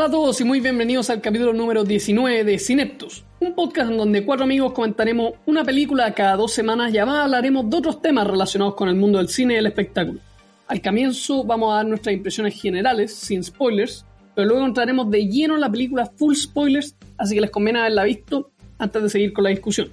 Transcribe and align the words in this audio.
Hola 0.00 0.08
a 0.08 0.12
todos 0.12 0.40
y 0.40 0.44
muy 0.44 0.60
bienvenidos 0.60 1.10
al 1.10 1.20
capítulo 1.20 1.52
número 1.52 1.84
19 1.84 2.42
de 2.42 2.58
Cineptus, 2.58 3.22
un 3.38 3.54
podcast 3.54 3.90
en 3.90 3.98
donde 3.98 4.24
cuatro 4.24 4.44
amigos 4.44 4.72
comentaremos 4.72 5.34
una 5.44 5.62
película 5.62 6.14
cada 6.14 6.36
dos 6.36 6.54
semanas 6.54 6.94
y 6.94 6.96
además 6.96 7.24
hablaremos 7.24 7.68
de 7.68 7.76
otros 7.76 8.00
temas 8.00 8.26
relacionados 8.26 8.76
con 8.76 8.88
el 8.88 8.94
mundo 8.94 9.18
del 9.18 9.28
cine 9.28 9.52
y 9.52 9.56
el 9.58 9.66
espectáculo. 9.66 10.20
Al 10.68 10.80
comienzo 10.80 11.44
vamos 11.44 11.70
a 11.70 11.76
dar 11.76 11.86
nuestras 11.86 12.14
impresiones 12.14 12.58
generales, 12.58 13.14
sin 13.14 13.44
spoilers, 13.44 14.06
pero 14.34 14.48
luego 14.48 14.64
entraremos 14.64 15.10
de 15.10 15.26
lleno 15.26 15.56
en 15.56 15.60
la 15.60 15.70
película 15.70 16.10
full 16.16 16.34
spoilers, 16.34 16.96
así 17.18 17.34
que 17.34 17.42
les 17.42 17.50
conviene 17.50 17.80
haberla 17.80 18.04
visto 18.04 18.52
antes 18.78 19.02
de 19.02 19.10
seguir 19.10 19.34
con 19.34 19.44
la 19.44 19.50
discusión. 19.50 19.90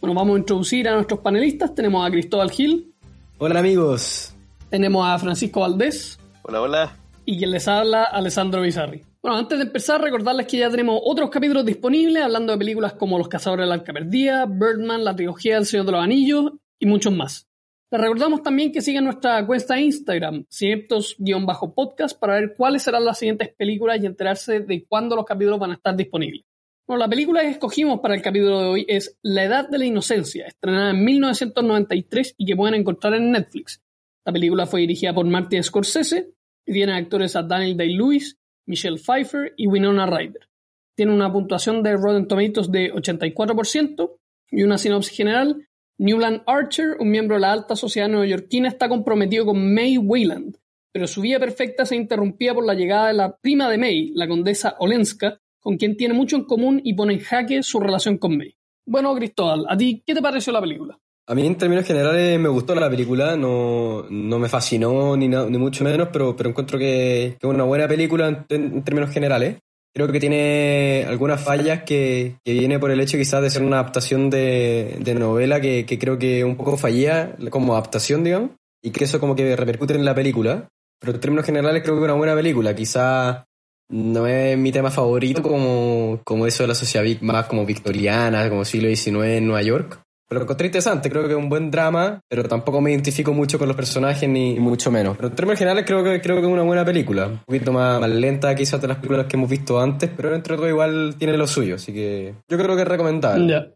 Bueno, 0.00 0.14
vamos 0.14 0.34
a 0.34 0.38
introducir 0.40 0.88
a 0.88 0.94
nuestros 0.96 1.20
panelistas. 1.20 1.76
Tenemos 1.76 2.04
a 2.04 2.10
Cristóbal 2.10 2.50
Gil. 2.50 2.92
Hola 3.38 3.60
amigos. 3.60 4.34
Tenemos 4.68 5.06
a 5.06 5.16
Francisco 5.16 5.60
Valdés. 5.60 6.18
Hola, 6.42 6.60
hola. 6.60 6.96
Y 7.24 7.38
quien 7.38 7.52
les 7.52 7.68
habla, 7.68 8.02
Alessandro 8.02 8.62
Bizarri. 8.62 9.07
Bueno, 9.20 9.36
antes 9.36 9.58
de 9.58 9.64
empezar, 9.64 10.00
recordarles 10.00 10.46
que 10.46 10.58
ya 10.58 10.70
tenemos 10.70 11.00
otros 11.02 11.28
capítulos 11.28 11.66
disponibles 11.66 12.22
hablando 12.22 12.52
de 12.52 12.58
películas 12.58 12.92
como 12.92 13.18
Los 13.18 13.26
Cazadores 13.26 13.64
de 13.64 13.68
la 13.68 13.74
Arca 13.74 13.92
Birdman, 13.92 15.02
La 15.02 15.16
Trilogía 15.16 15.56
del 15.56 15.66
Señor 15.66 15.86
de 15.86 15.92
los 15.92 16.04
Anillos 16.04 16.52
y 16.78 16.86
muchos 16.86 17.12
más. 17.12 17.48
Les 17.90 18.00
recordamos 18.00 18.44
también 18.44 18.70
que 18.70 18.80
sigan 18.80 19.04
nuestra 19.04 19.44
cuenta 19.44 19.74
de 19.74 19.80
Instagram, 19.80 20.44
cineptos-podcast, 20.48 22.16
para 22.16 22.34
ver 22.34 22.54
cuáles 22.56 22.84
serán 22.84 23.04
las 23.04 23.18
siguientes 23.18 23.48
películas 23.56 23.98
y 24.00 24.06
enterarse 24.06 24.60
de 24.60 24.84
cuándo 24.84 25.16
los 25.16 25.24
capítulos 25.24 25.58
van 25.58 25.72
a 25.72 25.74
estar 25.74 25.96
disponibles. 25.96 26.44
Bueno, 26.86 27.00
la 27.00 27.08
película 27.08 27.40
que 27.40 27.48
escogimos 27.48 27.98
para 27.98 28.14
el 28.14 28.22
capítulo 28.22 28.60
de 28.60 28.68
hoy 28.68 28.86
es 28.88 29.18
La 29.22 29.42
Edad 29.42 29.68
de 29.68 29.78
la 29.78 29.84
Inocencia, 29.84 30.46
estrenada 30.46 30.90
en 30.90 31.04
1993 31.04 32.34
y 32.38 32.46
que 32.46 32.54
pueden 32.54 32.74
encontrar 32.74 33.14
en 33.14 33.32
Netflix. 33.32 33.82
La 34.24 34.32
película 34.32 34.64
fue 34.66 34.82
dirigida 34.82 35.12
por 35.12 35.26
Martin 35.26 35.64
Scorsese 35.64 36.30
y 36.64 36.72
tiene 36.72 36.92
actores 36.92 37.34
a 37.34 37.42
Daniel 37.42 37.76
Day-Lewis, 37.76 38.38
Michelle 38.68 38.98
Pfeiffer 38.98 39.54
y 39.56 39.66
Winona 39.66 40.06
Ryder. 40.06 40.48
Tiene 40.94 41.12
una 41.12 41.32
puntuación 41.32 41.82
de 41.82 41.96
Rotten 41.96 42.28
Tomatoes 42.28 42.70
de 42.70 42.92
84% 42.92 44.16
y 44.50 44.62
una 44.62 44.78
sinopsis 44.78 45.16
general. 45.16 45.66
Newland 45.98 46.42
Archer, 46.46 46.96
un 47.00 47.10
miembro 47.10 47.36
de 47.36 47.40
la 47.40 47.52
alta 47.52 47.74
sociedad 47.74 48.08
neoyorquina, 48.08 48.68
está 48.68 48.88
comprometido 48.88 49.46
con 49.46 49.74
May 49.74 49.98
Wayland, 49.98 50.56
pero 50.92 51.06
su 51.06 51.22
vida 51.22 51.40
perfecta 51.40 51.84
se 51.86 51.96
interrumpía 51.96 52.54
por 52.54 52.64
la 52.64 52.74
llegada 52.74 53.08
de 53.08 53.14
la 53.14 53.36
prima 53.36 53.68
de 53.68 53.78
May, 53.78 54.12
la 54.14 54.28
condesa 54.28 54.76
Olenska, 54.78 55.40
con 55.60 55.76
quien 55.76 55.96
tiene 55.96 56.14
mucho 56.14 56.36
en 56.36 56.44
común 56.44 56.80
y 56.84 56.94
pone 56.94 57.14
en 57.14 57.20
jaque 57.20 57.62
su 57.62 57.80
relación 57.80 58.18
con 58.18 58.36
May. 58.36 58.54
Bueno, 58.86 59.14
Cristóbal, 59.14 59.66
¿a 59.68 59.76
ti 59.76 60.02
qué 60.06 60.14
te 60.14 60.22
pareció 60.22 60.52
la 60.52 60.60
película? 60.60 60.98
A 61.30 61.34
mí 61.34 61.46
en 61.46 61.56
términos 61.56 61.84
generales 61.84 62.40
me 62.40 62.48
gustó 62.48 62.74
la 62.74 62.88
película, 62.88 63.36
no, 63.36 64.06
no 64.08 64.38
me 64.38 64.48
fascinó 64.48 65.14
ni, 65.14 65.28
na- 65.28 65.44
ni 65.44 65.58
mucho 65.58 65.84
menos, 65.84 66.08
pero, 66.10 66.34
pero 66.34 66.48
encuentro 66.48 66.78
que, 66.78 67.26
es 67.26 67.44
una 67.44 67.64
buena 67.64 67.86
película 67.86 68.28
en, 68.28 68.46
en 68.48 68.82
términos 68.82 69.10
generales. 69.10 69.58
Creo 69.94 70.10
que 70.10 70.20
tiene 70.20 71.04
algunas 71.06 71.42
fallas 71.42 71.82
que, 71.82 72.36
que 72.42 72.52
viene 72.54 72.78
por 72.78 72.90
el 72.90 73.00
hecho 73.00 73.18
quizás 73.18 73.42
de 73.42 73.50
ser 73.50 73.62
una 73.62 73.78
adaptación 73.78 74.30
de, 74.30 74.96
de 75.00 75.14
novela 75.14 75.60
que, 75.60 75.84
que 75.84 75.98
creo 75.98 76.18
que 76.18 76.44
un 76.44 76.56
poco 76.56 76.78
fallía 76.78 77.36
como 77.50 77.74
adaptación, 77.74 78.24
digamos, 78.24 78.52
y 78.82 78.90
que 78.90 79.04
eso 79.04 79.20
como 79.20 79.36
que 79.36 79.54
repercute 79.54 79.94
en 79.94 80.06
la 80.06 80.14
película. 80.14 80.68
Pero 80.98 81.12
en 81.12 81.20
términos 81.20 81.44
generales 81.44 81.82
creo 81.82 81.94
que 81.96 82.00
es 82.00 82.04
una 82.04 82.14
buena 82.14 82.34
película, 82.34 82.74
quizás 82.74 83.44
no 83.90 84.26
es 84.26 84.56
mi 84.56 84.72
tema 84.72 84.90
favorito 84.90 85.42
como, 85.42 86.20
como 86.24 86.46
eso 86.46 86.62
de 86.62 86.68
la 86.68 86.74
sociedad 86.74 87.04
más 87.20 87.46
como 87.46 87.66
victoriana, 87.66 88.48
como 88.48 88.64
siglo 88.64 88.88
XIX 88.88 89.36
en 89.36 89.46
Nueva 89.46 89.62
York. 89.62 90.00
Pero 90.28 90.40
lo 90.40 90.44
encontré 90.44 90.66
interesante, 90.66 91.08
creo 91.10 91.24
que 91.24 91.30
es 91.32 91.38
un 91.38 91.48
buen 91.48 91.70
drama, 91.70 92.20
pero 92.28 92.44
tampoco 92.44 92.80
me 92.82 92.90
identifico 92.90 93.32
mucho 93.32 93.58
con 93.58 93.66
los 93.66 93.76
personajes 93.76 94.28
ni 94.28 94.60
mucho 94.60 94.90
menos. 94.90 95.16
Pero 95.16 95.28
en 95.28 95.34
términos 95.34 95.58
generales 95.58 95.84
creo 95.86 96.04
que, 96.04 96.20
creo 96.20 96.36
que 96.36 96.42
es 96.42 96.48
una 96.52 96.62
buena 96.64 96.84
película. 96.84 97.26
Un 97.28 97.38
poquito 97.46 97.72
más, 97.72 97.98
más 97.98 98.10
lenta 98.10 98.54
quizás 98.54 98.80
de 98.80 98.88
las 98.88 98.98
películas 98.98 99.26
que 99.26 99.36
hemos 99.36 99.48
visto 99.48 99.80
antes, 99.80 100.10
pero 100.14 100.34
entre 100.34 100.56
todo 100.56 100.68
igual 100.68 101.14
tiene 101.18 101.36
lo 101.38 101.46
suyo, 101.46 101.76
así 101.76 101.92
que 101.94 102.34
yo 102.46 102.58
creo 102.58 102.76
que 102.76 102.82
es 102.82 102.88
recomendable. 102.88 103.48
Ya. 103.50 103.66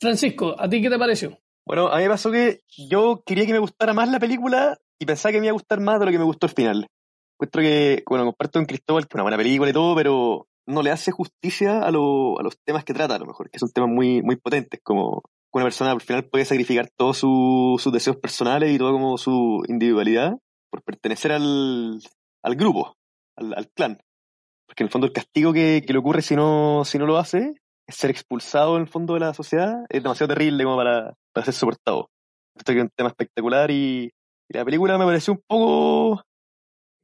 Francisco, 0.00 0.54
¿a 0.58 0.68
ti 0.68 0.82
qué 0.82 0.90
te 0.90 0.98
pareció? 0.98 1.38
Bueno, 1.66 1.88
a 1.88 1.96
mí 1.96 2.02
me 2.02 2.10
pasó 2.10 2.30
que 2.30 2.60
yo 2.76 3.22
quería 3.24 3.46
que 3.46 3.52
me 3.52 3.58
gustara 3.58 3.94
más 3.94 4.10
la 4.10 4.20
película 4.20 4.76
y 5.00 5.06
pensaba 5.06 5.32
que 5.32 5.40
me 5.40 5.46
iba 5.46 5.50
a 5.52 5.54
gustar 5.54 5.80
más 5.80 5.98
de 5.98 6.06
lo 6.06 6.12
que 6.12 6.18
me 6.18 6.24
gustó 6.24 6.46
al 6.46 6.52
final. 6.52 6.86
Encuentro 7.38 7.62
que, 7.62 8.02
bueno, 8.08 8.24
comparto 8.26 8.58
con 8.58 8.66
Cristóbal 8.66 9.04
que 9.04 9.08
es 9.12 9.14
una 9.14 9.22
buena 9.24 9.36
película 9.38 9.70
y 9.70 9.72
todo, 9.72 9.96
pero 9.96 10.46
no 10.66 10.82
le 10.82 10.90
hace 10.90 11.10
justicia 11.10 11.80
a, 11.80 11.90
lo- 11.90 12.38
a 12.38 12.42
los 12.42 12.58
temas 12.64 12.84
que 12.84 12.92
trata, 12.94 13.14
a 13.14 13.18
lo 13.18 13.26
mejor, 13.26 13.48
que 13.50 13.58
son 13.58 13.70
temas 13.70 13.88
muy, 13.90 14.22
muy 14.22 14.36
potentes, 14.36 14.80
como 14.82 15.22
una 15.56 15.64
persona 15.66 15.90
al 15.92 16.00
final 16.00 16.24
puede 16.24 16.44
sacrificar 16.44 16.88
todos 16.96 17.18
su- 17.18 17.76
sus 17.78 17.92
deseos 17.92 18.16
personales 18.16 18.72
y 18.74 18.78
toda 18.78 18.92
como 18.92 19.18
su 19.18 19.62
individualidad 19.68 20.36
por 20.70 20.82
pertenecer 20.82 21.32
al, 21.32 22.00
al 22.44 22.54
grupo, 22.56 22.94
al, 23.36 23.68
clan. 23.74 23.98
Porque 24.66 24.82
en 24.82 24.86
el 24.86 24.90
fondo 24.90 25.06
el 25.06 25.12
castigo 25.12 25.52
que, 25.52 25.82
que 25.86 25.92
le 25.92 25.98
ocurre 25.98 26.22
si 26.22 26.34
no, 26.36 26.84
si 26.84 26.98
no 26.98 27.06
lo 27.06 27.18
hace 27.18 27.54
es 27.88 27.94
ser 27.94 28.10
expulsado 28.10 28.76
en 28.76 28.82
el 28.82 28.88
fondo 28.88 29.14
de 29.14 29.20
la 29.20 29.32
sociedad 29.32 29.84
es 29.88 30.02
demasiado 30.02 30.34
terrible 30.34 30.64
como 30.64 30.76
para, 30.76 31.14
para 31.32 31.44
ser 31.44 31.54
soportado. 31.54 32.08
Esto 32.56 32.72
es 32.72 32.82
un 32.82 32.90
tema 32.96 33.10
espectacular 33.10 33.70
y, 33.70 34.10
y 34.48 34.56
la 34.56 34.64
película 34.64 34.98
me 34.98 35.04
pareció 35.04 35.34
un 35.34 35.40
poco, 35.46 36.22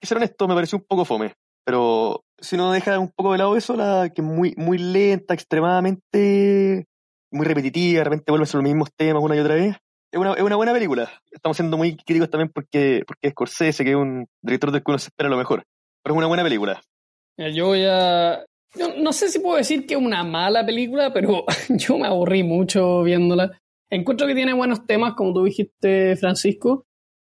que 0.01 0.07
ser 0.09 0.17
honesto, 0.17 0.49
me 0.49 0.55
pareció 0.55 0.79
un 0.79 0.85
poco 0.89 1.05
fome. 1.05 1.35
Pero 1.65 2.25
si 2.41 2.57
uno 2.57 2.73
deja 2.73 2.99
un 2.99 3.13
poco 3.15 3.31
de 3.33 3.39
lado 3.39 3.57
eso, 3.57 3.77
la 3.77 4.11
que 4.13 4.21
es 4.23 4.27
muy, 4.27 4.55
muy 4.57 4.77
lenta, 4.79 5.35
extremadamente, 5.35 6.01
muy 7.33 7.47
repetitiva, 7.47 7.99
de 7.99 8.05
repente 8.05 8.31
vuelven 8.31 8.45
a 8.45 8.47
ser 8.47 8.57
los 8.57 8.65
mismos 8.65 8.91
temas 8.97 9.23
una 9.23 9.37
y 9.37 9.41
otra 9.41 9.55
vez. 9.55 9.77
Es 10.13 10.21
una, 10.21 10.35
es 10.35 10.43
una 10.43 10.57
buena 10.57 10.73
película. 10.73 11.11
Estamos 11.31 11.57
siendo 11.57 11.79
muy 11.79 11.97
críticos 11.97 12.31
también 12.31 12.51
porque, 12.55 13.03
porque 13.07 13.29
es 13.29 13.33
Scorsese, 13.33 13.85
que 13.85 13.91
es 13.91 13.97
un 13.97 14.27
director 14.43 14.71
del 14.71 14.83
que 14.83 14.91
uno 14.91 14.99
se 14.99 15.09
espera 15.09 15.31
lo 15.31 15.39
mejor. 15.39 15.65
Pero 16.03 16.15
es 16.15 16.19
una 16.19 16.27
buena 16.27 16.43
película. 16.43 16.83
Yo 17.39 17.69
voy 17.69 17.85
a... 17.89 18.45
Yo 18.75 18.95
no 18.99 19.13
sé 19.13 19.29
si 19.29 19.39
puedo 19.39 19.57
decir 19.57 19.87
que 19.87 19.95
es 19.95 20.01
una 20.01 20.23
mala 20.25 20.65
película, 20.65 21.13
pero 21.13 21.45
yo 21.71 21.99
me 21.99 22.07
aburrí 22.07 22.43
mucho 22.43 23.03
viéndola. 23.03 23.59
Encuentro 23.91 24.27
que 24.27 24.35
tiene 24.35 24.55
buenos 24.55 24.87
temas, 24.87 25.15
como 25.15 25.35
tú 25.35 25.45
dijiste, 25.45 26.17
Francisco, 26.17 26.87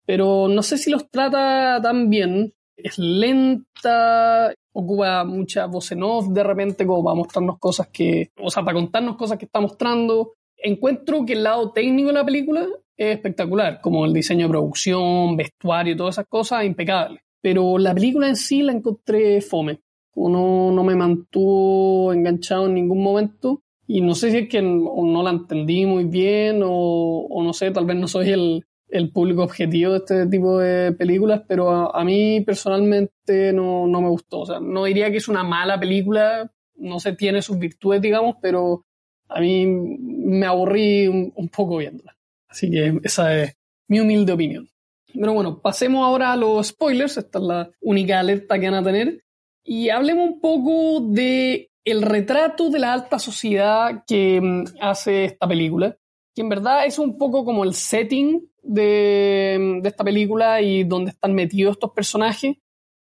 pero 0.06 0.48
no 0.48 0.62
sé 0.62 0.78
si 0.78 0.90
los 0.90 1.10
trata 1.10 1.80
tan 1.82 2.08
bien. 2.10 2.52
Es 2.82 2.98
lenta, 2.98 4.52
ocupa 4.72 5.24
mucha 5.24 5.66
voz 5.66 5.92
en 5.92 6.02
off 6.02 6.28
de 6.28 6.42
repente 6.42 6.86
como 6.86 7.04
para 7.04 7.16
mostrarnos 7.16 7.58
cosas 7.58 7.88
que... 7.88 8.30
O 8.40 8.50
sea, 8.50 8.64
para 8.64 8.74
contarnos 8.74 9.16
cosas 9.16 9.38
que 9.38 9.46
está 9.46 9.60
mostrando. 9.60 10.32
Encuentro 10.56 11.24
que 11.24 11.34
el 11.34 11.42
lado 11.42 11.72
técnico 11.72 12.08
de 12.08 12.14
la 12.14 12.24
película 12.24 12.66
es 12.96 13.16
espectacular, 13.16 13.80
como 13.80 14.04
el 14.04 14.12
diseño 14.12 14.46
de 14.46 14.50
producción, 14.50 15.36
vestuario 15.36 15.96
todas 15.96 16.16
esas 16.16 16.26
cosas, 16.28 16.64
impecable. 16.64 17.20
Pero 17.40 17.78
la 17.78 17.94
película 17.94 18.28
en 18.28 18.36
sí 18.36 18.62
la 18.62 18.72
encontré 18.72 19.40
fome. 19.40 19.80
Como 20.12 20.70
no, 20.70 20.84
me 20.84 20.94
mantuvo 20.94 22.12
enganchado 22.12 22.66
en 22.66 22.74
ningún 22.74 23.02
momento. 23.02 23.62
Y 23.86 24.00
no 24.00 24.14
sé 24.14 24.30
si 24.30 24.38
es 24.38 24.48
que 24.48 24.62
no 24.62 25.22
la 25.22 25.30
entendí 25.30 25.84
muy 25.86 26.04
bien 26.04 26.62
o, 26.64 27.26
o 27.28 27.42
no 27.42 27.52
sé, 27.52 27.70
tal 27.72 27.84
vez 27.84 27.96
no 27.96 28.06
soy 28.06 28.30
el, 28.30 28.64
el 28.92 29.10
público 29.10 29.42
objetivo 29.42 29.92
de 29.92 29.98
este 29.98 30.26
tipo 30.26 30.58
de 30.58 30.92
películas, 30.92 31.42
pero 31.48 31.70
a, 31.70 32.00
a 32.00 32.04
mí 32.04 32.42
personalmente 32.42 33.52
no, 33.52 33.86
no 33.86 34.00
me 34.00 34.08
gustó. 34.08 34.40
O 34.40 34.46
sea, 34.46 34.60
no 34.60 34.84
diría 34.84 35.10
que 35.10 35.16
es 35.16 35.28
una 35.28 35.42
mala 35.42 35.80
película, 35.80 36.52
no 36.76 37.00
se 37.00 37.14
tiene 37.14 37.40
sus 37.40 37.58
virtudes, 37.58 38.02
digamos, 38.02 38.36
pero 38.42 38.84
a 39.28 39.40
mí 39.40 39.66
me 39.66 40.46
aburrí 40.46 41.08
un, 41.08 41.32
un 41.34 41.48
poco 41.48 41.78
viéndola. 41.78 42.14
Así 42.48 42.70
que 42.70 43.00
esa 43.02 43.34
es 43.42 43.56
mi 43.88 44.00
humilde 44.00 44.32
opinión. 44.32 44.68
Pero 45.14 45.32
bueno, 45.32 45.60
pasemos 45.60 46.04
ahora 46.04 46.32
a 46.32 46.36
los 46.36 46.66
spoilers. 46.68 47.16
Esta 47.16 47.38
es 47.38 47.44
la 47.44 47.70
única 47.80 48.20
alerta 48.20 48.58
que 48.58 48.70
van 48.70 48.80
a 48.80 48.84
tener. 48.84 49.24
Y 49.64 49.88
hablemos 49.88 50.28
un 50.28 50.40
poco 50.40 51.00
de 51.00 51.70
el 51.84 52.02
retrato 52.02 52.70
de 52.70 52.78
la 52.78 52.92
alta 52.92 53.18
sociedad 53.18 54.04
que 54.06 54.40
mm, 54.40 54.64
hace 54.80 55.24
esta 55.24 55.48
película, 55.48 55.96
que 56.34 56.42
en 56.42 56.48
verdad 56.48 56.84
es 56.86 56.98
un 56.98 57.16
poco 57.18 57.44
como 57.44 57.64
el 57.64 57.74
setting 57.74 58.51
de, 58.62 59.80
esta 59.84 60.04
película 60.04 60.60
y 60.60 60.84
donde 60.84 61.10
están 61.10 61.34
metidos 61.34 61.72
estos 61.72 61.92
personajes. 61.92 62.56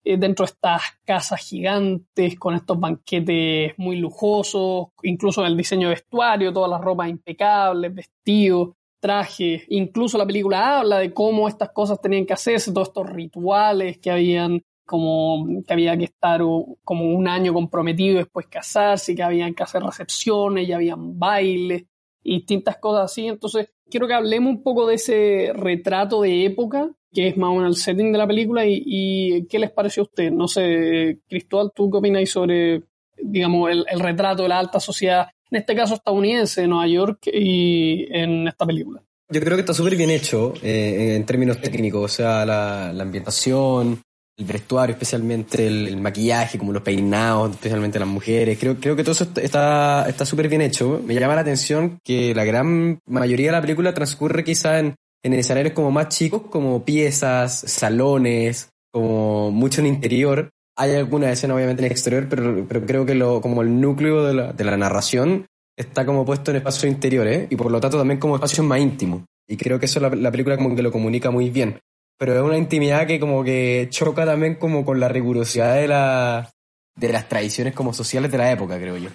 eh, 0.05 0.17
dentro 0.17 0.47
de 0.47 0.52
estas 0.52 0.82
casas 1.05 1.41
gigantes, 1.41 2.38
con 2.38 2.55
estos 2.55 2.81
banquetes 2.81 3.75
muy 3.79 3.97
lujosos, 3.97 4.88
incluso 5.02 5.43
en 5.43 5.49
el 5.49 5.56
diseño 5.58 5.88
de 5.88 5.94
vestuario, 5.97 6.52
todas 6.52 6.70
las 6.70 6.81
ropas 6.81 7.11
impecables, 7.11 7.94
vestidos, 7.94 8.70
trajes. 9.00 9.64
Incluso 9.69 10.17
la 10.19 10.26
película 10.26 10.79
habla 10.79 10.99
de 10.99 11.12
cómo 11.12 11.49
estas 11.49 11.70
cosas 11.70 12.00
tenían 12.00 12.26
que 12.26 12.32
hacerse, 12.35 12.73
todos 12.73 12.88
estos 12.88 13.11
rituales 13.11 13.99
que 13.99 14.11
habían 14.11 14.62
como 14.91 15.46
que 15.64 15.73
había 15.73 15.96
que 15.96 16.06
estar 16.06 16.41
como 16.82 17.05
un 17.14 17.29
año 17.29 17.55
comprometido 17.55 18.19
después 18.19 18.49
casarse, 18.49 19.14
que 19.14 19.23
habían 19.23 19.55
que 19.55 19.62
hacer 19.62 19.82
recepciones, 19.85 20.69
y 20.69 20.73
habían 20.73 21.17
bailes 21.17 21.85
y 22.25 22.38
distintas 22.38 22.79
cosas 22.79 23.05
así. 23.05 23.29
Entonces, 23.29 23.73
quiero 23.91 24.07
que 24.07 24.15
hablemos 24.15 24.51
un 24.51 24.63
poco 24.63 24.87
de 24.87 24.95
ese 24.95 25.53
retrato 25.55 26.23
de 26.23 26.47
época, 26.47 26.91
que 27.13 27.29
es 27.29 27.37
más 27.37 27.51
o 27.51 27.55
menos 27.55 27.77
el 27.77 27.83
setting 27.83 28.13
de 28.13 28.19
la 28.19 28.27
película, 28.27 28.65
y, 28.67 29.47
qué 29.49 29.59
les 29.59 29.71
pareció 29.71 30.03
a 30.03 30.05
usted. 30.05 30.31
No 30.31 30.49
sé, 30.49 31.19
Cristóbal, 31.29 31.73
¿tú 31.75 31.91
qué 31.91 31.99
opinas 31.99 32.29
sobre, 32.31 32.83
digamos, 33.23 33.71
el, 33.71 34.01
retrato 34.01 34.45
de 34.45 34.49
la 34.49 34.59
alta 34.59 34.81
sociedad, 34.81 35.29
en 35.51 35.59
este 35.59 35.75
caso 35.75 35.95
estadounidense, 35.95 36.63
de 36.63 36.69
Nueva 36.69 36.87
York, 36.87 37.27
y 37.27 38.07
en 38.11 38.49
esta 38.49 38.65
película? 38.65 39.03
Yo 39.29 39.41
creo 39.41 39.57
que 39.57 39.61
está 39.61 39.75
súper 39.75 39.97
bien 39.97 40.11
hecho 40.11 40.55
eh, 40.63 41.15
en 41.17 41.25
términos 41.25 41.61
técnicos, 41.61 42.05
o 42.05 42.09
sea, 42.09 42.45
la 42.47 43.03
ambientación, 43.03 44.03
el 44.41 44.47
vestuario, 44.47 44.95
especialmente 44.95 45.67
el, 45.67 45.97
maquillaje, 45.99 46.59
como 46.59 46.73
los 46.73 46.83
peinados, 46.83 47.53
especialmente 47.53 47.99
las 47.99 48.09
mujeres. 48.09 48.59
Creo, 48.59 48.77
creo 48.81 48.97
que 48.97 49.05
todo 49.05 49.13
eso 49.13 49.29
está 49.37 50.25
súper 50.25 50.49
bien 50.49 50.63
hecho. 50.63 51.01
Me 51.05 51.15
llama 51.15 51.35
la 51.35 51.43
atención 51.43 51.99
que 52.03 52.35
la 52.35 52.45
gran 52.45 52.99
mayoría 53.07 53.47
de 53.49 53.53
la 53.53 53.61
película 53.61 53.93
transcurre 53.93 54.43
quizá 54.43 54.79
en, 54.79 54.95
en 55.23 55.35
escenarios 55.35 55.75
como 55.75 55.91
más 55.91 56.09
chicos, 56.09 56.43
como 56.51 56.85
piezas, 56.85 57.61
salones, 57.61 58.71
como 58.91 59.51
mucho 59.51 59.83
en 59.83 59.89
interior. 59.89 60.51
Hay 60.77 60.95
alguna 60.95 61.31
escena 61.31 61.55
obviamente 61.55 61.83
en 61.83 61.87
el 61.87 61.93
exterior, 61.93 62.27
pero, 62.31 62.65
pero 62.67 62.87
creo 62.87 63.05
que 63.05 63.15
lo, 63.15 63.43
como 63.43 63.61
el 63.61 63.79
núcleo 63.79 64.25
de 64.25 64.35
la, 64.35 64.53
de 64.55 64.65
la 64.65 64.79
narración 64.79 65.47
está 65.77 66.07
como 66.07 66.25
puesto 66.25 66.51
en 66.51 66.59
espacios 66.59 66.91
interiores 66.91 67.47
y 67.51 67.57
por 67.57 67.71
lo 67.71 67.81
tanto 67.81 67.99
también 67.99 68.19
como 68.19 68.37
espacios 68.37 68.67
más 68.67 68.81
íntimos. 68.81 69.23
Y 69.47 69.59
creo 69.59 69.79
que 69.79 69.87
eso 69.87 70.01
la, 70.01 70.09
la 70.09 70.31
película 70.31 70.57
como 70.57 70.75
que 70.75 70.83
lo 70.83 70.93
comunica 70.93 71.31
muy 71.31 71.51
bien 71.51 71.79
pero 72.20 72.37
es 72.37 72.43
una 72.43 72.58
intimidad 72.58 73.06
que 73.06 73.19
como 73.19 73.43
que 73.43 73.88
choca 73.88 74.26
también 74.26 74.56
como 74.56 74.84
con 74.84 75.00
la 75.00 75.08
rigurosidad 75.08 75.76
de, 75.76 75.88
la, 75.88 76.50
de 76.94 77.08
las 77.11 77.31
tradiciones 77.31 77.72
como 77.72 77.94
sociales 77.94 78.31
de 78.31 78.37
la 78.37 78.52
época, 78.52 78.78
creo 78.78 78.99
yo. 78.99 79.08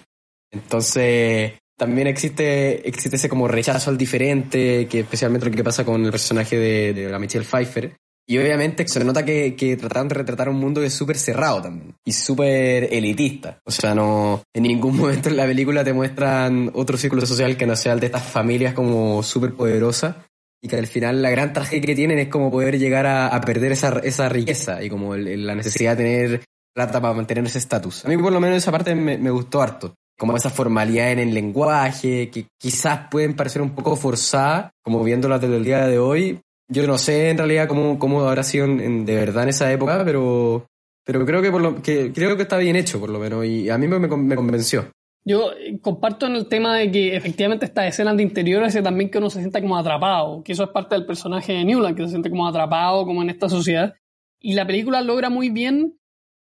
Entonces, 0.50 1.52
también 1.78 2.08
existe, 2.08 2.86
existe 2.88 3.14
ese 3.14 3.28
como 3.28 3.46
rechazo 3.46 3.90
al 3.90 3.96
diferente, 3.96 4.88
que 4.88 5.00
especialmente 5.00 5.48
lo 5.48 5.54
que 5.54 5.62
pasa 5.62 5.84
con 5.84 6.04
el 6.04 6.10
personaje 6.10 6.58
de, 6.58 7.08
la 7.08 7.20
Michelle 7.20 7.44
Pfeiffer. 7.44 7.94
Y 8.28 8.38
obviamente 8.38 8.88
se 8.88 9.04
nota 9.04 9.24
que, 9.24 9.54
que 9.54 9.76
trataron 9.76 10.08
de 10.08 10.16
retratar 10.16 10.48
un 10.48 10.56
mundo 10.56 10.80
que 10.80 10.88
es 10.88 10.94
súper 10.94 11.16
cerrado 11.16 11.62
también. 11.62 11.94
Y 12.04 12.10
súper 12.10 12.92
elitista. 12.92 13.60
O 13.64 13.70
sea, 13.70 13.94
no, 13.94 14.42
en 14.52 14.64
ningún 14.64 14.96
momento 14.98 15.28
en 15.28 15.36
la 15.36 15.46
película 15.46 15.84
te 15.84 15.92
muestran 15.92 16.72
otro 16.74 16.96
círculo 16.96 17.24
social 17.24 17.56
que 17.56 17.66
no 17.66 17.76
sea 17.76 17.92
el 17.92 18.00
de 18.00 18.06
estas 18.06 18.24
familias 18.24 18.74
como 18.74 19.22
súper 19.22 19.54
poderosas 19.54 20.16
y 20.62 20.68
que 20.68 20.76
al 20.76 20.86
final 20.86 21.22
la 21.22 21.30
gran 21.30 21.52
tragedia 21.52 21.86
que 21.86 21.94
tienen 21.94 22.18
es 22.18 22.28
como 22.28 22.50
poder 22.50 22.78
llegar 22.78 23.06
a, 23.06 23.40
perder 23.40 23.72
esa, 23.72 23.98
esa, 24.00 24.28
riqueza 24.28 24.82
y 24.82 24.88
como 24.88 25.16
la 25.16 25.54
necesidad 25.54 25.96
de 25.96 26.04
tener 26.04 26.44
plata 26.74 27.00
para 27.00 27.14
mantener 27.14 27.44
ese 27.44 27.58
estatus. 27.58 28.04
A 28.04 28.08
mí 28.08 28.16
por 28.16 28.32
lo 28.32 28.40
menos 28.40 28.58
esa 28.58 28.72
parte 28.72 28.94
me, 28.94 29.18
me, 29.18 29.30
gustó 29.30 29.62
harto. 29.62 29.94
Como 30.18 30.34
esa 30.36 30.48
formalidad 30.48 31.12
en 31.12 31.18
el 31.18 31.34
lenguaje, 31.34 32.30
que 32.30 32.46
quizás 32.58 33.08
pueden 33.10 33.36
parecer 33.36 33.60
un 33.60 33.74
poco 33.74 33.96
forzada, 33.96 34.70
como 34.82 35.04
viéndola 35.04 35.38
desde 35.38 35.56
el 35.56 35.64
día 35.64 35.86
de 35.86 35.98
hoy. 35.98 36.40
Yo 36.68 36.86
no 36.86 36.96
sé 36.96 37.30
en 37.30 37.38
realidad 37.38 37.68
cómo, 37.68 37.98
cómo 37.98 38.26
habrá 38.26 38.42
sido 38.42 38.64
en, 38.64 39.04
de 39.04 39.14
verdad 39.14 39.44
en 39.44 39.50
esa 39.50 39.70
época, 39.70 40.02
pero, 40.04 40.66
pero 41.04 41.24
creo 41.26 41.42
que, 41.42 41.52
por 41.52 41.60
lo, 41.60 41.82
que 41.82 42.12
creo 42.12 42.36
que 42.36 42.42
está 42.42 42.56
bien 42.56 42.76
hecho 42.76 42.98
por 42.98 43.10
lo 43.10 43.18
menos 43.18 43.44
y 43.44 43.68
a 43.68 43.78
mí 43.78 43.86
me, 43.86 43.98
me 43.98 44.36
convenció. 44.36 44.90
Yo 45.28 45.50
eh, 45.52 45.80
comparto 45.80 46.26
en 46.26 46.36
el 46.36 46.46
tema 46.46 46.76
de 46.76 46.90
que 46.92 47.16
efectivamente 47.16 47.66
estas 47.66 47.88
escenas 47.88 48.16
de 48.16 48.22
interior 48.22 48.62
hace 48.62 48.80
también 48.80 49.10
que 49.10 49.18
uno 49.18 49.28
se 49.28 49.40
sienta 49.40 49.60
como 49.60 49.76
atrapado, 49.76 50.44
que 50.44 50.52
eso 50.52 50.62
es 50.62 50.70
parte 50.70 50.94
del 50.94 51.04
personaje 51.04 51.52
de 51.52 51.64
Newland, 51.64 51.96
que 51.96 52.04
se 52.04 52.10
siente 52.10 52.30
como 52.30 52.46
atrapado 52.46 53.04
como 53.04 53.22
en 53.22 53.30
esta 53.30 53.48
sociedad. 53.48 53.94
Y 54.40 54.54
la 54.54 54.64
película 54.64 55.02
logra 55.02 55.28
muy 55.28 55.50
bien 55.50 55.98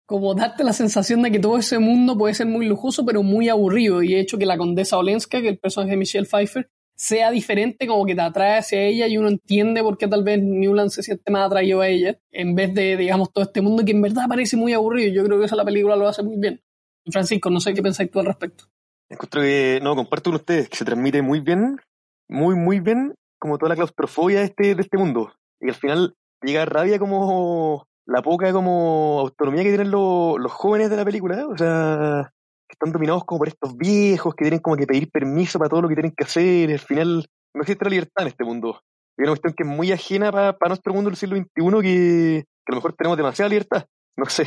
como 0.06 0.34
darte 0.34 0.64
la 0.64 0.72
sensación 0.72 1.20
de 1.20 1.30
que 1.30 1.38
todo 1.38 1.58
ese 1.58 1.78
mundo 1.78 2.16
puede 2.16 2.32
ser 2.32 2.46
muy 2.46 2.66
lujoso, 2.66 3.04
pero 3.04 3.22
muy 3.22 3.50
aburrido. 3.50 4.02
Y 4.02 4.14
de 4.14 4.20
hecho 4.20 4.38
que 4.38 4.46
la 4.46 4.56
condesa 4.56 4.96
Olenska, 4.96 5.42
que 5.42 5.48
el 5.48 5.58
personaje 5.58 5.92
de 5.92 5.98
Michelle 5.98 6.26
Pfeiffer, 6.26 6.70
sea 6.96 7.30
diferente, 7.30 7.86
como 7.86 8.06
que 8.06 8.14
te 8.14 8.22
atrae 8.22 8.58
hacia 8.58 8.82
ella 8.82 9.06
y 9.08 9.18
uno 9.18 9.28
entiende 9.28 9.82
por 9.82 9.98
qué 9.98 10.08
tal 10.08 10.24
vez 10.24 10.42
Newland 10.42 10.90
se 10.90 11.02
siente 11.02 11.30
más 11.30 11.46
atraído 11.46 11.82
a 11.82 11.88
ella, 11.88 12.18
en 12.30 12.54
vez 12.54 12.74
de, 12.74 12.96
digamos, 12.96 13.30
todo 13.30 13.44
este 13.44 13.60
mundo 13.60 13.84
que 13.84 13.92
en 13.92 14.00
verdad 14.00 14.24
parece 14.26 14.56
muy 14.56 14.72
aburrido. 14.72 15.12
Yo 15.12 15.24
creo 15.24 15.38
que 15.38 15.44
esa 15.44 15.56
la 15.56 15.64
película 15.66 15.96
lo 15.96 16.08
hace 16.08 16.22
muy 16.22 16.38
bien. 16.38 16.62
Francisco, 17.10 17.50
no 17.50 17.60
sé 17.60 17.74
qué 17.74 17.82
pensáis 17.82 18.10
tú 18.10 18.20
al 18.20 18.26
respecto. 18.26 18.64
Encuentro 19.08 19.42
que, 19.42 19.80
no, 19.82 19.96
comparto 19.96 20.30
con 20.30 20.40
ustedes, 20.40 20.68
que 20.68 20.76
se 20.76 20.84
transmite 20.84 21.22
muy 21.22 21.40
bien, 21.40 21.80
muy, 22.28 22.54
muy 22.54 22.80
bien, 22.80 23.14
como 23.40 23.58
toda 23.58 23.70
la 23.70 23.76
claustrofobia 23.76 24.40
de 24.40 24.44
este, 24.46 24.74
de 24.74 24.82
este 24.82 24.98
mundo. 24.98 25.32
Y 25.60 25.68
al 25.68 25.74
final 25.74 26.14
llega 26.42 26.64
rabia 26.64 26.98
como 26.98 27.86
la 28.06 28.22
poca 28.22 28.52
como 28.52 29.20
autonomía 29.20 29.62
que 29.62 29.70
tienen 29.70 29.90
los, 29.90 30.52
jóvenes 30.52 30.90
de 30.90 30.96
la 30.96 31.04
película, 31.04 31.46
o 31.46 31.56
sea, 31.56 32.32
que 32.68 32.74
están 32.74 32.92
dominados 32.92 33.24
como 33.24 33.38
por 33.40 33.48
estos 33.48 33.76
viejos, 33.76 34.34
que 34.34 34.44
tienen 34.44 34.60
como 34.60 34.76
que 34.76 34.86
pedir 34.86 35.10
permiso 35.10 35.58
para 35.58 35.68
todo 35.68 35.82
lo 35.82 35.88
que 35.88 35.94
tienen 35.94 36.12
que 36.16 36.24
hacer, 36.24 36.70
al 36.70 36.78
final 36.78 37.26
no 37.54 37.62
existe 37.62 37.84
la 37.84 37.90
libertad 37.90 38.22
en 38.22 38.28
este 38.28 38.44
mundo. 38.44 38.80
Es 39.16 39.24
una 39.24 39.32
cuestión 39.32 39.54
que 39.54 39.62
es 39.64 39.68
muy 39.68 39.92
ajena 39.92 40.30
para 40.32 40.68
nuestro 40.68 40.94
mundo 40.94 41.10
del 41.10 41.16
siglo 41.16 41.36
XXI, 41.36 41.82
que 41.82 42.44
a 42.68 42.72
lo 42.72 42.76
mejor 42.76 42.94
tenemos 42.94 43.16
demasiada 43.16 43.48
libertad, 43.48 43.86
no 44.16 44.26
sé, 44.26 44.46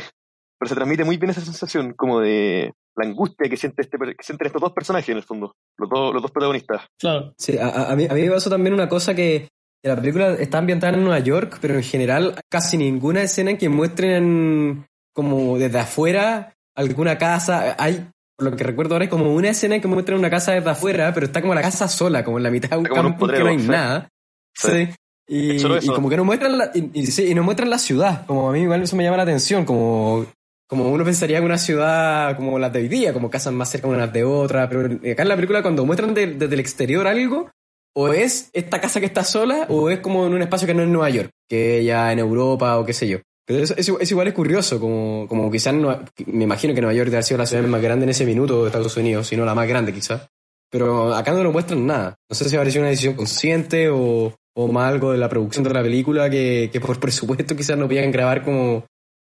pero 0.58 0.68
se 0.68 0.74
transmite 0.74 1.04
muy 1.04 1.16
bien 1.16 1.30
esa 1.30 1.40
sensación 1.40 1.92
como 1.94 2.20
de 2.20 2.72
la 2.96 3.06
angustia 3.06 3.48
que, 3.48 3.56
siente 3.56 3.82
este, 3.82 3.98
que 3.98 4.22
sienten 4.22 4.46
estos 4.46 4.62
dos 4.62 4.72
personajes 4.72 5.08
en 5.08 5.16
el 5.16 5.22
fondo, 5.22 5.54
los 5.76 5.90
dos, 5.90 6.12
los 6.12 6.22
dos 6.22 6.30
protagonistas. 6.30 6.82
Claro. 6.98 7.34
Sí, 7.36 7.58
a, 7.58 7.94
mí, 7.96 8.06
a 8.08 8.14
mí 8.14 8.22
me 8.22 8.30
pasó 8.30 8.50
también 8.50 8.74
una 8.74 8.88
cosa 8.88 9.14
que 9.14 9.48
la 9.82 9.96
película 9.96 10.32
está 10.34 10.58
ambientada 10.58 10.94
en 10.94 11.04
Nueva 11.04 11.18
York, 11.18 11.58
pero 11.60 11.74
en 11.74 11.82
general 11.82 12.40
casi 12.48 12.78
ninguna 12.78 13.22
escena 13.22 13.50
en 13.50 13.58
que 13.58 13.68
muestren 13.68 14.86
como 15.12 15.58
desde 15.58 15.78
afuera 15.78 16.54
alguna 16.74 17.18
casa. 17.18 17.76
Hay, 17.78 18.08
por 18.36 18.50
lo 18.50 18.56
que 18.56 18.64
recuerdo 18.64 18.94
ahora, 18.94 19.04
es 19.04 19.10
como 19.10 19.34
una 19.34 19.50
escena 19.50 19.74
en 19.74 19.82
que 19.82 19.88
muestran 19.88 20.18
una 20.18 20.30
casa 20.30 20.52
desde 20.52 20.70
afuera, 20.70 21.12
pero 21.12 21.26
está 21.26 21.42
como 21.42 21.54
la 21.54 21.62
casa 21.62 21.86
sola, 21.88 22.24
como 22.24 22.38
en 22.38 22.44
la 22.44 22.50
mitad 22.50 22.70
de 22.70 22.76
un 22.78 22.84
campo 22.84 23.28
que 23.28 23.38
no 23.38 23.48
hay 23.48 23.56
nada. 23.58 24.08
Sí. 24.54 24.88
Y, 25.26 25.62
como 25.86 26.10
que 26.10 26.16
no 26.16 26.24
muestran 26.24 26.58
la, 26.58 26.70
y, 26.74 26.90
y, 26.92 27.30
y, 27.30 27.34
no 27.34 27.42
muestran 27.42 27.70
la 27.70 27.78
ciudad, 27.78 28.26
como 28.26 28.50
a 28.50 28.52
mí 28.52 28.60
igual 28.60 28.82
eso 28.82 28.94
me 28.94 29.04
llama 29.04 29.16
la 29.16 29.22
atención, 29.22 29.64
como 29.64 30.26
como 30.74 30.90
uno 30.90 31.04
pensaría 31.04 31.38
en 31.38 31.44
una 31.44 31.56
ciudad 31.56 32.36
como 32.36 32.58
la 32.58 32.68
de 32.68 32.80
hoy 32.80 32.88
día, 32.88 33.12
como 33.12 33.30
casas 33.30 33.52
más 33.52 33.70
cerca 33.70 33.86
unas 33.86 34.12
de 34.12 34.24
otras, 34.24 34.68
pero 34.68 34.86
acá 35.12 35.22
en 35.22 35.28
la 35.28 35.36
película 35.36 35.62
cuando 35.62 35.86
muestran 35.86 36.14
desde 36.14 36.52
el 36.52 36.58
exterior 36.58 37.06
algo, 37.06 37.48
o 37.94 38.08
es 38.08 38.50
esta 38.52 38.80
casa 38.80 38.98
que 38.98 39.06
está 39.06 39.22
sola, 39.22 39.66
o 39.68 39.88
es 39.88 40.00
como 40.00 40.26
en 40.26 40.34
un 40.34 40.42
espacio 40.42 40.66
que 40.66 40.74
no 40.74 40.82
es 40.82 40.88
Nueva 40.88 41.10
York, 41.10 41.30
que 41.48 41.84
ya 41.84 42.12
en 42.12 42.18
Europa 42.18 42.76
o 42.76 42.84
qué 42.84 42.92
sé 42.92 43.06
yo. 43.06 43.18
Pero 43.46 43.62
eso, 43.62 43.98
es, 44.00 44.10
igual 44.10 44.26
es 44.26 44.34
curioso, 44.34 44.80
como, 44.80 45.28
como 45.28 45.48
quizás 45.48 45.74
me 45.74 46.42
imagino 46.42 46.74
que 46.74 46.80
Nueva 46.80 46.94
York 46.94 47.10
haber 47.10 47.22
sido 47.22 47.38
la 47.38 47.46
ciudad 47.46 47.62
más 47.68 47.80
grande 47.80 48.02
en 48.02 48.10
ese 48.10 48.26
minuto 48.26 48.62
de 48.62 48.66
Estados 48.66 48.96
Unidos, 48.96 49.28
si 49.28 49.36
no 49.36 49.44
la 49.44 49.54
más 49.54 49.68
grande 49.68 49.92
quizás. 49.92 50.26
Pero 50.72 51.14
acá 51.14 51.30
no 51.30 51.44
lo 51.44 51.52
muestran 51.52 51.86
nada. 51.86 52.16
No 52.28 52.34
sé 52.34 52.48
si 52.48 52.56
habrá 52.56 52.68
sido 52.68 52.82
una 52.82 52.90
decisión 52.90 53.14
consciente 53.14 53.90
o, 53.90 54.34
o 54.56 54.68
más 54.72 54.90
algo 54.90 55.12
de 55.12 55.18
la 55.18 55.28
producción 55.28 55.62
de 55.62 55.72
la 55.72 55.82
película 55.82 56.28
que 56.28 56.68
por 56.84 56.98
presupuesto 56.98 57.54
quizás 57.54 57.78
no 57.78 57.86
podían 57.86 58.10
grabar 58.10 58.42
como 58.42 58.84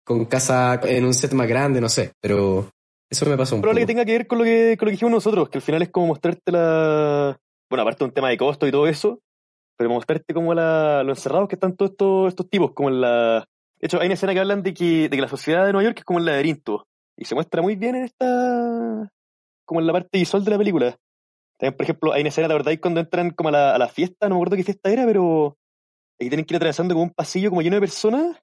con 0.07 0.23
casa 0.23 0.79
en 0.85 1.03
un 1.03 1.13
set 1.13 1.33
más 1.33 1.49
grande, 1.49 1.81
no 1.81 1.89
sé, 1.89 2.13
pero 2.21 2.71
eso 3.11 3.25
me 3.25 3.35
pasó 3.35 3.55
un 3.55 3.61
Probable 3.61 3.81
que 3.81 3.87
tenga 3.87 4.05
que 4.05 4.13
ver 4.13 4.25
con 4.25 4.37
lo 4.37 4.45
que, 4.45 4.77
con 4.79 4.85
lo 4.85 4.89
que 4.89 4.93
dijimos 4.93 5.11
nosotros, 5.11 5.49
que 5.49 5.57
al 5.57 5.61
final 5.61 5.81
es 5.81 5.89
como 5.89 6.07
mostrarte 6.07 6.49
la... 6.49 7.37
Bueno, 7.69 7.81
aparte 7.81 7.99
de 7.99 8.05
un 8.05 8.13
tema 8.13 8.29
de 8.29 8.37
costo 8.37 8.65
y 8.65 8.71
todo 8.71 8.87
eso, 8.87 9.19
pero 9.77 9.89
mostrarte 9.89 10.33
como 10.33 10.53
la, 10.53 11.03
lo 11.03 11.11
encerrados 11.11 11.49
que 11.49 11.55
están 11.55 11.75
todos 11.75 11.91
estos, 11.91 12.29
estos 12.29 12.49
tipos, 12.49 12.71
como 12.71 12.87
en 12.87 13.01
la... 13.01 13.45
De 13.79 13.87
hecho, 13.87 13.99
hay 13.99 14.05
una 14.05 14.13
escena 14.13 14.33
que 14.33 14.39
hablan 14.39 14.63
de 14.63 14.73
que, 14.73 15.09
de 15.09 15.09
que 15.09 15.21
la 15.21 15.27
sociedad 15.27 15.65
de 15.65 15.73
Nueva 15.73 15.89
York 15.89 15.99
es 15.99 16.05
como 16.05 16.19
el 16.19 16.25
laberinto, 16.25 16.87
y 17.17 17.25
se 17.25 17.35
muestra 17.35 17.61
muy 17.61 17.75
bien 17.75 17.95
en 17.97 18.05
esta... 18.05 19.09
como 19.65 19.81
en 19.81 19.87
la 19.87 19.91
parte 19.91 20.17
visual 20.17 20.45
de 20.45 20.51
la 20.51 20.57
película. 20.57 20.95
También, 21.59 21.75
por 21.75 21.83
ejemplo, 21.83 22.13
hay 22.13 22.21
una 22.21 22.29
escena, 22.29 22.47
de 22.47 22.53
verdad, 22.53 22.71
cuando 22.81 23.01
entran 23.01 23.31
como 23.31 23.49
a 23.49 23.51
la, 23.51 23.75
a 23.75 23.77
la 23.77 23.89
fiesta, 23.89 24.29
no 24.29 24.35
me 24.35 24.39
acuerdo 24.39 24.55
qué 24.55 24.63
fiesta 24.63 24.89
era, 24.89 25.05
pero 25.05 25.57
aquí 26.17 26.29
tienen 26.29 26.45
que 26.45 26.53
ir 26.53 26.57
atravesando 26.57 26.93
como 26.93 27.03
un 27.03 27.13
pasillo 27.13 27.49
como 27.49 27.61
lleno 27.61 27.75
de 27.75 27.81
personas 27.81 28.37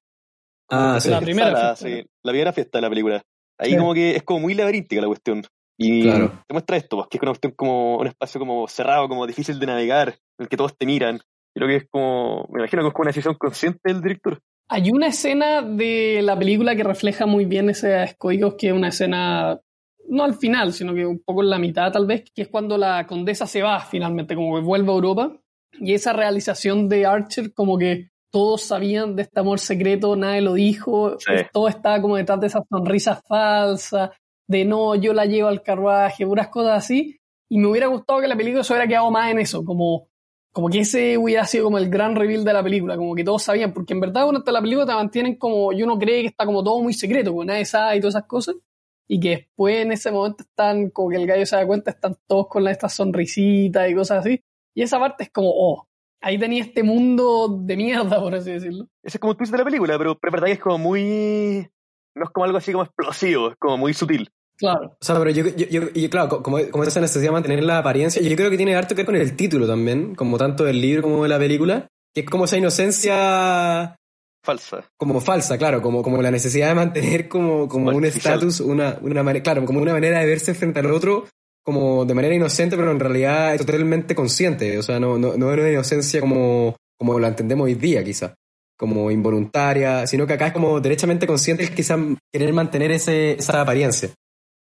Ah, 0.71 0.99
sí. 1.01 1.11
La 1.11 1.21
primera 1.21 1.51
fiesta. 1.51 1.77
Sí, 1.77 2.07
la 2.23 2.33
primera 2.33 2.53
fiesta 2.53 2.79
de 2.79 2.83
la 2.83 2.89
película. 2.89 3.23
Ahí 3.59 3.77
como 3.77 3.95
que 3.95 4.17
es 4.17 4.23
como 4.23 4.41
muy 4.41 4.55
laberíntica 4.55 5.01
la 5.01 5.07
cuestión. 5.07 5.43
Y 5.77 6.05
te 6.05 6.53
muestra 6.53 6.77
esto, 6.77 6.97
pues, 6.97 7.09
que 7.09 7.17
es 7.17 7.23
una 7.23 7.33
cuestión 7.33 7.53
como 7.57 7.99
un 7.99 8.07
espacio 8.07 8.39
como 8.39 8.69
cerrado, 8.69 9.09
como 9.09 9.27
difícil 9.27 9.59
de 9.59 9.67
navegar, 9.67 10.09
en 10.09 10.45
el 10.45 10.49
que 10.49 10.57
todos 10.57 10.77
te 10.77 10.87
miran. 10.87 11.21
Creo 11.55 11.69
que 11.69 11.77
es 11.77 11.87
como, 11.91 12.49
me 12.53 12.61
imagino 12.61 12.83
que 12.83 12.89
es 12.89 12.95
como 12.95 13.03
una 13.03 13.11
decisión 13.11 13.35
consciente 13.35 13.81
del 13.85 14.01
director. 14.01 14.41
Hay 14.69 14.91
una 14.91 15.09
escena 15.09 15.63
de 15.63 16.21
la 16.23 16.39
película 16.39 16.75
que 16.75 16.85
refleja 16.85 17.27
muy 17.27 17.45
bien 17.45 17.71
ese 17.71 18.15
códigos, 18.19 18.55
que 18.55 18.69
es 18.69 18.73
una 18.73 18.89
escena, 18.89 19.61
no 20.09 20.25
al 20.25 20.35
final, 20.35 20.73
sino 20.73 20.95
que 20.95 21.05
un 21.05 21.23
poco 21.25 21.43
en 21.43 21.51
la 21.51 21.59
mitad 21.59 21.93
tal 21.93 22.07
vez, 22.07 22.25
que 22.35 22.43
es 22.43 22.49
cuando 22.49 22.79
la 22.79 23.07
condesa 23.07 23.47
se 23.47 23.63
va 23.63 23.81
finalmente, 23.81 24.35
como 24.35 24.57
que 24.57 24.63
vuelve 24.63 24.91
a 24.91 24.95
Europa. 24.95 25.37
Y 25.73 25.93
esa 25.93 26.13
realización 26.13 26.89
de 26.89 27.05
Archer 27.05 27.53
como 27.53 27.77
que 27.79 28.11
todos 28.35 28.63
sabían 28.63 29.15
de 29.15 29.23
este 29.23 29.39
amor 29.39 29.61
secreto, 29.61 30.17
nadie 30.17 30.41
lo 30.41 30.55
dijo, 30.55 31.17
Sí. 31.21 31.33
todo 31.53 31.69
estaba 31.69 32.01
como 32.01 32.17
detrás 32.17 32.41
de 32.41 32.49
esa 32.49 32.65
sonrisa 32.69 33.23
falsa, 33.29 34.11
de 34.49 34.65
no, 34.65 34.97
yo 34.97 35.13
la 35.13 35.25
llevo 35.25 35.47
al 35.49 35.63
carruaje, 35.63 36.27
puras 36.27 36.49
cosas 36.49 36.79
así, 36.79 37.17
y 37.49 37.59
me 37.59 37.69
hubiera 37.69 37.87
gustado 37.87 38.21
que 38.21 38.27
la 38.27 38.37
película 38.37 38.65
se 38.65 38.73
hubiera 38.73 38.89
quedado 38.89 39.09
más 39.13 39.31
en 39.31 39.39
eso, 39.39 39.65
como, 39.65 40.09
como 40.53 40.69
que 40.69 40.81
ese 40.81 41.17
hubiera 41.17 41.47
sido 41.47 41.65
como 41.67 41.79
el 41.79 41.89
gran 41.89 42.17
reveal 42.17 42.43
de 42.45 42.53
la 42.53 42.63
película, 42.65 42.97
como 42.97 43.15
que 43.15 43.23
todos 43.23 43.45
sabían, 43.45 43.73
porque 43.73 43.93
en 43.95 44.01
verdad 44.01 44.25
durante 44.27 44.51
la 44.51 44.61
película 44.61 44.85
te 44.87 44.95
mantienen 44.95 45.37
como, 45.37 45.73
y 45.73 45.85
uno 45.85 45.97
cree 45.97 46.23
que 46.23 46.29
está 46.29 46.45
como 46.45 46.65
todo 46.65 46.83
muy 46.83 46.93
secreto, 46.93 47.31
como 47.31 47.45
nadie 47.45 47.65
sabe 47.65 47.97
y 47.97 48.01
todas 48.01 48.17
esas 48.17 48.27
cosas, 48.27 48.57
y 49.07 49.21
que 49.21 49.29
después 49.31 49.77
en 49.77 49.93
ese 49.93 50.11
momento 50.11 50.43
están, 50.43 50.91
como 50.91 51.11
que 51.11 51.17
el 51.17 51.27
gallo 51.29 51.47
se 51.47 51.55
da 51.55 51.65
cuenta, 51.67 51.93
están 51.93 52.17
todos 52.27 52.49
con 52.49 52.65
la- 52.65 52.73
estas 52.73 52.95
sonrisitas 52.95 53.89
y 53.89 53.95
cosas 53.95 54.19
así, 54.27 54.41
y 54.75 54.83
esa 54.83 54.99
parte 54.99 55.23
es 55.25 55.31
como, 55.31 55.51
oh, 55.55 55.87
ahí 56.25 56.39
tenía 56.39 56.63
este 56.63 56.83
mundo 56.83 57.61
de 57.63 57.77
mierda, 57.77 58.21
por 58.21 58.35
así 58.35 58.51
decirlo. 58.51 58.87
Ese 59.03 59.19
es 59.19 59.21
como 59.21 59.33
el 59.33 59.37
twist 59.37 59.53
de 59.53 59.59
la 59.59 59.65
película, 59.65 59.99
pero, 59.99 60.19
pero 60.19 60.31
es 60.31 60.33
verdad 60.33 60.47
que 60.47 60.53
es 60.55 60.61
como 60.61 60.79
muy... 60.79 61.69
No 62.17 62.25
es 62.25 62.31
como 62.31 62.45
algo 62.45 62.59
así 62.59 62.73
como 62.73 62.85
explosivo, 62.85 63.51
es 63.51 63.57
como 63.59 63.77
muy 63.77 63.93
sutil. 63.93 64.31
Claro. 64.57 64.97
O 65.01 65.05
sea, 65.05 65.19
pero 65.19 65.31
yo, 65.31 65.45
yo, 65.49 65.67
yo- 65.67 65.89
y 65.95 66.09
claro, 66.09 66.43
como, 66.43 66.59
como 66.71 66.85
esa 66.85 67.01
necesidad 67.01 67.31
de 67.31 67.33
mantener 67.33 67.65
la 67.65 67.79
apariencia, 67.79 68.23
yo 68.23 68.37
creo 68.37 68.51
que 68.51 68.57
tiene 68.57 68.77
harto 68.77 68.95
que 68.95 69.01
ver 69.03 69.07
con 69.07 69.17
el 69.17 69.35
título 69.37 69.67
también, 69.67 70.15
como 70.15 70.39
tanto 70.39 70.65
del 70.65 70.81
libro 70.81 71.03
como 71.03 71.23
de 71.25 71.29
la 71.29 71.39
película, 71.39 71.89
que 72.15 72.21
es 72.21 72.27
como 72.31 72.45
esa 72.45 72.57
inocencia 72.57 73.97
Falsa. 74.45 74.85
como 74.97 75.21
falsa, 75.21 75.59
claro, 75.59 75.83
como, 75.83 76.03
como 76.03 76.21
la 76.23 76.31
necesidad 76.31 76.69
de 76.69 76.75
mantener 76.75 77.29
como, 77.29 77.67
como 77.69 77.91
un 77.91 78.05
estatus, 78.05 78.61
una, 78.61 78.99
una 79.01 79.23
manera, 79.23 79.43
claro, 79.43 79.65
como 79.65 79.81
una 79.81 79.93
manera 79.93 80.21
de 80.21 80.27
verse 80.27 80.55
frente 80.55 80.81
al 80.81 80.91
otro, 80.93 81.27
como 81.65 82.05
de 82.05 82.15
manera 82.15 82.35
inocente, 82.35 82.77
pero 82.77 82.91
en 82.91 83.01
realidad 83.01 83.55
es 83.55 83.65
totalmente 83.65 84.15
consciente, 84.15 84.79
o 84.79 84.83
sea, 84.83 85.01
no, 85.01 85.19
no, 85.19 85.37
no 85.37 85.53
es 85.53 85.59
una 85.59 85.71
inocencia 85.71 86.21
como, 86.21 86.77
como 86.99 87.19
la 87.19 87.29
entendemos 87.29 87.65
hoy 87.65 87.75
día, 87.75 88.05
quizá, 88.05 88.35
como 88.79 89.11
involuntaria, 89.11 90.07
sino 90.07 90.27
que 90.27 90.35
acá 90.35 90.49
es 90.49 90.53
como 90.53 90.81
derechamente 90.81 91.27
consciente, 91.27 91.65
es 91.65 91.71
quizá 91.71 91.97
querer 92.33 92.53
mantener 92.53 92.91
ese, 92.93 93.33
esa 93.33 93.61
apariencia. 93.63 94.11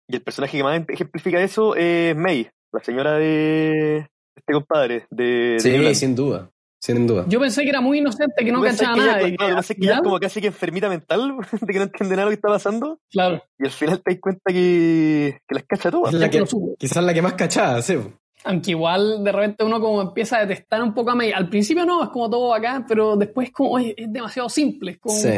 Y 0.08 0.16
el 0.16 0.22
personaje 0.22 0.58
que 0.58 0.64
más 0.64 0.82
ejemplifica 0.88 1.42
eso 1.42 1.76
es 1.76 2.16
May, 2.16 2.48
la 2.72 2.80
señora 2.84 3.18
de 3.18 4.08
este 4.36 4.54
compadre, 4.54 5.06
de, 5.10 5.24
de 5.24 5.60
Sí, 5.60 5.72
Newland. 5.72 5.96
sin 5.96 6.16
duda, 6.16 6.50
sin 6.80 7.08
duda. 7.08 7.26
Yo 7.28 7.40
pensé 7.40 7.64
que 7.64 7.70
era 7.70 7.82
muy 7.82 7.98
inocente, 8.00 8.44
que 8.46 8.52
no 8.52 8.60
¿Tú 8.60 8.66
pensás 8.66 8.88
cachaba 8.90 8.96
que 8.98 9.02
ella- 9.04 9.16
nada. 9.18 9.28
y 9.30 9.36
claro, 9.38 9.52
al 9.52 9.58
pensás 9.58 9.76
que 9.78 9.86
ella 9.86 9.96
es 9.96 10.02
como 10.02 10.20
casi 10.20 10.42
que 10.42 10.48
enfermita 10.48 10.90
mental, 10.90 11.36
de 11.62 11.74
que 11.74 11.80
no 11.80 11.84
entiende 11.86 12.16
nada 12.16 12.26
lo 12.26 12.30
que 12.30 12.36
está 12.36 12.48
pasando, 12.50 13.00
Claro, 13.12 13.44
y 13.58 13.66
al 13.66 13.72
final 13.72 14.02
te 14.04 14.12
das 14.12 14.20
cuenta 14.22 14.52
que, 14.54 15.40
que 15.48 15.56
las 15.56 15.64
cacha 15.64 15.92
todas. 15.92 16.14
Es 16.14 16.20
la 16.20 16.30
que, 16.30 16.44
quizás 16.78 17.04
la 17.04 17.14
que 17.14 17.22
más 17.22 17.34
cachada, 17.34 17.82
sí. 17.82 17.98
Aunque 18.44 18.72
igual 18.72 19.24
de 19.24 19.32
repente 19.32 19.64
uno 19.64 19.80
como 19.80 20.02
empieza 20.04 20.38
a 20.38 20.46
detestar 20.46 20.84
un 20.84 20.94
poco 20.94 21.10
a 21.12 21.16
May. 21.16 21.32
Al 21.32 21.50
principio 21.50 21.84
no, 21.84 22.04
es 22.04 22.10
como 22.10 22.30
todo 22.30 22.54
acá, 22.54 22.86
pero 22.88 23.16
después 23.16 23.50
como, 23.52 23.72
oye, 23.72 23.96
es 23.98 24.12
demasiado 24.14 24.50
simple. 24.50 24.92
Es 24.92 25.00
como, 25.00 25.16
Sí. 25.16 25.30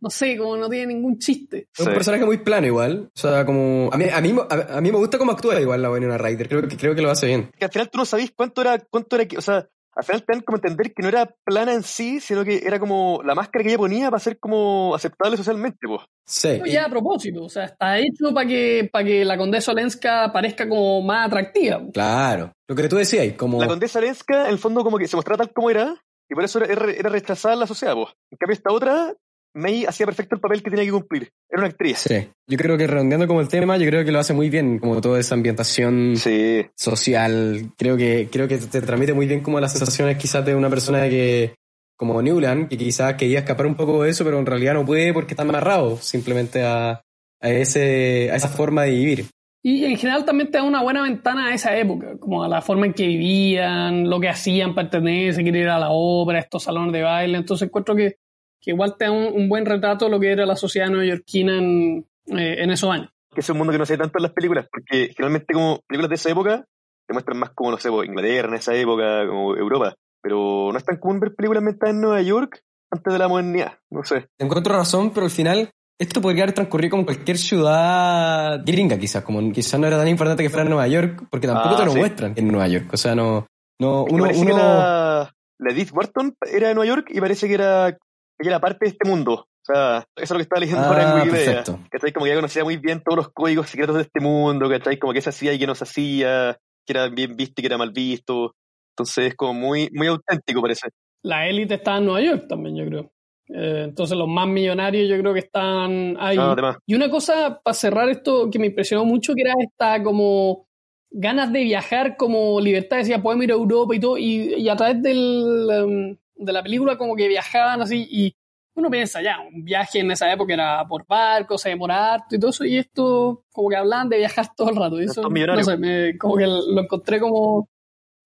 no 0.00 0.10
sé, 0.10 0.36
como 0.36 0.58
no 0.58 0.68
tiene 0.68 0.92
ningún 0.92 1.18
chiste. 1.18 1.68
Es 1.74 1.86
un 1.86 1.94
personaje 1.94 2.26
muy 2.26 2.36
plano 2.38 2.66
igual. 2.66 3.08
O 3.16 3.18
sea, 3.18 3.46
como... 3.46 3.88
A 3.90 3.96
mí, 3.96 4.04
a 4.12 4.20
mí, 4.20 4.34
a, 4.50 4.76
a 4.76 4.80
mí 4.82 4.92
me 4.92 4.98
gusta 4.98 5.16
cómo 5.16 5.32
actúa 5.32 5.58
igual 5.58 5.80
la 5.80 5.90
Winona 5.90 6.18
Ryder. 6.18 6.48
Creo 6.50 6.68
que, 6.68 6.76
creo 6.76 6.94
que 6.94 7.00
lo 7.00 7.10
hace 7.10 7.28
bien. 7.28 7.50
que 7.58 7.64
al 7.64 7.70
final 7.70 7.88
tú 7.88 7.96
no 7.96 8.04
sabís 8.04 8.30
cuánto 8.36 8.60
era, 8.60 8.78
cuánto 8.78 9.16
era, 9.16 9.24
que- 9.24 9.38
o 9.38 9.40
sea, 9.42 9.66
al 9.94 10.04
final 10.04 10.22
te 10.24 10.32
dan 10.32 10.42
como 10.42 10.56
a 10.56 10.58
entender 10.58 10.92
que 10.94 11.02
no 11.02 11.08
era 11.08 11.34
plana 11.44 11.72
en 11.72 11.82
sí, 11.82 12.20
sino 12.20 12.44
que 12.44 12.58
era 12.64 12.78
como 12.78 13.20
la 13.24 13.34
máscara 13.34 13.62
que 13.62 13.70
ella 13.70 13.78
ponía 13.78 14.10
para 14.10 14.20
ser 14.20 14.38
como 14.38 14.94
aceptable 14.94 15.36
socialmente, 15.36 15.78
pues. 15.86 16.00
Sí. 16.26 16.58
No, 16.58 16.66
ya 16.66 16.84
a 16.86 16.88
propósito, 16.88 17.42
o 17.44 17.48
sea, 17.48 17.64
está 17.64 17.98
hecho 17.98 18.32
para 18.32 18.46
que, 18.48 18.88
para 18.92 19.04
que 19.04 19.24
la 19.24 19.36
condesa 19.36 19.72
Olenska 19.72 20.30
parezca 20.32 20.68
como 20.68 21.02
más 21.02 21.26
atractiva. 21.26 21.80
Claro. 21.92 22.52
Lo 22.68 22.76
que 22.76 22.88
tú 22.88 22.96
decías, 22.96 23.32
como... 23.34 23.60
La 23.60 23.66
condesa 23.66 24.00
Lenska, 24.00 24.44
en 24.44 24.50
el 24.52 24.58
fondo, 24.58 24.84
como 24.84 24.96
que 24.98 25.08
se 25.08 25.16
mostraba 25.16 25.38
tal 25.44 25.52
como 25.52 25.70
era, 25.70 25.94
y 26.28 26.34
por 26.34 26.44
eso 26.44 26.62
era, 26.62 26.72
era- 26.72 26.92
era 26.92 27.10
rechazada 27.10 27.54
en 27.54 27.60
la 27.60 27.66
sociedad, 27.66 27.94
pues. 27.94 28.10
En 28.30 28.38
cambio, 28.38 28.54
esta 28.54 28.72
otra, 28.72 29.12
May 29.54 29.84
hacía 29.84 30.06
perfecto 30.06 30.36
el 30.36 30.40
papel 30.40 30.62
que 30.62 30.70
tenía 30.70 30.84
que 30.84 30.92
cumplir. 30.92 31.30
Era 31.48 31.62
una 31.62 31.68
actriz. 31.68 31.98
Sí. 31.98 32.28
Yo 32.46 32.56
creo 32.56 32.78
que 32.78 32.86
redondeando 32.86 33.26
como 33.26 33.40
el 33.40 33.48
tema, 33.48 33.76
yo 33.76 33.86
creo 33.86 34.04
que 34.04 34.12
lo 34.12 34.18
hace 34.20 34.32
muy 34.32 34.48
bien, 34.50 34.78
como 34.78 35.00
toda 35.00 35.18
esa 35.18 35.34
ambientación 35.34 36.14
Sí. 36.16 36.66
social. 36.76 37.72
Creo 37.76 37.96
que, 37.96 38.28
creo 38.30 38.46
que 38.48 38.58
te 38.58 38.80
transmite 38.80 39.12
muy 39.12 39.26
bien 39.26 39.40
como 39.40 39.58
las 39.60 39.72
sensaciones 39.72 40.16
quizás 40.18 40.44
de 40.44 40.54
una 40.54 40.70
persona 40.70 41.08
que, 41.08 41.54
como 41.96 42.22
Newland, 42.22 42.68
que 42.68 42.76
quizás 42.78 43.14
quería 43.14 43.40
escapar 43.40 43.66
un 43.66 43.74
poco 43.74 44.02
de 44.02 44.10
eso, 44.10 44.24
pero 44.24 44.38
en 44.38 44.46
realidad 44.46 44.74
no 44.74 44.84
puede 44.84 45.12
porque 45.12 45.34
está 45.34 45.42
amarrado 45.42 45.96
simplemente 45.96 46.62
a, 46.62 47.02
a, 47.40 47.50
ese, 47.50 48.30
a 48.32 48.36
esa 48.36 48.48
forma 48.48 48.84
de 48.84 48.90
vivir. 48.90 49.24
Y 49.62 49.84
en 49.84 49.96
general 49.98 50.24
también 50.24 50.50
te 50.50 50.56
da 50.56 50.64
una 50.64 50.82
buena 50.82 51.02
ventana 51.02 51.48
a 51.48 51.54
esa 51.54 51.76
época, 51.76 52.16
como 52.18 52.42
a 52.42 52.48
la 52.48 52.62
forma 52.62 52.86
en 52.86 52.94
que 52.94 53.06
vivían, 53.06 54.08
lo 54.08 54.18
que 54.20 54.28
hacían 54.30 54.74
para 54.74 54.86
entretenerse, 54.86 55.44
querer 55.44 55.62
ir 55.64 55.68
a 55.68 55.78
la 55.78 55.88
ópera, 55.90 56.38
estos 56.38 56.62
salones 56.62 56.92
de 56.92 57.02
baile. 57.02 57.36
Entonces 57.36 57.66
encuentro 57.68 57.94
que, 57.94 58.16
que 58.60 58.70
igual 58.72 58.96
te 58.98 59.06
da 59.06 59.10
un, 59.12 59.32
un 59.34 59.48
buen 59.48 59.64
retrato 59.66 60.04
de 60.06 60.10
lo 60.10 60.20
que 60.20 60.32
era 60.32 60.44
la 60.46 60.56
sociedad 60.56 60.88
neoyorquina 60.88 61.56
en, 61.58 62.06
eh, 62.26 62.56
en 62.62 62.70
esos 62.70 62.90
años. 62.90 63.10
Que 63.32 63.40
es 63.40 63.48
un 63.50 63.58
mundo 63.58 63.72
que 63.72 63.78
no 63.78 63.86
se 63.86 63.94
ve 63.94 63.98
tanto 64.02 64.18
en 64.18 64.22
las 64.24 64.32
películas, 64.32 64.66
porque 64.70 65.08
generalmente 65.14 65.54
como 65.54 65.80
películas 65.86 66.08
de 66.10 66.14
esa 66.16 66.30
época 66.30 66.64
te 67.06 67.12
muestran 67.14 67.38
más 67.38 67.50
como, 67.50 67.70
no 67.70 67.78
sé, 67.78 67.88
pues, 67.90 68.08
Inglaterra 68.08 68.48
en 68.48 68.54
esa 68.54 68.74
época, 68.74 69.26
como 69.26 69.56
Europa. 69.56 69.94
Pero 70.22 70.68
no 70.72 70.76
es 70.76 70.84
tan 70.84 70.98
común 70.98 71.18
ver 71.20 71.34
películas 71.34 71.60
ambientadas 71.62 71.94
en 71.94 72.00
Nueva 72.02 72.20
York 72.22 72.60
antes 72.90 73.12
de 73.12 73.18
la 73.18 73.28
modernidad, 73.28 73.72
no 73.90 74.04
sé. 74.04 74.26
Encuentro 74.38 74.74
razón, 74.74 75.10
pero 75.12 75.24
al 75.26 75.30
final 75.32 75.70
esto 75.98 76.20
podría 76.20 76.42
haber 76.42 76.54
transcurrido 76.54 76.90
como 76.90 77.04
cualquier 77.06 77.38
ciudad 77.80 78.60
gringa, 78.64 78.98
quizás. 78.98 79.22
Como 79.24 79.52
quizás 79.52 79.78
no 79.80 79.86
era 79.86 79.96
tan 79.98 80.08
importante 80.08 80.42
que 80.42 80.50
fuera 80.50 80.64
Nueva 80.68 80.88
York, 80.88 81.24
porque 81.30 81.46
tampoco 81.46 81.74
Ah, 81.74 81.78
te 81.78 81.84
lo 81.86 81.92
sí. 81.92 81.98
muestran 81.98 82.34
en 82.36 82.48
Nueva 82.48 82.68
York. 82.68 82.88
O 82.92 82.96
sea, 82.96 83.14
no. 83.14 83.46
no 83.78 84.02
Es 84.02 84.08
que 84.08 84.14
uno, 84.14 84.24
parece 84.24 84.46
que 84.46 84.52
uno- 84.52 84.62
la, 84.62 85.34
la 85.58 85.72
Edith 85.72 85.90
Wharton 85.92 86.34
era 86.52 86.68
de 86.68 86.74
Nueva 86.74 86.88
York 86.94 87.08
y 87.10 87.20
parece 87.20 87.48
que 87.48 87.54
era, 87.54 87.96
que 88.42 88.48
era 88.48 88.60
parte 88.60 88.86
de 88.86 88.90
este 88.90 89.08
mundo. 89.08 89.32
O 89.34 89.64
sea, 89.72 89.98
eso 90.16 90.24
es 90.24 90.30
lo 90.30 90.36
que 90.38 90.42
estaba 90.42 90.60
leyendo 90.60 90.82
ahora 90.82 91.02
en 91.02 91.08
Ah, 91.08 91.14
Wikipedia. 91.16 91.44
perfecto. 91.46 91.80
¿Cachai? 91.90 92.12
Como 92.12 92.24
que 92.24 92.30
ya 92.30 92.36
conocía 92.36 92.64
muy 92.64 92.76
bien 92.78 93.02
todos 93.04 93.16
los 93.18 93.28
códigos 93.32 93.68
secretos 93.68 93.96
de 93.96 94.02
este 94.02 94.20
mundo, 94.20 94.68
¿cachai? 94.68 94.98
Como 94.98 95.12
que 95.12 95.20
se 95.20 95.30
hacía 95.30 95.52
y 95.52 95.58
que 95.58 95.66
no 95.66 95.74
se 95.74 95.84
hacía, 95.84 96.56
que 96.86 96.92
era 96.92 97.08
bien 97.08 97.36
visto 97.36 97.54
y 97.58 97.62
que 97.62 97.66
era 97.66 97.78
mal 97.78 97.90
visto. 97.92 98.54
Entonces 98.96 99.26
es 99.28 99.34
como 99.36 99.54
muy, 99.54 99.88
muy 99.92 100.06
auténtico, 100.08 100.62
parece. 100.62 100.88
La 101.22 101.46
élite 101.46 101.74
está 101.74 101.98
en 101.98 102.06
Nueva 102.06 102.20
York 102.22 102.46
también, 102.48 102.76
yo 102.76 102.86
creo. 102.86 103.10
Eh, 103.52 103.82
entonces 103.84 104.16
los 104.16 104.28
más 104.28 104.46
millonarios 104.48 105.08
yo 105.08 105.18
creo 105.18 105.34
que 105.34 105.40
están 105.40 106.16
ahí. 106.18 106.36
No, 106.36 106.52
además. 106.52 106.78
Y 106.86 106.94
una 106.94 107.10
cosa 107.10 107.60
para 107.62 107.74
cerrar 107.74 108.08
esto 108.08 108.48
que 108.50 108.58
me 108.58 108.66
impresionó 108.68 109.04
mucho, 109.04 109.34
que 109.34 109.42
era 109.42 109.54
esta 109.60 110.02
como 110.02 110.66
ganas 111.10 111.52
de 111.52 111.64
viajar 111.64 112.16
como 112.16 112.60
libertad, 112.60 112.98
decía, 112.98 113.20
podemos 113.20 113.44
ir 113.44 113.50
a 113.50 113.54
Europa 113.56 113.94
y 113.94 114.00
todo, 114.00 114.16
y, 114.16 114.54
y 114.54 114.68
a 114.68 114.76
través 114.76 115.02
del, 115.02 115.66
um, 115.84 116.16
de 116.44 116.52
la 116.52 116.62
película 116.62 116.96
como 116.98 117.14
que 117.16 117.28
viajaban 117.28 117.80
así, 117.82 118.06
y 118.10 118.34
uno 118.74 118.90
piensa, 118.90 119.20
ya, 119.20 119.40
un 119.40 119.64
viaje 119.64 119.98
en 120.00 120.10
esa 120.10 120.32
época 120.32 120.54
era 120.54 120.86
por 120.88 121.04
barco, 121.06 121.58
se 121.58 121.70
demora 121.70 122.14
harto 122.14 122.34
y 122.36 122.38
todo 122.38 122.50
eso, 122.50 122.64
y 122.64 122.78
esto 122.78 123.44
como 123.52 123.68
que 123.68 123.76
hablaban 123.76 124.08
de 124.08 124.18
viajar 124.18 124.46
todo 124.56 124.70
el 124.70 124.76
rato, 124.76 124.96
y 125.00 125.04
eso, 125.04 125.10
Estos 125.12 125.24
no 125.24 125.30
millonarios. 125.30 125.66
sé, 125.66 125.76
me- 125.76 126.16
como 126.18 126.36
que 126.36 126.46
lo 126.46 126.80
encontré 126.80 127.20
como... 127.20 127.68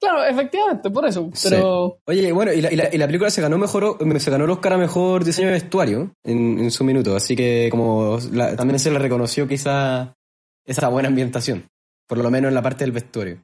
Claro, 0.01 0.23
efectivamente, 0.25 0.91
por 0.91 1.07
eso, 1.07 1.31
Sí. 1.33 1.49
pero... 1.51 1.99
Oye, 2.07 2.31
bueno, 2.33 2.53
y 2.53 2.61
la, 2.61 2.71
y 2.73 2.77
la- 2.77 2.95
y 2.95 2.99
la 2.99 3.07
película 3.07 3.31
se 3.31 3.41
ganó 3.41 3.57
mejor, 3.57 3.97
se 4.21 4.31
ganó 4.31 4.45
el 4.45 4.51
Oscar 4.51 4.75
a 4.75 4.79
mejor 4.79 5.25
diseño 5.25 5.49
de 5.49 5.55
vestuario 5.55 6.13
en, 6.23 6.59
en 6.59 6.71
su 6.71 6.85
minuto, 6.85 7.17
así 7.17 7.35
que 7.35 7.69
como 7.71 8.19
la- 8.33 8.55
también 8.55 8.79
se 8.79 8.91
le 8.91 8.99
reconoció 8.99 9.49
quizá 9.49 10.13
esa 10.67 10.89
buena 10.89 11.09
ambientación, 11.09 11.65
por 12.07 12.19
lo 12.19 12.31
menos 12.31 12.51
en 12.51 12.55
la 12.55 12.63
parte 12.63 12.85
del 12.85 12.93
vestuario. 12.93 13.43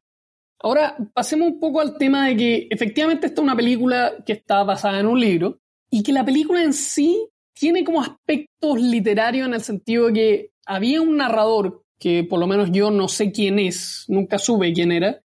Ahora, 0.63 0.97
pasemos 1.15 1.49
un 1.49 1.59
poco 1.61 1.81
al 1.81 1.97
tema 1.97 2.29
de 2.29 2.37
que 2.37 2.67
efectivamente 2.71 3.27
esta 3.27 3.41
es 3.41 3.45
una 3.45 3.57
película 3.57 4.13
que 4.27 4.35
está 4.35 4.63
basada 4.63 5.01
en 5.01 5.07
un 5.07 5.19
libro 5.19 5.59
y 5.91 6.03
que 6.03 6.13
la 6.13 6.25
película 6.25 6.63
en 6.63 6.73
sí 6.75 7.27
tiene 7.55 7.83
como 7.85 8.01
aspectos 8.03 8.81
literarios 8.81 9.47
en 9.49 9.55
el 9.55 9.63
sentido 9.63 10.07
de 10.07 10.13
que 10.13 10.51
había 10.67 11.01
un 11.01 11.17
narrador 11.17 11.83
que 11.99 12.25
por 12.25 12.39
lo 12.41 12.47
menos 12.47 12.71
yo 12.73 12.91
no 12.91 13.09
sé 13.09 13.31
quién 13.33 13.59
es, 13.59 14.05
nunca 14.09 14.39
supe 14.39 14.73
quién 14.73 14.93
era, 14.93 15.21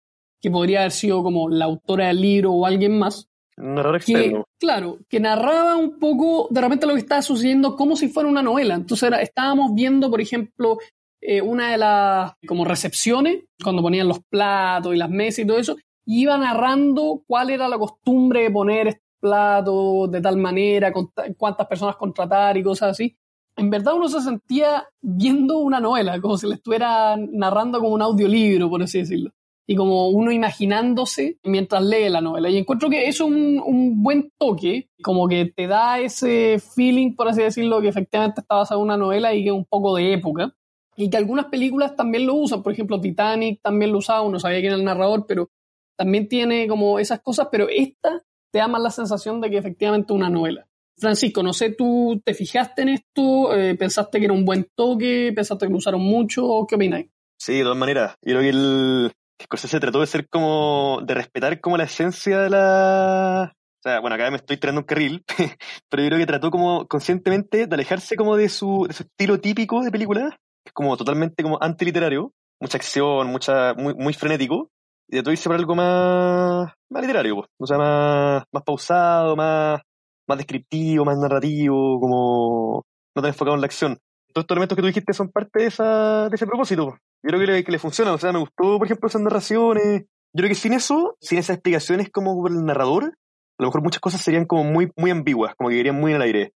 que 0.41 0.49
podría 0.51 0.79
haber 0.79 0.91
sido 0.91 1.21
como 1.23 1.49
la 1.49 1.65
autora 1.65 2.07
del 2.07 2.21
libro 2.21 2.51
o 2.53 2.65
alguien 2.65 2.97
más, 2.97 3.27
Un 3.57 3.77
error 3.77 4.01
que, 4.03 4.13
externo. 4.13 4.45
claro, 4.57 4.97
que 5.09 5.19
narraba 5.19 5.75
un 5.75 5.99
poco 5.99 6.47
de 6.49 6.61
repente 6.61 6.85
lo 6.87 6.93
que 6.93 6.99
estaba 6.99 7.21
sucediendo 7.21 7.75
como 7.75 7.95
si 7.97 8.07
fuera 8.07 8.29
una 8.29 8.41
novela. 8.41 8.75
Entonces 8.75 9.07
era- 9.07 9.21
estábamos 9.21 9.73
viendo, 9.75 10.09
por 10.09 10.21
ejemplo, 10.21 10.77
eh, 11.21 11.41
una 11.41 11.71
de 11.71 11.77
las 11.77 12.33
como 12.47 12.65
recepciones, 12.65 13.43
cuando 13.63 13.81
ponían 13.81 14.07
los 14.07 14.19
platos 14.29 14.93
y 14.93 14.97
las 14.97 15.09
mesas 15.09 15.39
y 15.39 15.47
todo 15.47 15.57
eso, 15.59 15.77
iba 16.05 16.37
narrando 16.37 17.23
cuál 17.27 17.51
era 17.51 17.67
la 17.67 17.77
costumbre 17.77 18.43
de 18.43 18.51
poner 18.51 18.87
estos 18.87 19.03
platos 19.19 20.11
de 20.11 20.19
tal 20.21 20.37
manera, 20.37 20.91
con 20.91 21.11
ta- 21.11 21.25
cuántas 21.37 21.67
personas 21.67 21.95
contratar 21.95 22.57
y 22.57 22.63
cosas 22.63 22.91
así. 22.91 23.15
En 23.55 23.69
verdad 23.69 23.93
uno 23.95 24.07
se 24.09 24.21
sentía 24.21 24.83
viendo 25.01 25.59
una 25.59 25.79
novela, 25.79 26.19
como 26.19 26.37
si 26.37 26.47
le 26.47 26.55
estuviera 26.55 27.15
narrando 27.17 27.79
como 27.79 27.93
un 27.93 28.01
audiolibro, 28.01 28.69
por 28.69 28.81
así 28.83 28.99
decirlo 28.99 29.31
y 29.67 29.75
como 29.75 30.09
uno 30.09 30.31
imaginándose 30.33 31.37
mientras 31.43 31.83
lee 31.83 32.09
la 32.09 32.19
novela. 32.19 32.49
Y 32.49 32.57
encuentro 32.57 32.89
que 32.89 33.07
es 33.07 33.21
un, 33.21 33.61
un 33.65 34.03
buen 34.03 34.31
toque, 34.37 34.89
como 35.01 35.27
que 35.29 35.45
te 35.55 35.67
da 35.67 35.99
ese 35.99 36.59
feeling, 36.59 37.15
por 37.15 37.29
así 37.29 37.41
decirlo, 37.41 37.79
que 37.79 37.87
efectivamente 37.87 38.41
está 38.41 38.55
basado 38.55 38.81
en 38.81 38.85
una 38.85 38.97
novela 38.97 39.33
y 39.33 39.43
que 39.43 39.49
es 39.49 39.55
un 39.55 39.63
poco 39.65 39.95
de 39.95 40.13
época. 40.13 40.53
Y 40.95 41.09
que 41.09 41.17
algunas 41.17 41.45
películas 41.45 41.95
también 41.95 42.25
lo 42.25 42.35
usan, 42.35 42.61
por 42.61 42.73
ejemplo, 42.73 42.99
Titanic 42.99 43.61
también 43.61 43.91
lo 43.91 43.99
usaba, 43.99 44.27
no 44.29 44.39
sabía 44.39 44.59
quién 44.59 44.73
era 44.73 44.79
el 44.79 44.85
narrador, 44.85 45.25
pero 45.27 45.49
también 45.97 46.27
tiene 46.27 46.67
como 46.67 46.99
esas 46.99 47.21
cosas, 47.21 47.47
pero 47.51 47.67
esta 47.69 48.21
te 48.51 48.59
da 48.59 48.67
más 48.67 48.81
la 48.81 48.89
sensación 48.89 49.39
de 49.39 49.49
que 49.49 49.57
efectivamente 49.57 50.13
una 50.13 50.29
novela. 50.29 50.67
Francisco, 50.97 51.41
no 51.41 51.53
sé, 51.53 51.71
¿tú 51.71 52.21
te 52.23 52.33
fijaste 52.33 52.83
en 52.83 52.89
esto? 52.89 53.55
Eh, 53.55 53.75
¿Pensaste 53.75 54.19
que 54.19 54.25
era 54.25 54.33
un 54.33 54.45
buen 54.45 54.67
toque? 54.75 55.31
¿Pensaste 55.33 55.65
que 55.65 55.71
lo 55.71 55.77
usaron 55.77 56.01
mucho? 56.01 56.65
¿Qué 56.67 56.75
opináis? 56.75 57.07
Sí, 57.39 57.57
de 57.57 57.63
todas 57.63 57.77
maneras. 57.77 58.15
Yo 58.21 58.33
creo 58.33 58.41
que 58.41 58.49
el 58.49 59.11
que 59.49 59.57
se 59.57 59.79
trató 59.79 60.01
de 60.01 60.07
ser 60.07 60.27
como, 60.29 60.99
de 61.03 61.13
respetar 61.13 61.59
como 61.59 61.77
la 61.77 61.85
esencia 61.85 62.39
de 62.39 62.49
la... 62.49 63.53
O 63.53 63.81
sea, 63.81 63.99
bueno, 63.99 64.15
acá 64.15 64.29
me 64.29 64.37
estoy 64.37 64.57
tirando 64.57 64.81
un 64.81 64.85
carril, 64.85 65.23
pero 65.89 66.03
yo 66.03 66.09
creo 66.09 66.19
que 66.19 66.27
trató 66.27 66.51
como 66.51 66.87
conscientemente 66.87 67.65
de 67.65 67.73
alejarse 67.73 68.15
como 68.15 68.37
de 68.37 68.47
su, 68.47 68.87
estilo 68.87 69.39
típico 69.39 69.81
de 69.81 69.89
película, 69.89 70.39
es 70.65 70.73
como 70.73 70.95
totalmente 70.97 71.43
como 71.43 71.57
antiliterario, 71.61 72.33
mucha 72.59 72.77
acción, 72.77 73.27
mucha, 73.27 73.73
muy, 73.73 73.93
muy 73.95 74.13
frenético, 74.13 74.69
y 75.07 75.17
de 75.17 75.23
todo 75.23 75.33
irse 75.33 75.49
por 75.49 75.57
algo 75.57 75.75
más, 75.75 76.71
más 76.89 77.01
literario, 77.01 77.35
pues. 77.35 77.47
o 77.59 77.67
sea, 77.67 77.77
más, 77.77 78.43
más 78.51 78.63
pausado, 78.63 79.35
más, 79.35 79.81
más 80.27 80.37
descriptivo, 80.37 81.03
más 81.03 81.17
narrativo, 81.17 81.99
como 81.99 82.83
no 83.15 83.21
tan 83.21 83.29
enfocado 83.29 83.55
en 83.55 83.61
la 83.61 83.65
acción. 83.65 83.97
Todos 84.33 84.43
estos 84.43 84.55
elementos 84.55 84.75
que 84.77 84.81
tú 84.81 84.87
dijiste 84.87 85.13
son 85.13 85.29
parte 85.29 85.61
de, 85.61 85.65
esa, 85.65 86.29
de 86.29 86.35
ese 86.35 86.47
propósito. 86.47 86.97
Yo 87.23 87.27
creo 87.27 87.39
que 87.39 87.47
le, 87.47 87.63
que 87.65 87.71
le 87.71 87.79
funciona, 87.79 88.13
o 88.13 88.17
sea, 88.17 88.31
me 88.31 88.39
gustó, 88.39 88.77
por 88.77 88.85
ejemplo, 88.85 89.09
esas 89.09 89.21
narraciones. 89.21 90.03
Yo 90.33 90.37
creo 90.37 90.47
que 90.47 90.55
sin 90.55 90.71
eso, 90.71 91.17
sin 91.19 91.37
esas 91.37 91.55
explicaciones 91.55 92.09
como 92.09 92.41
por 92.41 92.51
el 92.51 92.63
narrador, 92.63 93.03
a 93.03 93.63
lo 93.63 93.67
mejor 93.67 93.83
muchas 93.83 93.99
cosas 93.99 94.21
serían 94.21 94.45
como 94.45 94.63
muy, 94.63 94.89
muy 94.95 95.11
ambiguas, 95.11 95.53
como 95.55 95.69
que 95.69 95.75
irían 95.75 95.99
muy 95.99 96.11
en 96.11 96.15
el 96.15 96.21
aire. 96.21 96.53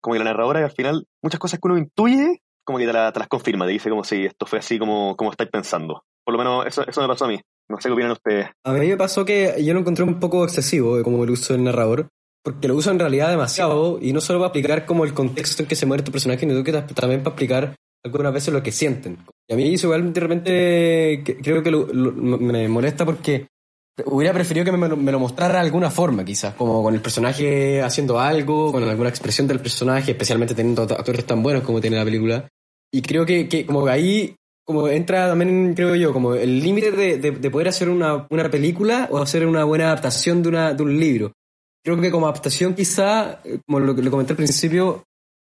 Como 0.00 0.14
que 0.14 0.18
la 0.20 0.24
narradora 0.24 0.64
al 0.64 0.70
final, 0.70 1.06
muchas 1.22 1.38
cosas 1.38 1.60
que 1.60 1.68
uno 1.68 1.76
intuye, 1.76 2.40
como 2.68 2.76
que 2.76 2.84
te, 2.84 2.92
la, 2.92 3.10
te 3.10 3.18
las 3.18 3.28
confirma, 3.28 3.64
te 3.64 3.72
dice 3.72 3.88
como 3.88 4.04
si 4.04 4.26
esto 4.26 4.44
fue 4.44 4.58
así 4.58 4.78
como, 4.78 5.16
como 5.16 5.30
estáis 5.30 5.48
pensando. 5.48 6.02
Por 6.22 6.34
lo 6.34 6.38
menos 6.38 6.66
eso, 6.66 6.86
eso 6.86 7.00
me 7.00 7.08
pasó 7.08 7.24
a 7.24 7.28
mí. 7.28 7.40
No 7.70 7.80
sé 7.80 7.88
qué 7.88 7.94
opinan 7.94 8.10
ustedes. 8.10 8.48
A 8.62 8.72
mí 8.74 8.86
me 8.86 8.96
pasó 8.98 9.24
que 9.24 9.54
yo 9.64 9.72
lo 9.72 9.80
encontré 9.80 10.04
un 10.04 10.20
poco 10.20 10.44
excesivo, 10.44 11.02
como 11.02 11.24
el 11.24 11.30
uso 11.30 11.54
del 11.54 11.64
narrador, 11.64 12.08
porque 12.44 12.68
lo 12.68 12.76
uso 12.76 12.90
en 12.90 12.98
realidad 12.98 13.30
demasiado, 13.30 13.98
y 14.02 14.12
no 14.12 14.20
solo 14.20 14.38
para 14.38 14.48
explicar 14.48 14.84
como 14.84 15.06
el 15.06 15.14
contexto 15.14 15.62
en 15.62 15.68
que 15.68 15.76
se 15.76 15.86
muere 15.86 16.02
tu 16.02 16.12
personaje, 16.12 16.40
sino 16.40 16.62
que 16.62 16.72
también 16.72 17.22
para 17.22 17.34
explicar 17.34 17.74
algunas 18.04 18.34
veces 18.34 18.52
lo 18.52 18.62
que 18.62 18.70
sienten. 18.70 19.16
Y 19.48 19.54
a 19.54 19.56
mí 19.56 19.72
eso 19.72 19.86
igual 19.86 20.12
de 20.12 20.20
repente 20.20 21.38
creo 21.42 21.62
que 21.62 21.70
me 21.70 22.68
molesta 22.68 23.06
porque 23.06 23.46
hubiera 24.04 24.34
preferido 24.34 24.66
que 24.66 24.72
me, 24.72 24.88
me, 24.88 25.12
lo 25.12 25.18
mostrara 25.18 25.54
de 25.54 25.60
alguna 25.60 25.90
forma, 25.90 26.22
quizás, 26.22 26.54
como 26.54 26.82
con 26.82 26.94
el 26.94 27.00
personaje 27.00 27.80
haciendo 27.82 28.20
algo, 28.20 28.72
con 28.72 28.82
alguna 28.82 29.08
expresión 29.08 29.46
del 29.46 29.60
personaje, 29.60 30.10
especialmente 30.10 30.54
teniendo 30.54 30.82
actores 30.82 31.24
tan 31.24 31.42
buenos 31.42 31.62
como 31.62 31.80
tiene 31.80 31.96
la 31.96 32.04
película. 32.04 32.48
Y 32.92 33.02
creo 33.02 33.26
que, 33.26 33.48
que 33.48 33.66
como 33.66 33.86
ahí 33.86 34.34
como 34.68 34.86
entra 34.88 35.28
también, 35.28 35.72
creo 35.72 35.94
yo, 35.94 36.12
como 36.12 36.34
el 36.34 36.60
límite 36.60 36.92
de, 36.92 37.16
de, 37.16 37.50
poder 37.50 37.68
hacer 37.68 37.88
una, 37.88 38.26
una, 38.28 38.50
película 38.50 39.08
o 39.10 39.16
hacer 39.16 39.46
una 39.46 39.64
buena 39.64 39.86
adaptación 39.86 40.42
de, 40.42 40.50
una, 40.50 40.74
de 40.74 40.82
un 40.82 41.00
libro. 41.00 41.32
Creo 41.82 41.98
que 41.98 42.10
como 42.10 42.26
adaptación 42.26 42.74
quizá, 42.74 43.40
como 43.64 43.80
lo 43.80 43.96
que 43.96 44.02
le 44.02 44.10
comenté 44.10 44.34
al 44.34 44.36
principio, 44.36 45.04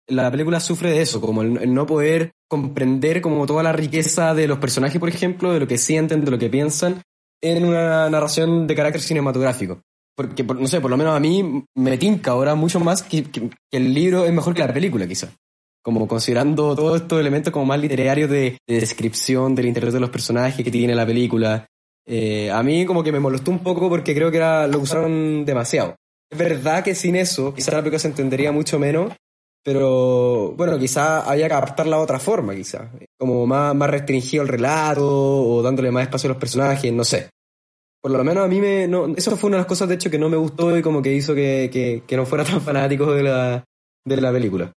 la 0.07 0.31
película 0.31 0.59
sufre 0.59 0.93
de 0.93 1.03
eso, 1.03 1.21
como 1.21 1.43
el, 1.43 1.75
no 1.75 1.85
poder 1.85 2.33
comprender 2.49 3.21
como 3.21 3.45
toda 3.45 3.63
la 3.63 3.73
riqueza 3.73 4.33
de 4.33 4.49
los 4.49 4.59
personajes, 4.59 4.99
por 4.99 5.11
ejemplo, 5.11 5.53
de 5.53 5.61
lo 5.61 5.69
que 5.69 5.77
sienten, 5.77 6.25
de 6.25 6.31
lo 6.31 6.39
que 6.39 6.49
piensan, 6.49 7.03
en 7.43 7.67
una 7.67 8.09
narración 8.09 8.67
de 8.67 8.75
carácter 8.75 9.03
cinematográfico. 9.03 9.83
Porque, 10.17 10.45
no 10.45 10.67
sé, 10.67 10.81
por 10.81 10.91
lo 10.91 10.97
menos 10.97 11.15
a 11.15 11.21
mí 11.21 11.63
me 11.75 11.99
tinca 11.99 12.31
ahora 12.31 12.55
mucho 12.55 12.81
más 12.81 13.03
que, 13.03 13.25
que 13.25 13.51
el 13.71 13.93
libro 13.93 14.25
es 14.25 14.33
mejor 14.33 14.55
que 14.55 14.61
la 14.67 14.73
película, 14.73 15.07
quizá 15.07 15.31
como 15.83 16.07
considerando 16.07 16.75
todos 16.77 17.03
estos 17.03 17.21
elementos 17.21 17.53
como 17.53 17.67
más 17.67 17.81
literarios 17.81 18.31
de, 18.31 18.59
descripción 18.67 19.55
del 19.55 19.67
interior 19.67 19.93
de 19.93 20.01
los 20.01 20.11
personajes 20.11 20.65
que 20.65 20.71
tiene 20.71 20.95
la 20.95 21.07
película. 21.07 21.67
Eh, 22.07 22.51
a 22.51 22.63
mí 22.63 22.85
como 22.87 23.03
que 23.03 23.13
me 23.13 23.21
molestó 23.21 23.51
un 23.51 23.61
poco 23.61 23.89
porque 23.89 24.15
creo 24.15 24.31
que 24.31 24.39
era, 24.39 24.67
lo 24.67 24.81
usaron 24.81 25.45
demasiado. 25.45 25.97
Es 26.31 26.39
verdad 26.39 26.85
que 26.85 26.95
sin 26.95 27.17
eso 27.17 27.55
quizá 27.55 27.73
la 27.73 27.79
película 27.79 27.99
se 27.99 28.09
entendería 28.09 28.53
mucho 28.53 28.79
menos, 28.79 29.13
pero 29.63 30.53
bueno, 30.53 30.79
quizá 30.79 31.21
había 31.21 31.49
que 31.49 31.55
adaptarla 31.55 31.97
de 31.97 32.03
otra 32.03 32.19
forma, 32.19 32.55
quizá. 32.55 32.91
Como 33.19 33.47
más, 33.47 33.75
más 33.75 33.91
restringido 33.91 34.43
el 34.43 34.49
relato 34.49 35.07
o 35.07 35.63
dándole 35.63 35.91
más 35.91 36.05
espacio 36.05 36.29
a 36.29 36.33
los 36.33 36.41
personajes, 36.41 36.93
no 36.93 37.05
sé. 37.05 37.31
Por 38.01 38.13
lo 38.13 38.25
menos 38.25 38.45
a 38.45 38.49
mí 38.49 38.61
me... 38.61 38.89
No, 38.89 39.15
eso 39.15 39.37
fue 39.37 39.49
una 39.49 39.59
de 39.59 39.63
las 39.63 39.69
cosas, 39.69 39.89
de 39.89 39.97
hecho, 39.97 40.11
que 40.11 40.19
no 40.19 40.31
me 40.31 40.39
gustó 40.39 40.77
y 40.77 40.81
como 40.81 41.03
que 41.03 41.13
hizo 41.13 41.35
que, 41.35 42.03
no 42.13 42.25
fuera 42.25 42.45
tan 42.47 42.61
fanático 42.61 43.13
de 43.13 43.23
la, 43.23 43.65
de 44.07 44.21
la 44.21 44.33
película. 44.33 44.73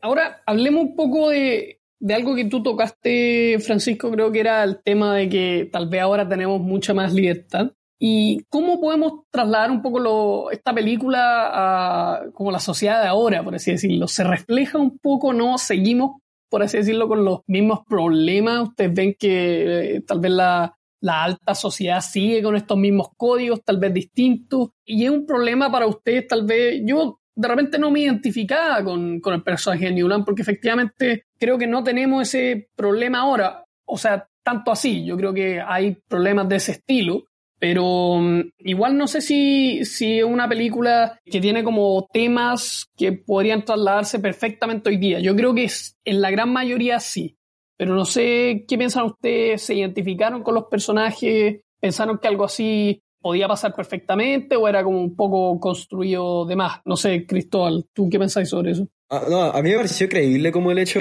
Ahora 0.00 0.42
hablemos 0.46 0.82
un 0.82 0.96
poco 0.96 1.30
de, 1.30 1.80
algo 2.10 2.34
que 2.34 2.44
tú 2.44 2.62
tocaste, 2.62 3.58
Francisco, 3.60 4.10
creo 4.10 4.30
que 4.30 4.40
era 4.40 4.62
el 4.62 4.82
tema 4.82 5.14
de 5.14 5.28
que 5.28 5.68
tal 5.72 5.88
vez 5.88 6.02
ahora 6.02 6.28
tenemos 6.28 6.60
mucha 6.60 6.94
más 6.94 7.12
libertad. 7.12 7.72
¿Y 7.98 8.44
cómo 8.50 8.78
podemos 8.78 9.22
trasladar 9.30 9.70
un 9.70 9.80
poco 9.80 10.50
esta 10.50 10.74
película 10.74 11.50
a 11.50 12.30
como 12.34 12.50
la 12.50 12.60
sociedad 12.60 13.00
de 13.02 13.08
ahora, 13.08 13.42
por 13.42 13.54
así 13.54 13.70
decirlo? 13.72 14.06
¿Se 14.06 14.22
refleja 14.22 14.78
un 14.78 14.98
poco, 14.98 15.32
no? 15.32 15.56
¿Seguimos, 15.56 16.20
por 16.50 16.62
así 16.62 16.76
decirlo, 16.76 17.08
con 17.08 17.24
los 17.24 17.40
mismos 17.46 17.80
problemas? 17.88 18.68
¿Ustedes 18.68 18.92
ven 18.92 19.16
que 19.18 19.96
eh, 19.96 20.00
tal 20.02 20.20
vez 20.20 20.30
la, 20.30 20.76
la 21.00 21.24
alta 21.24 21.54
sociedad 21.54 22.02
sigue 22.02 22.42
con 22.42 22.54
estos 22.54 22.76
mismos 22.76 23.08
códigos, 23.16 23.62
tal 23.64 23.78
vez 23.78 23.94
distintos? 23.94 24.72
Y 24.84 25.06
es 25.06 25.10
un 25.10 25.24
problema 25.24 25.72
para 25.72 25.86
ustedes, 25.86 26.26
tal 26.26 26.44
vez, 26.44 26.82
yo 26.84 27.18
de 27.36 27.48
repente 27.48 27.78
no 27.78 27.90
me 27.90 28.00
identificaba 28.00 28.82
con, 28.82 29.20
con 29.20 29.34
el 29.34 29.42
personaje 29.42 29.84
de 29.84 29.92
Newland 29.92 30.24
porque 30.24 30.42
efectivamente 30.42 31.26
creo 31.38 31.58
que 31.58 31.66
no 31.66 31.84
tenemos 31.84 32.22
ese 32.22 32.68
problema 32.74 33.20
ahora. 33.20 33.62
O 33.84 33.98
sea, 33.98 34.26
tanto 34.42 34.72
así, 34.72 35.04
yo 35.04 35.16
creo 35.16 35.34
que 35.34 35.60
hay 35.60 35.98
problemas 36.08 36.48
de 36.48 36.56
ese 36.56 36.72
estilo, 36.72 37.24
pero 37.58 38.16
mm, 38.20 38.50
igual 38.58 38.96
no 38.96 39.06
sé 39.06 39.20
si, 39.20 39.84
si 39.84 40.18
es 40.18 40.24
una 40.24 40.48
película 40.48 41.20
que 41.24 41.40
tiene 41.40 41.62
como 41.62 42.08
temas 42.12 42.86
que 42.96 43.12
podrían 43.12 43.64
trasladarse 43.64 44.18
perfectamente 44.18 44.88
hoy 44.88 44.96
día. 44.96 45.20
Yo 45.20 45.36
creo 45.36 45.54
que 45.54 45.68
en 46.04 46.20
la 46.20 46.30
gran 46.30 46.52
mayoría 46.52 47.00
sí, 47.00 47.36
pero 47.76 47.94
no 47.94 48.06
sé 48.06 48.64
qué 48.66 48.78
piensan 48.78 49.04
ustedes, 49.04 49.62
se 49.62 49.74
identificaron 49.74 50.42
con 50.42 50.54
los 50.54 50.64
personajes, 50.70 51.60
pensaron 51.80 52.18
que 52.18 52.28
algo 52.28 52.44
así 52.44 53.02
podía 53.26 53.48
pasar 53.48 53.74
perfectamente 53.74 54.54
o 54.54 54.68
era 54.68 54.84
como 54.84 55.00
un 55.00 55.16
poco 55.16 55.58
construido 55.58 56.46
de 56.46 56.54
más. 56.54 56.80
No 56.84 56.96
sé, 56.96 57.26
Cristóbal, 57.26 57.84
¿tú 57.92 58.08
qué 58.08 58.20
pensáis 58.20 58.48
sobre 58.48 58.70
eso? 58.70 58.86
Ah, 59.10 59.24
no, 59.28 59.42
a 59.42 59.62
mí 59.62 59.70
me 59.70 59.76
pareció 59.76 60.08
creíble 60.08 60.52
como 60.52 60.70
el 60.70 60.78
hecho, 60.78 61.00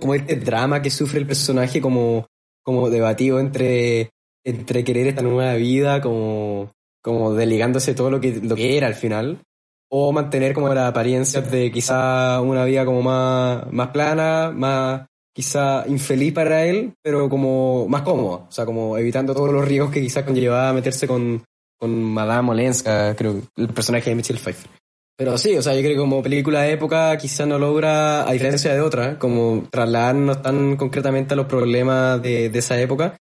como 0.00 0.14
este 0.14 0.36
drama 0.36 0.80
que 0.80 0.88
sufre 0.88 1.18
el 1.18 1.26
personaje, 1.26 1.82
como, 1.82 2.26
como 2.62 2.88
debatido 2.88 3.38
entre, 3.38 4.08
entre 4.42 4.82
querer 4.82 5.08
esta 5.08 5.20
nueva 5.20 5.52
vida, 5.56 6.00
como, 6.00 6.72
como 7.02 7.34
todo 7.34 8.10
lo 8.10 8.18
que, 8.18 8.40
lo 8.42 8.56
que 8.56 8.78
era 8.78 8.86
al 8.86 8.94
final, 8.94 9.42
o 9.90 10.10
mantener 10.10 10.54
como 10.54 10.72
la 10.72 10.88
apariencia 10.88 11.42
de 11.42 11.70
quizá 11.70 12.40
una 12.40 12.64
vida 12.64 12.86
como 12.86 13.02
más, 13.02 13.70
más 13.70 13.88
plana, 13.88 14.50
más, 14.54 15.06
quizá 15.34 15.84
infeliz 15.88 16.32
para 16.32 16.64
él, 16.66 16.94
pero 17.02 17.28
como 17.28 17.88
más 17.88 18.02
cómodo, 18.02 18.46
o 18.48 18.52
sea, 18.52 18.66
como 18.66 18.96
evitando 18.98 19.34
todos 19.34 19.52
los 19.52 19.66
riesgos 19.66 19.90
que 19.90 20.00
quizás 20.00 20.24
conllevaba 20.24 20.72
meterse 20.72 21.06
con, 21.06 21.42
con 21.78 22.02
Madame 22.02 22.50
Olenska, 22.50 23.14
creo, 23.16 23.40
el 23.56 23.68
personaje 23.68 24.10
de 24.10 24.16
Michelle 24.16 24.40
Pfeiffer. 24.40 24.70
Pero 25.16 25.38
sí, 25.38 25.56
o 25.56 25.62
sea, 25.62 25.74
yo 25.74 25.80
creo 25.80 25.92
que 25.92 26.00
como 26.00 26.22
película 26.22 26.62
de 26.62 26.72
época 26.72 27.16
quizá 27.16 27.46
no 27.46 27.58
logra, 27.58 28.28
a 28.28 28.32
diferencia 28.32 28.74
de 28.74 28.80
otra, 28.80 29.18
como 29.18 29.68
trasladarnos 29.70 30.42
tan 30.42 30.76
concretamente 30.76 31.34
a 31.34 31.36
los 31.36 31.46
problemas 31.46 32.20
de, 32.22 32.48
de 32.48 32.58
esa 32.58 32.80
época, 32.80 33.16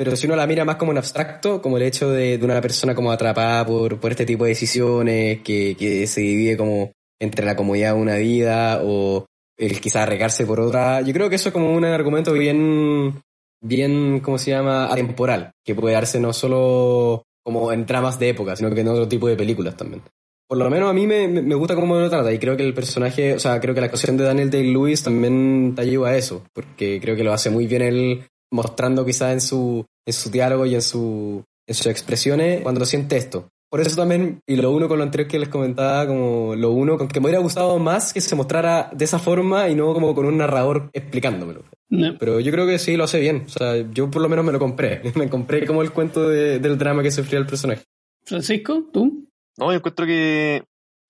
pero 0.00 0.16
si 0.16 0.26
uno 0.26 0.34
la 0.34 0.46
mira 0.46 0.64
más 0.64 0.76
como 0.76 0.92
un 0.92 0.96
abstracto, 0.96 1.60
como 1.60 1.76
el 1.76 1.82
hecho 1.82 2.10
de, 2.10 2.38
de 2.38 2.44
una 2.44 2.58
persona 2.62 2.94
como 2.94 3.12
atrapada 3.12 3.66
por, 3.66 4.00
por 4.00 4.10
este 4.10 4.24
tipo 4.24 4.44
de 4.44 4.50
decisiones, 4.50 5.42
que, 5.42 5.76
que 5.78 6.06
se 6.06 6.22
divide 6.22 6.56
como 6.56 6.92
entre 7.20 7.44
la 7.44 7.54
comodidad 7.54 7.94
de 7.94 8.00
una 8.00 8.16
vida 8.16 8.80
o 8.82 9.26
el 9.60 9.80
quizá 9.80 10.06
regarse 10.06 10.46
por 10.46 10.58
otra. 10.58 11.02
Yo 11.02 11.12
creo 11.12 11.28
que 11.28 11.36
eso 11.36 11.50
es 11.50 11.52
como 11.52 11.72
un 11.72 11.84
argumento 11.84 12.32
bien, 12.32 13.22
bien, 13.60 14.20
¿cómo 14.20 14.38
se 14.38 14.52
llama? 14.52 14.86
Atemporal, 14.90 15.52
que 15.64 15.74
puede 15.74 15.94
darse 15.94 16.18
no 16.18 16.32
solo 16.32 17.22
como 17.44 17.70
en 17.72 17.84
tramas 17.84 18.18
de 18.18 18.30
época, 18.30 18.56
sino 18.56 18.70
que 18.74 18.80
en 18.80 18.88
otro 18.88 19.06
tipo 19.06 19.28
de 19.28 19.36
películas 19.36 19.76
también. 19.76 20.02
Por 20.48 20.58
lo 20.58 20.68
menos 20.68 20.90
a 20.90 20.92
mí 20.92 21.06
me, 21.06 21.28
me 21.28 21.54
gusta 21.54 21.76
cómo 21.76 21.94
lo 21.94 22.10
trata 22.10 22.32
y 22.32 22.38
creo 22.38 22.56
que 22.56 22.64
el 22.64 22.74
personaje, 22.74 23.34
o 23.34 23.38
sea, 23.38 23.60
creo 23.60 23.74
que 23.74 23.80
la 23.80 23.86
actuación 23.86 24.16
de 24.16 24.24
Daniel 24.24 24.50
Day-Lewis 24.50 25.02
también 25.02 25.74
te 25.76 25.82
ayuda 25.82 26.08
a 26.08 26.16
eso, 26.16 26.42
porque 26.52 26.98
creo 27.00 27.14
que 27.14 27.22
lo 27.22 27.32
hace 27.32 27.50
muy 27.50 27.66
bien 27.66 27.82
él 27.82 28.24
mostrando 28.50 29.04
quizá 29.04 29.32
en 29.32 29.40
su, 29.40 29.84
en 30.06 30.12
su 30.12 30.30
diálogo 30.30 30.66
y 30.66 30.74
en, 30.74 30.82
su, 30.82 31.44
en 31.66 31.74
sus 31.74 31.86
expresiones 31.86 32.62
cuando 32.62 32.80
lo 32.80 32.86
siente 32.86 33.16
esto. 33.16 33.48
Por 33.70 33.80
eso 33.80 33.94
también, 33.94 34.42
y 34.48 34.56
lo 34.56 34.72
uno 34.72 34.88
con 34.88 34.98
lo 34.98 35.04
anterior 35.04 35.30
que 35.30 35.38
les 35.38 35.48
comentaba, 35.48 36.04
como 36.04 36.56
lo 36.56 36.72
uno, 36.72 36.98
con 36.98 37.06
que 37.06 37.20
me 37.20 37.26
hubiera 37.26 37.40
gustado 37.40 37.78
más 37.78 38.12
que 38.12 38.20
se 38.20 38.34
mostrara 38.34 38.90
de 38.92 39.04
esa 39.04 39.20
forma 39.20 39.68
y 39.68 39.76
no 39.76 39.94
como 39.94 40.12
con 40.12 40.26
un 40.26 40.38
narrador 40.38 40.90
explicándomelo. 40.92 41.62
Pero 41.88 42.40
yo 42.40 42.50
creo 42.50 42.66
que 42.66 42.80
sí 42.80 42.96
lo 42.96 43.04
hace 43.04 43.20
bien. 43.20 43.44
O 43.46 43.48
sea, 43.48 43.76
yo 43.76 44.10
por 44.10 44.22
lo 44.22 44.28
menos 44.28 44.44
me 44.44 44.52
lo 44.52 44.58
compré. 44.58 45.02
me 45.14 45.30
compré 45.30 45.66
como 45.66 45.82
el 45.82 45.92
cuento 45.92 46.28
del 46.28 46.78
drama 46.78 47.02
que 47.02 47.12
sufría 47.12 47.38
el 47.38 47.46
personaje. 47.46 47.84
Francisco, 48.24 48.88
¿tú? 48.92 49.28
No, 49.56 49.70
yo 49.70 49.78
encuentro 49.78 50.04
que, 50.04 50.64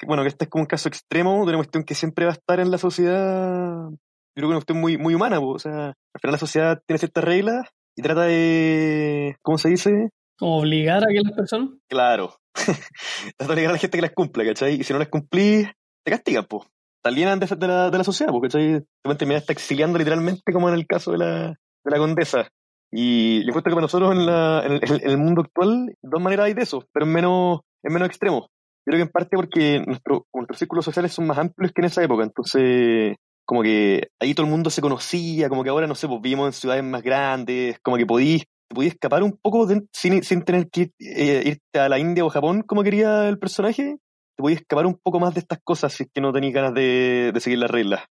bueno, 0.07 0.23
que 0.23 0.29
este 0.29 0.45
es 0.45 0.51
como 0.51 0.63
un 0.63 0.69
caso 0.69 0.89
extremo 0.89 1.45
de 1.47 1.51
una 1.51 1.59
cuestión 1.59 1.85
que 1.85 1.95
siempre 1.95 2.27
va 2.27 2.33
a 2.33 2.35
estar 2.35 2.61
en 2.61 2.71
la 2.71 2.79
sociedad. 2.79 3.89
Yo 3.89 4.35
creo 4.35 4.49
que 4.49 4.53
una 4.53 4.57
cuestión 4.57 4.81
muy, 4.81 4.99
muy 4.99 5.15
humana, 5.15 5.41
pues. 5.41 5.67
o 5.67 5.69
sea, 5.71 5.87
al 5.87 6.21
final 6.21 6.33
la 6.33 6.39
sociedad 6.39 6.83
tiene 6.87 6.99
ciertas 6.99 7.25
reglas 7.25 7.69
y 7.97 8.03
trata 8.03 8.23
de, 8.23 9.37
¿cómo 9.43 9.57
se 9.57 9.71
dice? 9.71 10.11
obligar 10.41 11.05
a 11.05 11.09
que 11.09 11.21
las 11.23 11.33
personas. 11.33 11.71
Claro. 11.89 12.40
Trata 13.37 13.47
de 13.47 13.53
obligar 13.53 13.71
a 13.71 13.73
la 13.73 13.79
gente 13.79 13.99
que 13.99 14.03
las 14.03 14.13
cumpla, 14.13 14.45
¿cachai? 14.45 14.81
Y 14.81 14.85
si 14.85 14.93
no 14.93 14.99
las 14.99 15.09
cumplís, 15.09 15.69
te 16.05 16.11
castigan, 16.11 16.47
pues. 16.49 16.67
Te 17.03 17.09
alienan 17.09 17.41
de, 17.41 17.47
de, 17.47 17.67
la, 17.67 17.91
de 17.91 17.99
la 17.99 18.05
sociedad, 18.05 18.33
porque 18.33 18.49
te 18.49 18.85
van 19.05 19.15
a 19.15 19.19
terminar 19.19 19.43
exiliando 19.49 19.99
literalmente, 19.99 20.53
como 20.53 20.69
en 20.69 20.75
el 20.75 20.87
caso 20.87 21.13
de 21.13 21.19
la, 21.19 21.49
de 21.49 21.91
la 21.91 21.99
condesa. 21.99 22.49
Y 22.93 23.43
yo 23.43 23.49
encuentro 23.49 23.71
que 23.71 23.75
para 23.77 23.83
nosotros 23.83 24.13
en, 24.13 24.27
la, 24.27 24.63
en, 24.67 24.73
el, 24.73 24.81
en, 24.83 25.11
el, 25.11 25.19
mundo 25.19 25.43
actual, 25.43 25.95
dos 26.03 26.21
maneras 26.21 26.47
hay 26.47 26.55
de 26.55 26.63
eso, 26.63 26.85
pero 26.93 27.07
en 27.07 27.13
menos, 27.13 27.61
en 27.83 27.93
menos 27.93 28.09
extremos. 28.09 28.49
Yo 28.85 28.93
creo 28.93 28.99
que 28.99 29.03
en 29.03 29.09
parte 29.09 29.37
porque 29.37 29.83
nuestro, 29.87 30.27
nuestros 30.35 30.59
círculos 30.59 30.85
sociales 30.85 31.13
son 31.13 31.27
más 31.27 31.39
amplios 31.39 31.73
que 31.73 31.81
en 31.83 31.87
esa 31.87 32.03
época, 32.03 32.25
entonces 32.25 33.17
como 33.45 33.63
que 33.63 34.09
ahí 34.21 34.33
todo 34.35 34.47
el 34.47 34.51
mundo 34.53 34.71
se 34.71 34.81
conocía, 34.81 35.49
como 35.49 35.65
que 35.65 35.71
ahora, 35.71 35.87
no 35.87 35.97
sé, 35.97 36.07
pues 36.07 36.21
vivimos 36.21 36.47
en 36.47 36.53
ciudades 36.53 36.85
más 36.85 37.03
grandes, 37.03 37.79
como 37.81 37.97
que 37.97 38.07
podís, 38.07 38.45
podís 38.75 38.93
escapar 38.93 39.23
un 39.23 39.39
poco 39.41 39.67
de, 39.67 39.83
sin, 39.93 40.23
sin 40.23 40.43
tener 40.43 40.69
que 40.71 40.93
eh, 40.99 41.43
irte 41.45 41.79
a 41.79 41.89
la 41.89 41.99
India 41.99 42.25
o 42.25 42.31
Japón 42.31 42.63
como 42.63 42.83
quería 42.83 43.29
el 43.29 43.39
personaje, 43.39 43.99
te 44.37 44.43
podías 44.43 44.61
escapar 44.61 44.87
un 44.87 44.99
poco 45.03 45.21
más 45.21 45.35
de 45.35 45.41
estas 45.41 45.61
cosas 45.63 45.93
si 45.93 46.05
es 46.05 46.11
que 46.13 46.21
no 46.21 46.33
tenías 46.33 46.55
ganas 46.55 46.75
de, 46.75 47.31
de 47.33 47.41
seguir 47.41 47.59
las 47.59 47.71
reglas. 47.71 48.03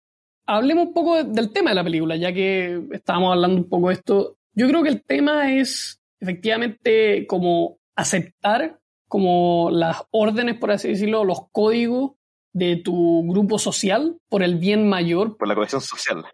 Hablemos 0.45 0.87
un 0.87 0.93
poco 0.93 1.23
del 1.23 1.51
tema 1.51 1.71
de 1.71 1.75
la 1.75 1.83
película, 1.83 2.15
ya 2.15 2.33
que 2.33 2.81
estábamos 2.91 3.33
hablando 3.33 3.57
un 3.57 3.69
poco 3.69 3.89
de 3.89 3.93
esto. 3.93 4.37
Yo 4.53 4.67
creo 4.67 4.83
que 4.83 4.89
el 4.89 5.03
tema 5.03 5.53
es 5.53 6.01
efectivamente 6.19 7.27
como 7.27 7.77
aceptar 7.95 8.79
como 9.07 9.69
las 9.71 10.03
órdenes, 10.11 10.57
por 10.57 10.71
así 10.71 10.89
decirlo, 10.89 11.25
los 11.25 11.49
códigos 11.51 12.11
de 12.53 12.77
tu 12.77 13.23
grupo 13.27 13.59
social 13.59 14.17
por 14.29 14.43
el 14.43 14.57
bien 14.57 14.87
mayor. 14.87 15.37
Por 15.37 15.47
la 15.47 15.55
cohesión 15.55 15.81
social. 15.81 16.25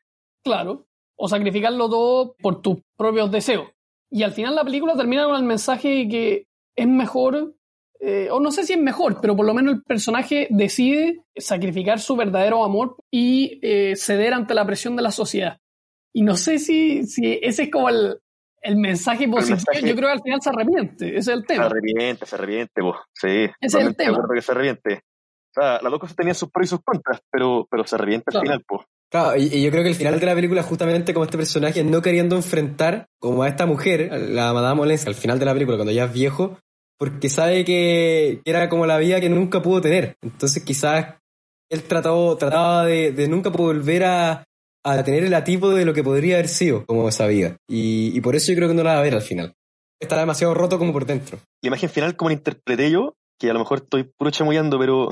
Claro. 0.44 0.86
O 1.16 1.28
sacrificarlo 1.28 1.90
todo 1.90 2.36
por 2.42 2.62
tus 2.62 2.78
propios 2.98 3.32
deseos. 3.32 3.70
Y 4.10 4.24
al 4.24 4.32
final 4.32 4.56
la 4.56 4.64
película 4.64 4.96
termina 4.96 5.26
con 5.26 5.36
el 5.36 5.44
mensaje 5.44 5.90
de 5.90 6.08
que 6.08 6.48
es 6.76 6.88
mejor, 6.88 7.56
eh, 8.00 8.30
o 8.32 8.40
no 8.40 8.52
sé 8.52 8.64
si 8.64 8.74
es 8.74 8.80
mejor, 8.80 9.20
pero 9.22 9.36
por 9.36 9.46
lo 9.46 9.54
menos 9.54 9.76
el 9.76 9.84
personaje 9.84 10.48
decide 10.50 11.24
sacrificar 11.36 12.00
su 12.00 12.16
verdadero 12.16 12.64
amor 12.64 12.98
y 13.12 13.60
eh, 13.62 13.96
ceder 13.96 14.34
ante 14.34 14.54
la 14.54 14.66
presión 14.66 14.96
de 14.96 15.04
la 15.04 15.12
sociedad. 15.12 15.60
Y 16.14 16.22
no 16.22 16.38
sé 16.38 16.60
si, 16.60 17.06
si 17.06 17.40
ese 17.42 17.64
es 17.64 17.72
como 17.72 17.90
el, 17.90 18.20
el 18.62 18.78
mensaje 18.78 19.28
positivo, 19.28 19.40
el 19.40 19.50
mensaje, 19.50 19.88
yo 19.88 19.96
creo 19.96 20.08
que 20.08 20.14
al 20.14 20.22
final 20.22 20.42
se 20.42 20.50
arrepiente, 20.50 21.08
ese 21.10 21.18
es 21.18 21.28
el 21.28 21.46
tema. 21.46 21.64
Se 21.64 21.72
arrepiente, 21.72 22.26
se 22.26 22.36
arrepiente, 22.36 22.82
vos. 22.82 22.98
Sí, 23.14 23.28
ese 23.28 23.80
es 23.80 23.86
el 23.86 23.96
tema. 23.96 24.18
que 24.34 24.42
se 24.42 24.52
arrepiente. 24.52 24.94
O 24.96 25.62
sea, 25.62 25.82
las 25.82 25.92
dos 25.92 26.00
cosas 26.00 26.16
tenían 26.16 26.36
sus 26.36 26.52
pros 26.52 26.66
y 26.66 26.70
sus 26.70 26.82
contras, 26.84 27.22
pero, 27.32 27.68
pero 27.70 27.86
se 27.86 27.96
arrepiente 27.96 28.32
claro. 28.32 28.42
al 28.42 28.46
final, 28.46 28.64
pues. 28.68 28.86
Claro, 29.12 29.38
y, 29.38 29.62
yo 29.62 29.72
creo 29.72 29.84
que 29.84 29.90
el 29.90 29.96
final 29.96 30.20
de 30.20 30.26
la 30.26 30.36
película 30.36 30.64
justamente 30.64 31.14
como 31.14 31.26
este 31.26 31.38
personaje 31.38 31.84
no 31.84 32.02
queriendo 32.02 32.36
enfrentar 32.36 33.08
como 33.20 33.44
a 33.44 33.48
esta 33.48 33.66
mujer, 33.66 34.12
la 34.30 34.54
Madame 34.54 34.82
Olenska, 34.82 35.10
al 35.10 35.16
final 35.16 35.40
de 35.40 35.46
la 35.46 35.54
película, 35.54 35.78
cuando 35.78 35.94
ya 35.94 36.06
es 36.06 36.14
viejo, 36.14 36.58
porque 36.98 37.30
sabe 37.30 37.64
que, 37.66 38.42
era 38.46 38.70
como 38.70 38.86
la 38.86 38.98
vida 38.98 39.22
que 39.22 39.30
nunca 39.30 39.62
pudo 39.62 39.82
tener. 39.82 40.16
Entonces 40.22 40.64
quizás 40.64 41.16
él 41.70 41.84
trató, 41.84 42.36
trataba 42.38 42.86
de, 42.86 43.12
de 43.12 43.28
nunca 43.28 43.50
volver 43.50 44.04
a, 44.06 44.46
a 44.84 45.04
tener 45.04 45.24
el 45.24 45.34
atipo 45.34 45.70
de 45.70 45.86
lo 45.86 45.94
que 45.94 46.04
podría 46.04 46.36
haber 46.36 46.48
sido 46.48 46.86
como 46.86 47.08
esa 47.10 47.28
vida. 47.28 47.58
Y, 47.68 48.16
y, 48.16 48.22
por 48.22 48.36
eso 48.36 48.52
yo 48.52 48.58
creo 48.58 48.70
que 48.70 48.76
no 48.76 48.84
la 48.84 48.94
va 48.94 49.00
a 49.00 49.04
ver 49.04 49.16
al 49.16 49.22
final. 49.22 49.54
Está 50.00 50.20
demasiado 50.20 50.54
roto 50.54 50.78
como 50.78 50.94
por 50.94 51.06
dentro. 51.06 51.40
La 51.62 51.68
imagen 51.68 51.90
final, 51.90 52.16
como 52.16 52.30
la 52.30 52.36
interpreté 52.36 52.92
yo, 52.92 53.16
que 53.40 53.50
a 53.50 53.54
lo 53.54 53.60
mejor 53.60 53.80
estoy 53.80 54.04
puro 54.04 54.30
chamullando, 54.32 54.78
pero 54.78 55.10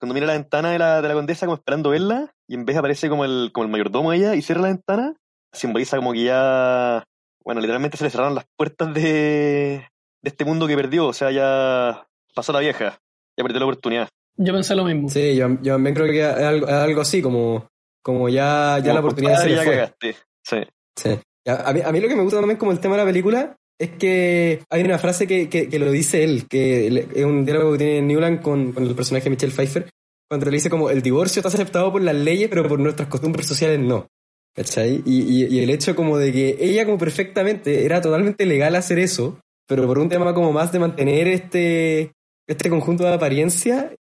cuando 0.00 0.14
mira 0.14 0.26
la 0.26 0.32
ventana 0.32 0.70
de 0.70 0.78
la, 0.78 1.02
de 1.02 1.08
la 1.08 1.14
condesa 1.14 1.46
como 1.46 1.56
esperando 1.56 1.90
verla, 1.90 2.32
y 2.48 2.54
en 2.54 2.64
vez 2.64 2.76
aparece 2.76 3.10
como 3.10 3.24
el, 3.24 3.50
como 3.52 3.66
el 3.66 3.70
mayordomo 3.70 4.12
ella 4.12 4.34
y 4.34 4.42
cierra 4.42 4.62
la 4.62 4.68
ventana, 4.68 5.14
simboliza 5.52 5.98
como 5.98 6.12
que 6.12 6.24
ya, 6.24 7.04
bueno, 7.44 7.60
literalmente 7.60 7.98
se 7.98 8.04
le 8.04 8.10
cerraron 8.10 8.34
las 8.34 8.46
puertas 8.56 8.94
de, 8.94 9.02
de 9.02 10.28
este 10.28 10.46
mundo 10.46 10.66
que 10.66 10.74
perdió, 10.74 11.06
o 11.06 11.12
sea, 11.12 11.30
ya 11.30 12.06
pasó 12.34 12.52
la 12.52 12.60
vieja, 12.60 12.98
ya 13.36 13.44
perdió 13.44 13.60
la 13.60 13.66
oportunidad. 13.66 14.08
Yo 14.38 14.54
pensé 14.54 14.74
lo 14.74 14.84
mismo. 14.84 15.10
Sí, 15.10 15.36
yo, 15.36 15.48
yo 15.60 15.74
también 15.74 15.94
creo 15.94 16.06
que 16.06 16.20
es 16.20 16.46
algo, 16.46 16.66
es 16.66 16.72
algo 16.72 17.00
así, 17.02 17.20
como, 17.20 17.68
como 18.02 18.30
ya, 18.30 18.78
ya 18.78 18.84
como 18.84 18.94
la 18.94 19.00
oportunidad 19.00 19.42
se 19.42 19.48
le 19.50 19.56
ya 19.56 19.62
fue. 19.64 19.72
Cagaste. 19.72 20.16
Sí. 20.42 20.56
sí. 20.96 21.20
A, 21.46 21.72
mí, 21.74 21.80
a 21.84 21.92
mí 21.92 22.00
lo 22.00 22.08
que 22.08 22.16
me 22.16 22.22
gusta 22.22 22.38
también 22.38 22.58
como 22.58 22.72
el 22.72 22.80
tema 22.80 22.96
de 22.96 23.02
la 23.02 23.06
película 23.06 23.56
es 23.80 23.90
que 23.92 24.62
hay 24.68 24.82
una 24.82 24.98
frase 24.98 25.26
que, 25.26 25.48
que, 25.48 25.70
que, 25.70 25.78
lo 25.78 25.90
dice 25.90 26.22
él, 26.22 26.46
que 26.46 26.86
es 27.14 27.24
un 27.24 27.46
diálogo 27.46 27.72
que 27.72 27.78
tiene 27.78 28.02
Newland 28.02 28.42
con, 28.42 28.72
con 28.72 28.84
el 28.84 28.94
personaje 28.94 29.24
de 29.24 29.30
Michelle 29.30 29.54
Pfeiffer, 29.54 29.88
cuando 30.28 30.46
le 30.46 30.58
dice 30.58 30.68
como 30.68 30.90
el 30.90 31.00
divorcio 31.00 31.40
está 31.40 31.48
aceptado 31.48 31.90
por 31.90 32.02
las 32.02 32.14
leyes, 32.14 32.50
pero 32.50 32.68
por 32.68 32.78
nuestras 32.78 33.08
costumbres 33.08 33.46
sociales 33.46 33.80
no. 33.80 34.06
¿Cachai? 34.54 35.02
Y, 35.06 35.46
y, 35.46 35.60
el 35.60 35.70
hecho 35.70 35.96
como 35.96 36.18
de 36.18 36.30
que 36.32 36.56
ella 36.60 36.84
como 36.84 36.98
perfectamente 36.98 37.84
era 37.84 38.02
totalmente 38.02 38.44
legal 38.44 38.74
hacer 38.74 38.98
eso, 38.98 39.40
pero 39.66 39.86
por 39.86 39.98
un 39.98 40.10
tema 40.10 40.34
como 40.34 40.52
más 40.52 40.72
de 40.72 40.78
mantener 40.78 41.28
este, 41.28 42.12
este 42.46 42.68
conjunto 42.68 43.04
de 43.04 43.14
apariencia, 43.14 43.94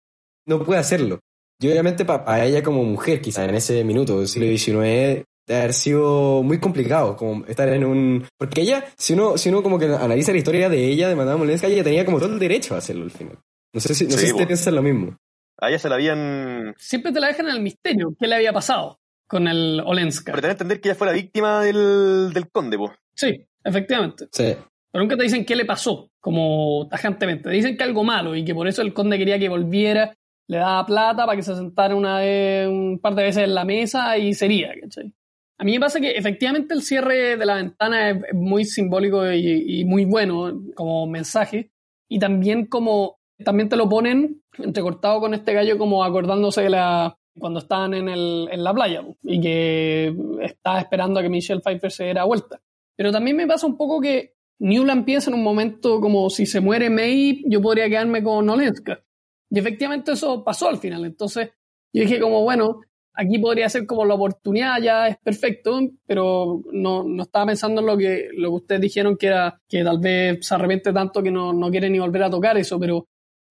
no 0.46 0.65
puede 0.65 0.80
hacerlo. 0.82 1.20
Y 1.62 1.70
obviamente 1.70 2.04
para 2.04 2.26
pa 2.26 2.46
ella 2.46 2.63
como 2.63 2.84
mujer, 2.84 3.22
quizás 3.22 3.48
en 3.48 3.56
ese 3.56 3.84
minuto 3.86 4.20
del 4.20 4.28
siglo 4.28 4.48
XIX, 4.48 5.24
de 5.49 5.57
haber 5.57 5.73
sido 5.73 6.43
muy 6.43 6.59
complicado 6.59 7.17
como 7.17 7.43
estar 7.47 7.67
en 7.69 7.83
un 7.83 8.27
porque 8.38 8.62
ella 8.62 8.85
si 8.95 9.13
uno 9.13 9.35
si 9.35 9.49
uno 9.49 9.63
como 9.63 9.79
que 9.79 9.85
analiza 9.85 10.31
la 10.31 10.38
historia 10.38 10.69
de 10.69 10.85
ella 10.85 11.09
de 11.09 11.15
Madame 11.15 11.41
Olenska 11.41 11.65
ella 11.65 11.83
tenía 11.83 12.05
como 12.05 12.19
todo 12.19 12.31
el 12.31 12.39
derecho 12.39 12.75
a 12.75 12.77
hacerlo 12.77 13.03
al 13.03 13.09
final. 13.09 13.39
No 13.73 13.81
sé 13.81 13.95
si 13.95 14.05
no 14.05 14.12
sí, 14.12 14.17
sé 14.19 14.27
si 14.27 14.38
te 14.38 14.45
piensas 14.45 14.71
lo 14.71 14.83
mismo. 14.83 15.17
A 15.57 15.69
ella 15.69 15.79
se 15.79 15.89
la 15.89 15.95
habían 15.95 16.75
siempre 16.77 17.12
te 17.12 17.19
la 17.19 17.27
dejan 17.27 17.47
en 17.47 17.55
el 17.55 17.62
misterio 17.62 18.13
qué 18.19 18.27
le 18.27 18.35
había 18.35 18.53
pasado 18.53 18.99
con 19.27 19.47
el 19.47 19.81
Olenska. 19.83 20.31
Pero 20.31 20.41
tenés 20.41 20.57
que 20.57 20.63
entender 20.63 20.81
que 20.81 20.89
ella 20.89 20.95
fue 20.95 21.07
la 21.07 21.13
víctima 21.13 21.63
del, 21.63 22.31
del 22.31 22.49
conde 22.51 22.77
po. 22.77 22.93
sí 23.15 23.43
efectivamente. 23.63 24.27
Sí. 24.31 24.55
Pero 24.91 25.03
nunca 25.03 25.17
te 25.17 25.23
dicen 25.23 25.45
qué 25.45 25.55
le 25.55 25.65
pasó 25.65 26.12
como 26.19 26.88
tajantemente. 26.91 27.49
Te 27.49 27.55
dicen 27.55 27.75
que 27.75 27.83
algo 27.83 28.03
malo 28.03 28.35
y 28.35 28.45
que 28.45 28.53
por 28.53 28.67
eso 28.67 28.83
el 28.83 28.93
conde 28.93 29.17
quería 29.17 29.39
que 29.39 29.49
volviera 29.49 30.15
le 30.47 30.57
daba 30.57 30.85
plata 30.85 31.25
para 31.25 31.35
que 31.35 31.43
se 31.43 31.55
sentara 31.55 31.95
una 31.95 32.19
vez, 32.19 32.67
un 32.67 32.99
par 32.99 33.15
de 33.15 33.23
veces 33.23 33.43
en 33.43 33.55
la 33.55 33.65
mesa 33.65 34.17
y 34.17 34.33
sería, 34.33 34.73
¿cachai? 34.81 35.13
A 35.60 35.65
mí 35.65 35.74
me 35.74 35.80
pasa 35.82 36.00
que 36.00 36.12
efectivamente 36.12 36.74
el 36.74 36.82
cierre 36.82 37.36
de 37.36 37.45
la 37.45 37.56
ventana 37.56 38.12
es 38.12 38.34
muy 38.34 38.63
simbólico 38.63 39.30
y, 39.30 39.84
muy 39.84 40.06
bueno 40.06 40.58
como 40.74 41.06
mensaje. 41.06 41.72
Y 42.08 42.17
también 42.17 42.65
como 42.65 43.19
también 43.43 43.69
te 43.69 43.76
lo 43.76 43.88
ponen 43.88 44.41
entrecortado 44.58 45.19
con 45.19 45.34
este 45.34 45.54
gallo 45.54 45.78
como 45.78 46.04
acordándose 46.04 46.62
de 46.62 46.69
la 46.69 47.17
cuando 47.38 47.60
estaban 47.60 47.93
en, 47.93 48.10
el, 48.10 48.50
en 48.52 48.63
la 48.63 48.74
playa 48.74 49.06
y 49.24 49.39
que 49.39 50.13
estaba 50.41 50.80
esperando 50.80 51.19
a 51.19 51.24
que 51.24 51.30
Michelle 51.30 51.62
Pfeiffer 51.62 51.91
se 51.91 52.06
diera 52.06 52.24
vuelta. 52.24 52.62
Pero 52.95 53.12
también 53.12 53.38
me 53.38 53.48
pasa 53.48 53.67
un 53.67 53.78
poco 53.78 54.02
que 54.02 54.36
Newland 54.60 55.06
piensa 55.06 55.30
en 55.30 55.36
un 55.36 55.43
momento 55.43 56.02
como 56.02 56.30
si 56.30 56.45
se 56.45 56.60
muere 56.60 56.89
May, 56.89 57.43
yo 57.48 57.62
podría 57.62 57.88
quedarme 57.89 58.24
con 58.24 58.50
Olenska. 58.50 59.02
Y 59.50 59.60
efectivamente 59.60 60.13
eso 60.13 60.43
pasó 60.43 60.69
al 60.69 60.78
final. 60.78 61.06
Entonces 61.06 61.52
yo 61.93 62.04
dije 62.04 62.19
como, 62.19 62.43
bueno, 62.43 62.82
aquí 63.19 63.38
podría 63.38 63.67
ser 63.67 63.86
como 63.86 64.05
la 64.05 64.13
oportunidad, 64.13 64.82
ya 64.82 65.10
es 65.10 65.17
perfecto, 65.17 65.79
pero 66.05 66.62
no, 66.71 67.03
no 67.03 67.23
estaba 67.23 67.47
pensando 67.47 67.82
en 67.82 67.88
lo 67.88 67.97
que, 67.97 68.29
lo 68.34 68.49
que 68.49 68.55
ustedes 68.55 68.82
dijeron, 68.82 69.17
que 69.17 69.27
era 69.27 69.60
que 69.67 69.84
tal 69.84 69.99
vez 69.99 70.45
se 70.45 70.55
arrepiente 70.55 70.93
tanto 70.93 71.21
que 71.21 71.29
no, 71.29 71.51
no 71.51 71.69
quiere 71.69 71.89
ni 71.89 71.99
volver 71.99 72.23
a 72.23 72.29
tocar 72.29 72.58
eso, 72.58 72.79
pero 72.79 73.08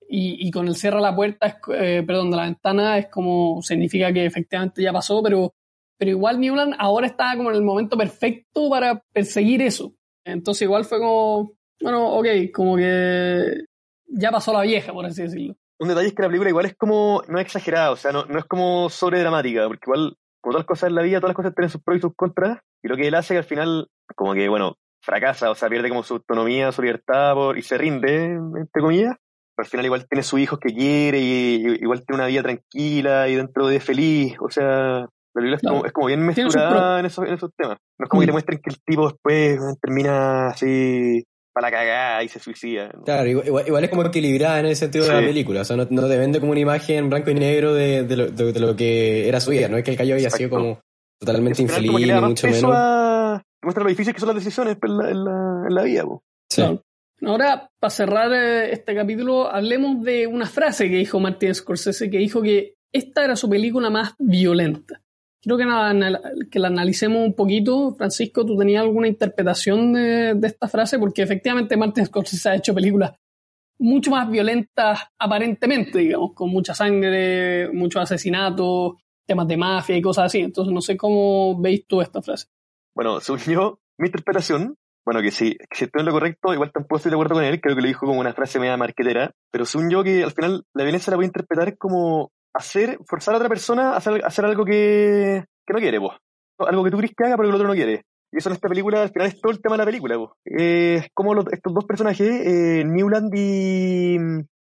y, 0.09 0.48
y 0.48 0.50
con 0.50 0.68
el 0.68 0.74
cierre 0.74 0.96
a 0.96 1.00
la 1.02 1.14
puerta, 1.14 1.61
eh, 1.74 2.02
perdón, 2.07 2.31
de 2.31 2.37
la 2.38 2.44
ventana, 2.44 2.96
es 2.96 3.09
como, 3.09 3.61
significa 3.62 4.11
que 4.11 4.24
efectivamente 4.24 4.83
ya 4.83 4.92
pasó, 4.92 5.22
pero, 5.22 5.52
pero 5.98 6.12
igual 6.12 6.40
Newland 6.40 6.74
ahora 6.78 7.07
está 7.07 7.37
como 7.37 7.50
en 7.50 7.57
el 7.57 7.62
momento 7.62 7.98
perfecto 7.98 8.70
para 8.70 9.02
perseguir 9.12 9.61
eso. 9.61 9.92
Entonces 10.24 10.62
igual 10.62 10.87
fue 10.87 10.98
como, 10.98 11.52
bueno, 11.83 12.14
ok, 12.14 12.26
como 12.54 12.76
que 12.76 13.64
ya 14.07 14.31
pasó 14.31 14.54
la 14.54 14.62
vieja, 14.62 14.94
por 14.94 15.04
así 15.04 15.22
decirlo 15.22 15.57
un 15.79 15.88
detalle 15.88 16.09
es 16.09 16.14
que 16.14 16.23
la 16.23 16.29
película 16.29 16.51
igual 16.51 16.67
es 16.67 16.77
como, 16.77 17.23
no 17.29 17.38
es 17.38 17.47
exagerada, 17.47 17.91
o 17.91 17.97
sea, 17.97 18.12
no, 18.12 18.25
no 18.27 18.38
es 18.38 18.45
como 18.45 18.91
sobre 18.91 19.21
dramática, 19.21 19.67
porque 19.67 19.85
igual, 19.87 20.17
como 20.41 20.53
todas 20.53 20.62
las 20.62 20.67
cosas 20.67 20.88
en 20.88 20.95
la 20.97 21.03
vida, 21.03 21.21
todas 21.21 21.31
las 21.31 21.37
cosas 21.37 21.55
tienen 21.55 21.71
sus 21.71 21.83
pros 21.83 21.99
y 21.99 22.01
sus 22.01 22.14
contras, 22.17 22.59
y 22.83 22.88
lo 22.88 22.97
que 22.97 23.09
él 23.09 23.14
hace 23.14 23.35
que 23.35 23.38
al 23.38 23.45
final, 23.45 23.88
como 24.17 24.35
que, 24.35 24.49
bueno, 24.49 24.77
fracasa, 25.03 25.51
o 25.51 25.55
sea, 25.55 25.69
pierde 25.69 25.88
como 25.88 26.03
su 26.03 26.14
autonomía, 26.14 26.73
su 26.73 26.83
libertad, 26.83 27.35
por, 27.35 27.59
y 27.59 27.62
se 27.62 27.79
rinde, 27.79 28.33
entre 28.35 28.83
comillas, 28.83 29.17
pero 29.55 29.64
al 29.64 29.71
final 29.71 29.87
igual 29.87 30.07
tiene 30.09 30.23
sus 30.23 30.41
hijos 30.41 30.59
que 30.59 30.75
quiere, 30.75 31.19
y, 31.19 31.67
y 31.67 31.83
igual 31.83 32.05
tiene 32.05 32.23
una 32.23 32.29
vida 32.29 32.43
tranquila 32.43 33.29
y 33.29 33.37
dentro 33.37 33.69
de 33.69 33.81
feliz, 33.81 34.37
o 34.41 34.51
sea, 34.51 35.07
la 35.35 35.41
película 35.41 35.57
es, 35.57 35.62
como, 35.62 35.85
es 35.85 35.93
como 35.93 36.07
bien 36.09 36.27
mezclada 36.27 37.01
en 37.01 37.07
esos, 37.07 37.27
en 37.27 37.35
esos 37.35 37.51
temas. 37.57 37.79
No 37.99 38.05
es 38.05 38.09
como 38.09 38.21
mm. 38.21 38.23
que 38.23 38.27
te 38.27 38.33
muestren 38.33 38.61
que 38.61 38.71
el 38.71 38.83
tipo 38.83 39.09
después 39.09 39.61
termina 39.81 40.49
así 40.49 41.25
para 41.59 41.71
la 41.71 41.77
cagada 41.77 42.23
y 42.23 42.29
se 42.29 42.38
suicida. 42.38 42.90
¿no? 42.94 43.03
Claro, 43.03 43.29
igual, 43.29 43.66
igual, 43.66 43.85
es 43.85 43.90
como 43.90 44.05
equilibrada 44.07 44.61
en 44.61 44.66
el 44.66 44.77
sentido 44.77 45.05
sí. 45.05 45.11
de 45.11 45.21
la 45.21 45.27
película. 45.27 45.62
O 45.62 45.64
sea, 45.64 45.77
no, 45.77 45.87
no, 45.90 46.09
te 46.09 46.16
vende 46.16 46.38
como 46.38 46.53
una 46.53 46.61
imagen 46.61 47.11
blanco 47.11 47.31
y 47.31 47.35
negro 47.35 47.75
de, 47.75 48.05
de, 48.05 48.16
lo, 48.16 48.27
de, 48.29 48.53
de 48.53 48.61
lo, 48.61 48.77
que 48.77 49.29
era 49.29 49.40
su 49.40 49.51
vida. 49.51 49.68
No 49.68 49.77
es 49.77 49.85
que 49.85 49.90
el 49.90 49.97
callo 49.97 50.14
haya 50.14 50.31
sido 50.31 50.51
como 50.51 50.81
totalmente 51.18 51.61
infeliz, 51.62 51.90
ni 51.90 52.12
mucho 52.12 52.47
menos. 52.47 52.71
A... 52.73 53.42
Muestra 53.62 53.83
lo 53.83 53.90
difícil 53.90 54.14
que 54.14 54.21
son 54.21 54.29
las 54.29 54.37
decisiones 54.37 54.77
en 54.81 54.97
la, 54.97 55.11
en 55.11 55.25
la, 55.25 55.64
en 55.68 55.75
la 55.75 55.83
vida. 55.83 56.05
Po. 56.05 56.23
Sí. 56.49 56.62
Claro. 56.62 56.85
Ahora, 57.23 57.68
para 57.81 57.90
cerrar 57.90 58.33
este 58.33 58.94
capítulo, 58.94 59.51
hablemos 59.51 60.05
de 60.05 60.29
una 60.29 60.47
frase 60.47 60.88
que 60.88 60.97
dijo 60.97 61.18
Martin 61.18 61.53
Scorsese, 61.53 62.09
que 62.09 62.18
dijo 62.18 62.40
que 62.40 62.77
esta 62.92 63.25
era 63.25 63.35
su 63.35 63.51
película 63.51 63.90
más 63.90 64.14
violenta. 64.21 65.03
Quiero 65.40 65.57
que, 65.57 65.64
nada, 65.64 66.20
que 66.51 66.59
la 66.59 66.68
analicemos 66.68 67.24
un 67.24 67.35
poquito. 67.35 67.94
Francisco, 67.94 68.44
¿tú 68.44 68.57
tenías 68.57 68.83
alguna 68.83 69.09
interpretación 69.09 69.92
de, 69.92 70.35
de, 70.35 70.46
esta 70.48 70.68
frase? 70.68 70.98
Porque 70.98 71.22
efectivamente 71.22 71.77
Martin 71.77 72.07
Scorsese 72.07 72.48
ha 72.48 72.57
hecho 72.57 72.74
películas 72.74 73.12
mucho 73.79 74.11
más 74.11 74.29
violentas 74.29 75.01
aparentemente, 75.18 75.98
digamos, 75.98 76.35
con 76.35 76.51
mucha 76.51 76.74
sangre, 76.74 77.70
muchos 77.72 78.03
asesinatos, 78.03 78.94
temas 79.27 79.46
de 79.46 79.57
mafia 79.57 79.96
y 79.96 80.03
cosas 80.03 80.27
así. 80.27 80.40
Entonces 80.40 80.74
no 80.74 80.81
sé 80.81 80.96
cómo 80.96 81.61
veis 81.61 81.87
tú 81.87 82.01
esta 82.01 82.20
frase. 82.20 82.46
Bueno, 82.94 83.20
según 83.20 83.40
yo, 83.40 83.81
mi 83.98 84.09
interpretación, 84.09 84.77
bueno, 85.05 85.22
que 85.22 85.31
si, 85.31 85.57
si 85.72 85.85
estoy 85.85 86.01
en 86.01 86.07
lo 86.07 86.12
correcto, 86.12 86.53
igual 86.53 86.72
tampoco 86.72 86.96
estoy 86.96 87.11
de 87.11 87.16
acuerdo 87.16 87.37
con 87.37 87.44
él, 87.44 87.61
creo 87.61 87.77
que 87.77 87.83
lo 87.83 87.88
dijo 87.88 88.07
como 88.07 88.20
una 88.20 88.35
frase 88.35 88.59
media 88.59 88.77
marquetera, 88.77 89.33
pero 89.53 89.64
según 89.64 89.90
yo 89.90 90.03
que 90.03 90.24
al 90.24 90.33
final 90.33 90.64
la 90.74 90.83
violencia 90.83 91.11
la 91.11 91.16
voy 91.16 91.24
a 91.24 91.29
interpretar 91.29 91.79
como 91.79 92.33
hacer, 92.54 92.98
forzar 93.06 93.34
a 93.34 93.38
otra 93.38 93.48
persona 93.48 93.92
a 93.92 93.96
hacer, 93.96 94.44
algo 94.44 94.64
que, 94.64 95.44
que 95.66 95.72
no 95.72 95.78
quiere, 95.78 95.98
vos. 95.98 96.16
Algo 96.58 96.84
que 96.84 96.90
tú 96.90 96.98
crees 96.98 97.12
que 97.16 97.24
haga, 97.24 97.37
pero 97.37 97.48
que 97.48 97.50
el 97.50 97.54
otro 97.54 97.68
no 97.68 97.74
quiere. 97.74 98.02
Y 98.30 98.38
eso 98.38 98.50
en 98.50 98.56
esta 98.56 98.68
película, 98.68 99.02
al 99.02 99.11
final 99.11 99.28
es 99.28 99.40
todo 99.40 99.52
el 99.52 99.61
tema 99.61 99.74
de 99.74 99.78
la 99.78 99.87
película. 99.87 100.16
Eh, 100.44 101.00
es 101.04 101.08
como 101.14 101.38
estos 101.50 101.72
dos 101.72 101.84
personajes, 101.84 102.28
eh, 102.28 102.84
Newland 102.84 103.32
y, 103.34 104.18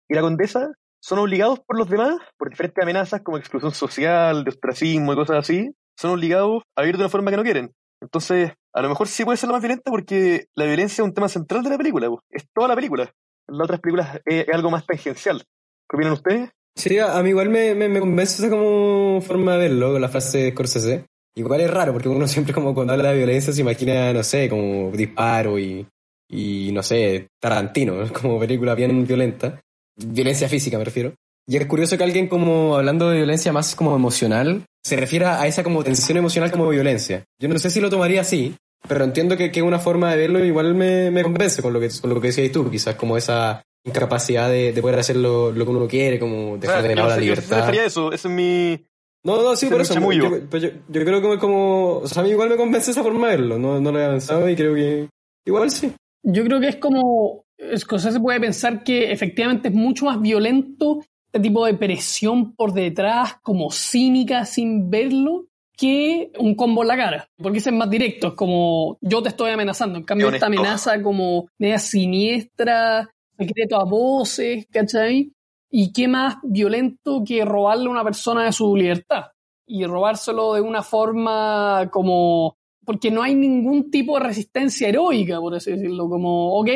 la 0.08 0.20
condesa, 0.20 0.70
son 1.00 1.18
obligados 1.18 1.60
por 1.60 1.76
los 1.76 1.88
demás, 1.88 2.16
por 2.36 2.50
diferentes 2.50 2.82
amenazas 2.82 3.22
como 3.22 3.38
exclusión 3.38 3.72
social, 3.72 4.44
de 4.44 4.50
ostracismo 4.50 5.12
y 5.12 5.16
cosas 5.16 5.38
así, 5.38 5.70
son 5.96 6.12
obligados 6.12 6.62
a 6.76 6.82
vivir 6.82 6.96
de 6.96 7.02
una 7.02 7.10
forma 7.10 7.30
que 7.30 7.36
no 7.36 7.42
quieren. 7.42 7.72
Entonces, 8.00 8.52
a 8.72 8.82
lo 8.82 8.88
mejor 8.88 9.08
sí 9.08 9.24
puede 9.24 9.36
ser 9.36 9.48
la 9.48 9.54
más 9.54 9.62
violenta 9.62 9.90
porque 9.90 10.46
la 10.54 10.64
violencia 10.64 11.02
es 11.02 11.06
un 11.06 11.14
tema 11.14 11.28
central 11.28 11.64
de 11.64 11.70
la 11.70 11.78
película, 11.78 12.08
es 12.30 12.48
toda 12.54 12.68
la 12.68 12.76
película. 12.76 13.10
En 13.48 13.58
las 13.58 13.64
otras 13.64 13.80
películas 13.80 14.20
es, 14.24 14.48
algo 14.50 14.70
más 14.70 14.86
tangencial. 14.86 15.42
¿Qué 15.88 15.96
opinan 15.96 16.12
ustedes? 16.12 16.50
Sí, 16.78 16.96
a 16.96 17.20
mí 17.24 17.30
igual 17.30 17.48
me, 17.48 17.74
me, 17.74 17.88
me 17.88 17.98
convence 17.98 18.40
esa 18.40 18.48
como 18.48 19.20
forma 19.20 19.54
de 19.54 19.68
verlo, 19.68 19.98
la 19.98 20.08
frase 20.08 20.38
de 20.38 20.50
Scorsese. 20.52 21.06
Igual 21.34 21.62
es 21.62 21.70
raro, 21.70 21.92
porque 21.92 22.08
uno 22.08 22.28
siempre 22.28 22.54
como 22.54 22.72
cuando 22.72 22.92
habla 22.92 23.10
de 23.10 23.16
violencia 23.16 23.52
se 23.52 23.62
imagina, 23.62 24.12
no 24.12 24.22
sé, 24.22 24.48
como 24.48 24.92
disparo 24.92 25.58
y, 25.58 25.84
y 26.30 26.70
no 26.72 26.84
sé, 26.84 27.26
Tarantino, 27.40 27.96
como 28.22 28.38
película 28.38 28.76
bien 28.76 29.04
violenta. 29.04 29.60
Violencia 29.96 30.48
física 30.48 30.78
me 30.78 30.84
refiero. 30.84 31.14
Y 31.48 31.56
es 31.56 31.66
curioso 31.66 31.98
que 31.98 32.04
alguien 32.04 32.28
como 32.28 32.76
hablando 32.76 33.08
de 33.08 33.16
violencia 33.16 33.52
más 33.52 33.74
como 33.74 33.96
emocional, 33.96 34.64
se 34.84 34.96
refiera 34.96 35.40
a 35.40 35.48
esa 35.48 35.64
como 35.64 35.82
tensión 35.82 36.18
emocional 36.18 36.52
como 36.52 36.68
violencia. 36.68 37.24
Yo 37.40 37.48
no 37.48 37.58
sé 37.58 37.70
si 37.70 37.80
lo 37.80 37.90
tomaría 37.90 38.20
así, 38.20 38.54
pero 38.86 39.02
entiendo 39.02 39.36
que, 39.36 39.50
que 39.50 39.62
una 39.62 39.80
forma 39.80 40.12
de 40.12 40.18
verlo 40.18 40.44
igual 40.44 40.76
me, 40.76 41.10
me 41.10 41.24
convence 41.24 41.60
con 41.60 41.72
lo 41.72 41.80
que, 41.80 41.88
con 42.00 42.14
lo 42.14 42.20
que 42.20 42.28
decías 42.28 42.52
tú, 42.52 42.70
quizás 42.70 42.94
como 42.94 43.16
esa 43.16 43.64
incapacidad 43.84 44.48
de, 44.48 44.72
de 44.72 44.82
poder 44.82 44.98
hacer 44.98 45.16
lo, 45.16 45.52
lo, 45.52 45.64
que 45.64 45.70
uno 45.70 45.88
quiere, 45.88 46.18
como 46.18 46.58
dejar 46.58 46.82
de 46.82 46.94
lado 46.94 47.08
la 47.08 47.16
libertad. 47.16 47.72
Yo 47.72 47.82
eso, 47.82 48.12
eso 48.12 48.28
es 48.28 48.34
mi, 48.34 48.78
no, 49.24 49.42
no, 49.42 49.56
sí, 49.56 49.66
por 49.66 49.80
eso. 49.80 49.94
Yo, 50.12 50.48
pues 50.48 50.62
yo, 50.62 50.70
yo, 50.88 51.04
creo 51.04 51.20
que 51.20 51.38
como. 51.38 51.98
O 51.98 52.06
sea, 52.06 52.22
a 52.22 52.24
mí 52.24 52.30
igual 52.30 52.48
me 52.48 52.56
convence 52.56 52.90
esa 52.90 53.02
forma 53.02 53.28
de 53.28 53.36
verlo. 53.36 53.58
No, 53.58 53.80
no 53.80 53.90
lo 53.90 53.98
había 53.98 54.10
pensado 54.10 54.48
y 54.48 54.56
creo 54.56 54.74
que. 54.74 55.08
Igual 55.44 55.70
sí. 55.70 55.92
Yo 56.22 56.44
creo 56.44 56.60
que 56.60 56.68
es 56.68 56.76
como. 56.76 57.44
se 57.58 58.20
puede 58.20 58.40
pensar 58.40 58.84
que 58.84 59.10
efectivamente 59.10 59.68
es 59.68 59.74
mucho 59.74 60.06
más 60.06 60.20
violento 60.20 61.00
este 61.26 61.40
tipo 61.40 61.66
de 61.66 61.74
presión 61.74 62.54
por 62.54 62.72
detrás, 62.72 63.36
como 63.42 63.70
cínica 63.70 64.46
sin 64.46 64.88
verlo, 64.88 65.46
que 65.76 66.30
un 66.38 66.54
combo 66.54 66.82
en 66.82 66.88
la 66.88 66.96
cara. 66.96 67.28
Porque 67.36 67.58
ese 67.58 67.70
es 67.70 67.76
más 67.76 67.90
directo, 67.90 68.28
es 68.28 68.34
como 68.34 68.98
yo 69.00 69.22
te 69.22 69.30
estoy 69.30 69.50
amenazando. 69.50 69.98
En 69.98 70.04
cambio, 70.04 70.30
esta 70.30 70.46
amenaza 70.46 71.02
como 71.02 71.48
media 71.58 71.78
siniestra, 71.78 73.10
secreto 73.38 73.76
a 73.76 73.84
voces, 73.84 74.66
¿cachai? 74.70 75.32
¿Y 75.70 75.92
qué 75.92 76.08
más 76.08 76.36
violento 76.42 77.22
que 77.26 77.44
robarle 77.44 77.86
a 77.86 77.90
una 77.90 78.04
persona 78.04 78.44
de 78.44 78.52
su 78.52 78.74
libertad? 78.74 79.26
Y 79.66 79.84
robárselo 79.84 80.54
de 80.54 80.60
una 80.60 80.82
forma 80.82 81.88
como... 81.90 82.56
Porque 82.84 83.10
no 83.10 83.22
hay 83.22 83.34
ningún 83.34 83.90
tipo 83.90 84.18
de 84.18 84.24
resistencia 84.24 84.88
heroica, 84.88 85.38
por 85.40 85.54
así 85.54 85.72
decirlo. 85.72 86.08
Como, 86.08 86.58
ok, 86.58 86.68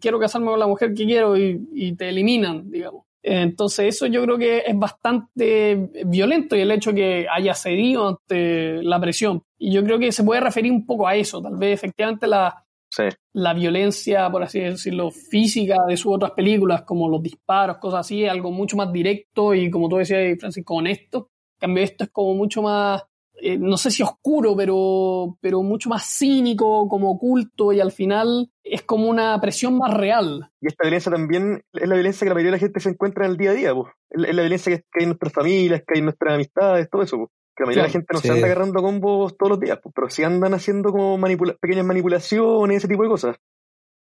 quiero 0.00 0.18
casarme 0.18 0.48
con 0.48 0.58
la 0.58 0.66
mujer 0.66 0.94
que 0.94 1.04
quiero 1.04 1.36
y, 1.36 1.94
te 1.94 2.08
eliminan, 2.08 2.70
digamos. 2.70 3.04
Entonces 3.22 3.94
eso 3.94 4.06
yo 4.06 4.22
creo 4.22 4.38
que 4.38 4.62
es 4.66 4.78
bastante 4.78 5.90
violento 6.06 6.56
y 6.56 6.60
el 6.60 6.70
hecho 6.70 6.94
que 6.94 7.26
haya 7.30 7.52
cedido 7.52 8.08
ante 8.08 8.82
la 8.82 8.98
presión. 8.98 9.42
Y 9.58 9.70
yo 9.70 9.84
creo 9.84 9.98
que 9.98 10.10
se 10.10 10.24
puede 10.24 10.40
referir 10.40 10.72
un 10.72 10.86
poco 10.86 11.06
a 11.06 11.14
eso. 11.14 11.42
Tal 11.42 11.56
vez 11.58 11.74
efectivamente 11.74 12.26
la, 12.26 12.64
la 13.32 13.54
violencia, 13.54 14.30
por 14.30 14.42
así 14.42 14.60
decirlo, 14.60 15.10
física 15.10 15.76
de 15.86 15.96
sus 15.96 16.14
otras 16.14 16.32
películas, 16.32 16.82
como 16.82 17.08
los 17.08 17.22
disparos, 17.22 17.78
cosas 17.78 18.00
así, 18.00 18.24
es 18.24 18.30
algo 18.30 18.50
mucho 18.50 18.76
más 18.76 18.92
directo 18.92 19.54
y, 19.54 19.70
como 19.70 19.88
tú 19.88 19.96
decías, 19.96 20.38
Francisco, 20.38 20.74
honesto. 20.74 21.30
En 21.56 21.68
cambio, 21.68 21.84
esto 21.84 22.04
es 22.04 22.10
como 22.10 22.34
mucho 22.34 22.62
más, 22.62 23.02
eh, 23.40 23.58
no 23.58 23.76
sé 23.76 23.90
si 23.90 24.02
oscuro, 24.02 24.56
pero, 24.56 25.36
pero 25.40 25.62
mucho 25.62 25.88
más 25.88 26.04
cínico, 26.04 26.88
como 26.88 27.10
oculto, 27.10 27.72
y 27.72 27.80
al 27.80 27.92
final 27.92 28.50
es 28.62 28.82
como 28.82 29.08
una 29.08 29.40
presión 29.40 29.78
más 29.78 29.94
real. 29.94 30.50
Y 30.60 30.68
esta 30.68 30.84
violencia 30.84 31.12
también 31.12 31.62
es 31.72 31.88
la 31.88 31.94
violencia 31.94 32.24
que 32.24 32.30
la 32.30 32.34
mayoría 32.34 32.52
de 32.52 32.56
la 32.56 32.60
gente 32.60 32.80
se 32.80 32.90
encuentra 32.90 33.24
en 33.24 33.32
el 33.32 33.36
día 33.36 33.50
a 33.50 33.54
día, 33.54 33.72
es 34.10 34.34
la 34.34 34.42
violencia 34.42 34.76
que 34.76 34.84
hay 34.98 35.02
en 35.04 35.08
nuestras 35.10 35.32
familias, 35.32 35.82
que 35.86 35.94
hay 35.94 35.98
en 35.98 36.04
nuestras 36.06 36.34
amistades, 36.34 36.88
todo 36.90 37.02
eso. 37.02 37.30
Que 37.58 37.64
la 37.64 37.66
mayoría 37.66 37.82
de 37.82 37.88
la 37.88 37.92
gente 37.92 38.14
no 38.14 38.20
se 38.20 38.30
anda 38.30 38.46
agarrando 38.46 38.80
combos 38.80 39.36
todos 39.36 39.50
los 39.50 39.58
días, 39.58 39.80
pero 39.92 40.08
sí 40.08 40.22
andan 40.22 40.54
haciendo 40.54 40.92
como 40.92 41.18
pequeñas 41.60 41.84
manipulaciones, 41.84 42.76
ese 42.76 42.86
tipo 42.86 43.02
de 43.02 43.08
cosas. 43.08 43.36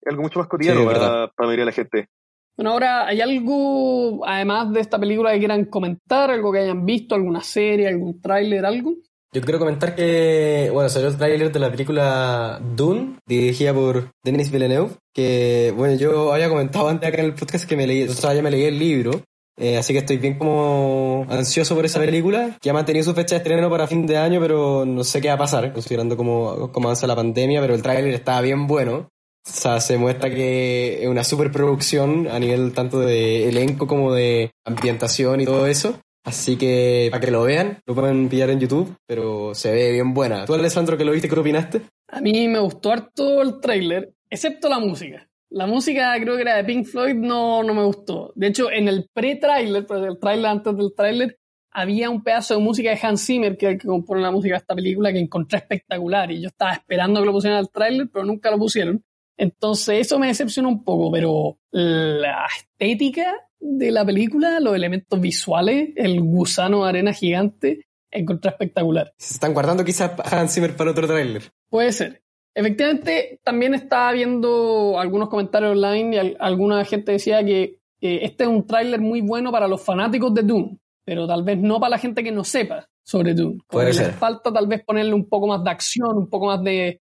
Es 0.00 0.11
algo 0.11 0.22
mucho 0.22 0.38
más 0.38 0.46
cotidiano 0.46 0.85
para, 0.85 1.00
para, 1.00 1.20
la 1.26 1.46
mayoría 1.46 1.62
de 1.64 1.66
la 1.66 1.72
gente. 1.72 2.09
Bueno, 2.57 2.70
ahora, 2.70 3.09
¿hay 3.09 3.20
algo, 3.20 4.24
además 4.24 4.72
de 4.72 4.78
esta 4.78 4.96
película, 5.00 5.33
que 5.33 5.40
quieran 5.40 5.64
comentar? 5.64 6.31
¿Algo 6.31 6.52
que 6.52 6.61
hayan 6.61 6.87
visto? 6.87 7.16
¿Alguna 7.16 7.40
serie? 7.40 7.88
¿Algún 7.88 8.20
tráiler? 8.20 8.64
¿Algo? 8.64 8.94
Yo 9.35 9.40
quiero 9.40 9.59
comentar 9.59 9.96
que, 9.96 10.70
bueno, 10.72 10.88
salió 10.88 11.09
el 11.09 11.16
tráiler 11.16 11.50
de 11.50 11.59
la 11.59 11.70
película 11.70 12.61
Dune, 12.76 13.16
dirigida 13.26 13.74
por 13.74 14.12
Denis 14.22 14.52
Villeneuve, 14.52 14.90
que, 15.12 15.74
bueno, 15.76 15.96
yo 15.96 16.33
había 16.33 16.48
comentado 16.48 16.87
antes 16.87 17.09
acá 17.09 17.18
en 17.22 17.26
el 17.26 17.35
podcast 17.35 17.68
que 17.68 17.76
me 17.76 17.88
leí, 17.88 18.05
o 18.05 18.12
sea, 18.12 18.35
ya 18.35 18.42
me 18.42 18.52
leí 18.52 18.66
el 18.66 18.78
libro, 18.78 19.11
eh, 19.57 19.77
así 19.77 19.93
que 19.93 20.01
estoy 20.01 20.17
bien 20.17 20.38
como 20.38 21.27
ansioso 21.29 21.75
por 21.75 21.85
esa 21.85 22.01
película, 22.01 22.57
que 22.61 22.71
ha 22.71 22.73
mantenido 22.73 23.05
su 23.05 23.15
fecha 23.15 23.35
de 23.35 23.38
estreno 23.38 23.69
para 23.71 23.87
fin 23.87 24.07
de 24.07 24.17
año, 24.17 24.41
pero 24.41 24.85
no 24.85 25.05
sé 25.05 25.21
qué 25.21 25.29
va 25.29 25.35
a 25.35 25.38
pasar, 25.38 25.73
considerando 25.73 26.17
cómo, 26.17 26.71
cómo 26.73 26.88
avanza 26.88 27.07
la 27.07 27.17
pandemia, 27.17 27.61
pero 27.61 27.75
el 27.75 27.83
tráiler 27.83 28.15
está 28.15 28.41
bien 28.41 28.67
bueno. 28.67 29.09
O 29.45 29.51
sea, 29.51 29.81
se 29.81 29.99
muestra 29.99 30.31
que 30.31 31.03
es 31.03 31.09
una 31.09 31.25
superproducción 31.25 32.29
a 32.29 32.38
nivel 32.38 32.73
tanto 32.73 33.01
de 33.01 33.49
elenco 33.49 33.88
como 33.88 34.12
de 34.12 34.53
ambientación 34.65 35.41
y 35.41 35.45
todo 35.45 35.67
eso. 35.67 35.99
Así 36.25 36.57
que 36.57 37.09
para 37.11 37.25
que 37.25 37.33
lo 37.33 37.43
vean, 37.43 37.81
lo 37.85 37.95
pueden 37.95 38.29
pillar 38.29 38.51
en 38.51 38.61
YouTube, 38.61 38.95
pero 39.07 39.55
se 39.55 39.73
ve 39.73 39.91
bien 39.91 40.15
buena. 40.15 40.45
¿Tú, 40.45 40.55
Alessandro, 40.55 40.97
que 40.97 41.05
lo 41.05 41.11
viste, 41.11 41.29
qué 41.29 41.38
opinaste? 41.38 41.83
A 42.09 42.21
mí 42.21 42.47
me 42.47 42.61
gustó 42.61 42.93
harto 42.93 43.43
el 43.43 43.61
tráiler, 43.61 44.12
excepto 44.31 44.69
la 44.69 44.79
música. 44.79 45.29
La 45.53 45.67
música 45.67 46.15
creo 46.19 46.37
que 46.37 46.43
era 46.43 46.57
de 46.57 46.65
Pink 46.65 46.87
Floyd, 46.87 47.15
no, 47.15 47.62
no 47.62 47.75
me 47.75 47.85
gustó. 47.85 48.33
De 48.35 48.47
hecho, 48.47 48.71
en 48.71 48.88
el 48.88 49.11
pre-trailer, 49.12 49.87
pues, 49.87 50.03
el 50.03 50.19
trailer 50.19 50.47
antes 50.47 50.75
del 50.77 50.95
trailer, 50.97 51.38
había 51.71 52.09
un 52.09 52.23
pedazo 52.23 52.55
de 52.55 52.61
música 52.61 52.91
de 52.91 52.99
Hans 53.03 53.27
Zimmer, 53.27 53.57
que 53.57 53.67
es 53.67 53.73
el 53.73 53.79
que 53.79 53.87
compone 53.87 54.23
la 54.23 54.31
música 54.31 54.55
de 54.55 54.59
esta 54.59 54.75
película, 54.75 55.12
que 55.12 55.19
encontré 55.19 55.59
espectacular. 55.59 56.31
Y 56.31 56.41
yo 56.41 56.49
estaba 56.49 56.73
esperando 56.73 57.21
que 57.21 57.27
lo 57.27 57.33
pusieran 57.33 57.59
al 57.59 57.71
trailer, 57.71 58.09
pero 58.11 58.25
nunca 58.25 58.51
lo 58.51 58.59
pusieron. 58.59 59.05
Entonces, 59.37 60.01
eso 60.01 60.19
me 60.19 60.29
decepcionó 60.29 60.69
un 60.69 60.85
poco, 60.85 61.11
pero 61.11 61.59
la 61.71 62.47
estética 62.47 63.35
de 63.61 63.91
la 63.91 64.05
película, 64.05 64.59
los 64.61 64.75
elementos 64.75 65.21
visuales, 65.21 65.91
el 65.97 66.21
gusano 66.21 66.85
de 66.85 66.88
arena 66.88 67.12
gigante, 67.12 67.87
encontré 68.11 68.51
espectacular. 68.51 69.12
Se 69.19 69.35
están 69.35 69.55
guardando 69.55 69.85
quizás 69.85 70.12
Hans 70.33 70.55
Zimmer 70.55 70.77
para 70.77 70.91
otro 70.91 71.07
tráiler. 71.07 71.43
Puede 71.69 71.93
ser. 71.93 72.22
Efectivamente, 72.55 73.41
también 73.43 73.75
estaba 73.75 74.12
viendo 74.12 74.99
algunos 74.99 75.29
comentarios 75.29 75.73
online 75.73 76.17
y 76.17 76.37
alguna 76.38 76.85
gente 76.85 77.12
decía 77.12 77.45
que 77.45 77.79
este 78.01 78.45
es 78.45 78.51
un 78.51 78.67
tráiler 78.67 79.01
muy 79.01 79.21
bueno 79.21 79.51
para 79.51 79.69
los 79.69 79.83
fanáticos 79.83 80.35
de 80.35 80.43
Doom, 80.43 80.77
pero 81.05 81.27
tal 81.27 81.45
vez 81.45 81.59
no 81.59 81.81
para 81.81 81.91
la 81.91 81.99
gente 81.99 82.23
que 82.23 82.33
no 82.33 82.45
sepa 82.45 82.88
sobre 83.03 83.35
Doom. 83.35 83.59
Puede 83.69 83.93
ser. 83.93 84.12
falta 84.12 84.53
tal 84.53 84.67
vez 84.67 84.85
ponerle 84.85 85.15
un 85.15 85.29
poco 85.29 85.47
más 85.47 85.65
de 85.65 85.71
acción, 85.71 86.17
un 86.17 86.29
poco 86.29 86.47
más 86.47 86.62
de 86.62 87.01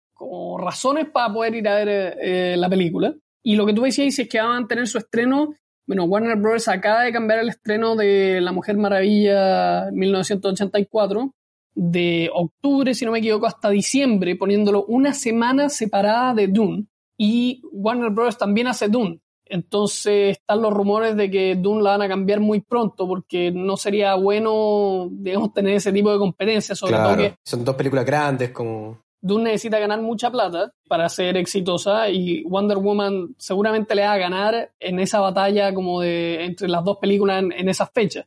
razones 0.58 1.10
para 1.10 1.34
poder 1.34 1.56
ir 1.56 1.68
a 1.68 1.76
ver 1.76 2.18
eh, 2.22 2.56
la 2.58 2.70
película. 2.70 3.14
Y 3.44 3.56
lo 3.56 3.66
que 3.66 3.74
tú 3.74 3.84
decías 3.84 4.18
es 4.18 4.28
que 4.28 4.42
van 4.42 4.64
a 4.64 4.68
tener 4.68 4.88
su 4.88 4.98
estreno. 4.98 5.54
Bueno, 5.86 6.06
Warner 6.06 6.38
Bros. 6.38 6.68
acaba 6.68 7.04
de 7.04 7.12
cambiar 7.12 7.40
el 7.40 7.50
estreno 7.50 7.96
de 7.96 8.42
La 8.42 8.52
Mujer 8.52 8.78
Maravilla 8.78 9.92
1984 9.92 11.32
de 11.76 12.30
octubre, 12.34 12.96
si 12.96 13.06
no 13.06 13.12
me 13.12 13.20
equivoco, 13.20 13.46
hasta 13.46 13.70
diciembre, 13.70 14.36
poniéndolo 14.36 14.86
una 14.86 15.14
semana 15.14 15.70
separada 15.70 16.34
de 16.34 16.48
Dune. 16.48 16.88
Y 17.18 17.62
Warner 17.72 18.10
Bros. 18.10 18.38
también 18.38 18.68
hace 18.68 18.88
Dune. 18.88 19.20
Entonces 19.48 20.38
están 20.38 20.62
los 20.62 20.74
rumores 20.74 21.16
de 21.16 21.30
que 21.30 21.56
Dune 21.56 21.84
la 21.84 21.92
van 21.92 22.02
a 22.02 22.08
cambiar 22.08 22.40
muy 22.40 22.62
pronto 22.62 23.08
porque 23.08 23.52
no 23.52 23.78
sería 23.78 24.16
bueno, 24.16 25.08
digamos, 25.12 25.54
tener 25.54 25.76
ese 25.76 25.94
tipo 25.94 26.12
de 26.12 26.18
competencia. 26.18 26.76
Sobre 26.76 26.96
todo 26.96 27.18
que 27.18 27.36
son 27.44 27.64
dos 27.64 27.76
películas 27.76 28.06
grandes 28.06 28.52
como... 28.52 29.04
Dune 29.22 29.46
necesita 29.46 29.80
ganar 29.80 30.02
mucha 30.02 30.32
plata 30.32 30.72
para 30.88 31.10
ser 31.10 31.38
exitosa 31.38 32.10
y 32.10 32.44
Wonder 32.44 32.78
Woman 32.78 33.36
seguramente 33.38 33.96
le 33.96 34.04
va 34.04 34.14
a 34.14 34.18
ganar 34.18 34.72
en 34.80 35.00
esa 35.00 35.20
batalla 35.20 35.74
como 35.74 36.02
de 36.02 36.46
entre 36.46 36.68
las 36.68 36.84
dos 36.84 36.98
películas 36.98 37.42
en, 37.42 37.52
en 37.52 37.70
esas 37.70 37.90
fechas. 37.92 38.26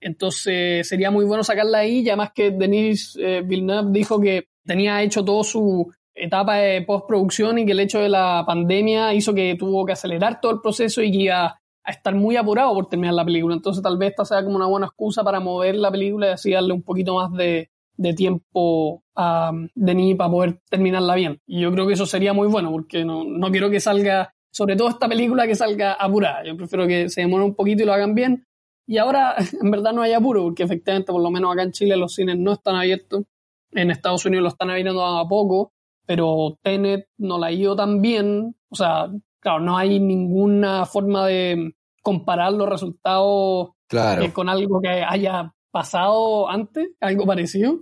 Entonces 0.00 0.88
sería 0.88 1.10
muy 1.10 1.24
bueno 1.24 1.42
sacarla 1.42 1.78
ahí, 1.78 2.04
ya 2.04 2.16
más 2.16 2.32
que 2.32 2.50
Denis 2.50 3.16
eh, 3.20 3.42
Villeneuve 3.44 3.90
dijo 3.92 4.20
que 4.20 4.48
tenía 4.64 5.02
hecho 5.02 5.24
toda 5.24 5.44
su 5.44 5.90
etapa 6.14 6.56
de 6.56 6.82
postproducción 6.82 7.58
y 7.58 7.66
que 7.66 7.72
el 7.72 7.80
hecho 7.80 8.00
de 8.00 8.08
la 8.08 8.44
pandemia 8.46 9.12
hizo 9.14 9.34
que 9.34 9.54
tuvo 9.58 9.84
que 9.84 9.92
acelerar 9.92 10.40
todo 10.40 10.52
el 10.52 10.60
proceso 10.60 11.02
y 11.02 11.10
que 11.10 11.18
iba 11.18 11.58
a 11.86 11.90
estar 11.90 12.14
muy 12.14 12.36
apurado 12.36 12.74
por 12.74 12.88
terminar 12.88 13.14
la 13.14 13.24
película. 13.24 13.54
Entonces 13.54 13.82
tal 13.82 13.96
vez 13.96 14.10
esta 14.10 14.24
sea 14.24 14.44
como 14.44 14.56
una 14.56 14.66
buena 14.66 14.86
excusa 14.86 15.22
para 15.22 15.40
mover 15.40 15.76
la 15.76 15.90
película 15.90 16.28
y 16.28 16.30
así 16.30 16.50
darle 16.50 16.72
un 16.72 16.82
poquito 16.82 17.14
más 17.14 17.32
de, 17.32 17.70
de 17.96 18.14
tiempo 18.14 19.02
a 19.14 19.52
Denis 19.74 20.16
para 20.16 20.30
poder 20.30 20.60
terminarla 20.68 21.14
bien. 21.14 21.40
Y 21.46 21.60
yo 21.60 21.72
creo 21.72 21.86
que 21.86 21.94
eso 21.94 22.06
sería 22.06 22.32
muy 22.32 22.48
bueno 22.48 22.70
porque 22.70 23.04
no, 23.04 23.24
no 23.24 23.50
quiero 23.50 23.70
que 23.70 23.80
salga, 23.80 24.34
sobre 24.50 24.76
todo 24.76 24.88
esta 24.88 25.08
película, 25.08 25.46
que 25.46 25.54
salga 25.54 25.92
apurada. 25.92 26.44
Yo 26.44 26.56
prefiero 26.56 26.86
que 26.86 27.08
se 27.08 27.22
demore 27.22 27.44
un 27.44 27.54
poquito 27.54 27.82
y 27.82 27.86
lo 27.86 27.92
hagan 27.92 28.14
bien. 28.14 28.46
Y 28.86 28.98
ahora 28.98 29.34
en 29.60 29.70
verdad 29.70 29.92
no 29.92 30.02
hay 30.02 30.12
apuro 30.12 30.44
porque 30.44 30.62
efectivamente 30.62 31.12
por 31.12 31.22
lo 31.22 31.30
menos 31.30 31.52
acá 31.52 31.62
en 31.62 31.72
Chile 31.72 31.96
los 31.96 32.14
cines 32.14 32.38
no 32.38 32.52
están 32.52 32.76
abiertos. 32.76 33.24
En 33.72 33.90
Estados 33.90 34.24
Unidos 34.24 34.44
lo 34.44 34.48
están 34.48 34.70
abriendo 34.70 35.04
a 35.04 35.28
poco, 35.28 35.72
pero 36.06 36.56
Tenet 36.62 37.08
no 37.18 37.38
la 37.38 37.48
ha 37.48 37.52
ido 37.52 37.74
tan 37.76 38.00
bien. 38.00 38.54
O 38.70 38.74
sea, 38.76 39.10
claro, 39.40 39.60
no 39.60 39.76
hay 39.76 40.00
ninguna 40.00 40.86
forma 40.86 41.26
de 41.26 41.74
comparar 42.00 42.52
los 42.52 42.68
resultados 42.68 43.70
eh, 43.90 44.32
con 44.32 44.48
algo 44.48 44.80
que 44.80 44.88
haya 44.88 45.52
pasado 45.70 46.48
antes, 46.48 46.90
algo 47.00 47.26
parecido. 47.26 47.80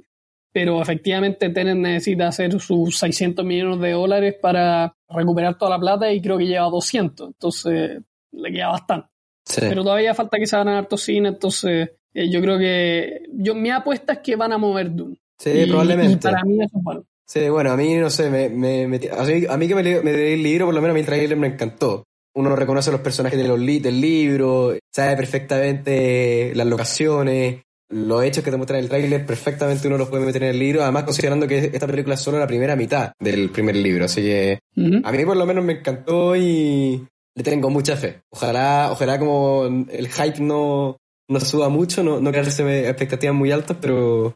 Pero 0.53 0.81
efectivamente 0.81 1.51
Tenet 1.51 1.77
necesita 1.77 2.29
hacer 2.29 2.61
sus 2.61 2.99
600 2.99 3.45
millones 3.45 3.81
de 3.81 3.93
dólares 3.93 4.37
para 4.41 4.97
recuperar 5.09 5.59
toda 5.59 5.73
la 5.73 5.81
plata 5.81 6.13
y 6.13 6.23
creo 6.23 6.39
que 6.39 6.47
lleva 6.47 6.71
200. 6.71 7.29
Entonces 7.29 8.01
le 8.33 8.53
queda 8.53 8.69
bastante. 8.69 9.14
Pero 9.59 9.83
todavía 9.83 10.15
falta 10.15 10.39
que 10.39 10.47
se 10.47 10.57
hagan 10.57 10.69
hartos 10.69 11.03
cines, 11.03 11.33
entonces 11.33 11.91
eh, 12.15 12.31
yo 12.31 12.41
creo 12.41 12.59
que 12.59 13.23
yo 13.33 13.55
mi 13.55 13.71
apuesta 13.71 14.15
es 14.15 14.19
que 14.21 14.37
van 14.37 14.53
a 14.53 14.59
mover 14.59 14.95
Doom. 14.95 15.15
Sí, 15.39 15.65
probablemente. 15.67 16.15
Y 16.15 16.31
para 16.31 16.45
mí 16.45 16.55
eso 16.63 16.79
es 16.79 16.83
bueno. 16.83 17.05
Sí, 17.27 17.49
bueno, 17.49 17.73
a 17.73 17.77
mí 17.77 17.95
no 17.97 18.11
sé, 18.11 18.31
me, 18.31 18.49
me, 18.51 18.85
a 18.85 19.57
mí 19.57 19.69
que 19.69 19.75
me, 19.75 19.83
me 19.83 20.13
leí 20.13 20.35
el 20.35 20.43
libro, 20.43 20.67
por 20.67 20.75
lo 20.75 20.81
menos 20.81 20.93
a 20.93 20.95
mí 20.95 21.01
el 21.01 21.07
trailer 21.07 21.37
me 21.39 21.49
encantó. 21.49 22.05
Uno 22.35 22.55
reconoce 22.55 22.91
los 22.91 23.01
personajes 23.01 23.39
de 23.39 23.47
los 23.47 23.59
del 23.59 24.01
libro, 24.01 24.77
sabe 24.93 25.17
perfectamente 25.17 26.53
las 26.55 26.67
locaciones, 26.67 27.63
los 27.89 28.25
hechos 28.25 28.43
que 28.43 28.51
te 28.51 28.57
muestran 28.57 28.79
en 28.79 28.85
el 28.85 28.91
trailer, 28.91 29.25
perfectamente 29.25 29.87
uno 29.87 29.97
los 29.97 30.09
puede 30.09 30.27
meter 30.27 30.43
en 30.43 30.51
el 30.51 30.59
libro, 30.59 30.83
además 30.83 31.05
considerando 31.05 31.47
que 31.47 31.71
esta 31.73 31.87
película 31.87 32.15
es 32.15 32.21
solo 32.21 32.39
la 32.39 32.47
primera 32.47 32.75
mitad 32.77 33.13
del 33.21 33.51
primer 33.51 33.77
libro, 33.77 34.07
así 34.07 34.21
que 34.21 34.59
a 35.05 35.13
mí 35.13 35.25
por 35.25 35.37
lo 35.37 35.47
menos 35.47 35.65
me 35.65 35.75
encantó 35.75 36.35
y 36.35 37.07
le 37.35 37.43
tengo 37.43 37.71
mucha 37.71 37.97
fe. 37.97 38.23
Ojalá, 38.31 38.91
ojalá 38.93 39.19
como 39.19 39.65
el 39.65 40.09
hype 40.09 40.41
no, 40.41 40.97
no 41.29 41.41
suba 41.41 41.69
mucho, 41.69 42.03
no, 42.03 42.21
no 42.21 42.33
quedarse 42.33 42.89
expectativas 42.89 43.35
muy 43.35 43.51
altas, 43.51 43.77
pero 43.81 44.35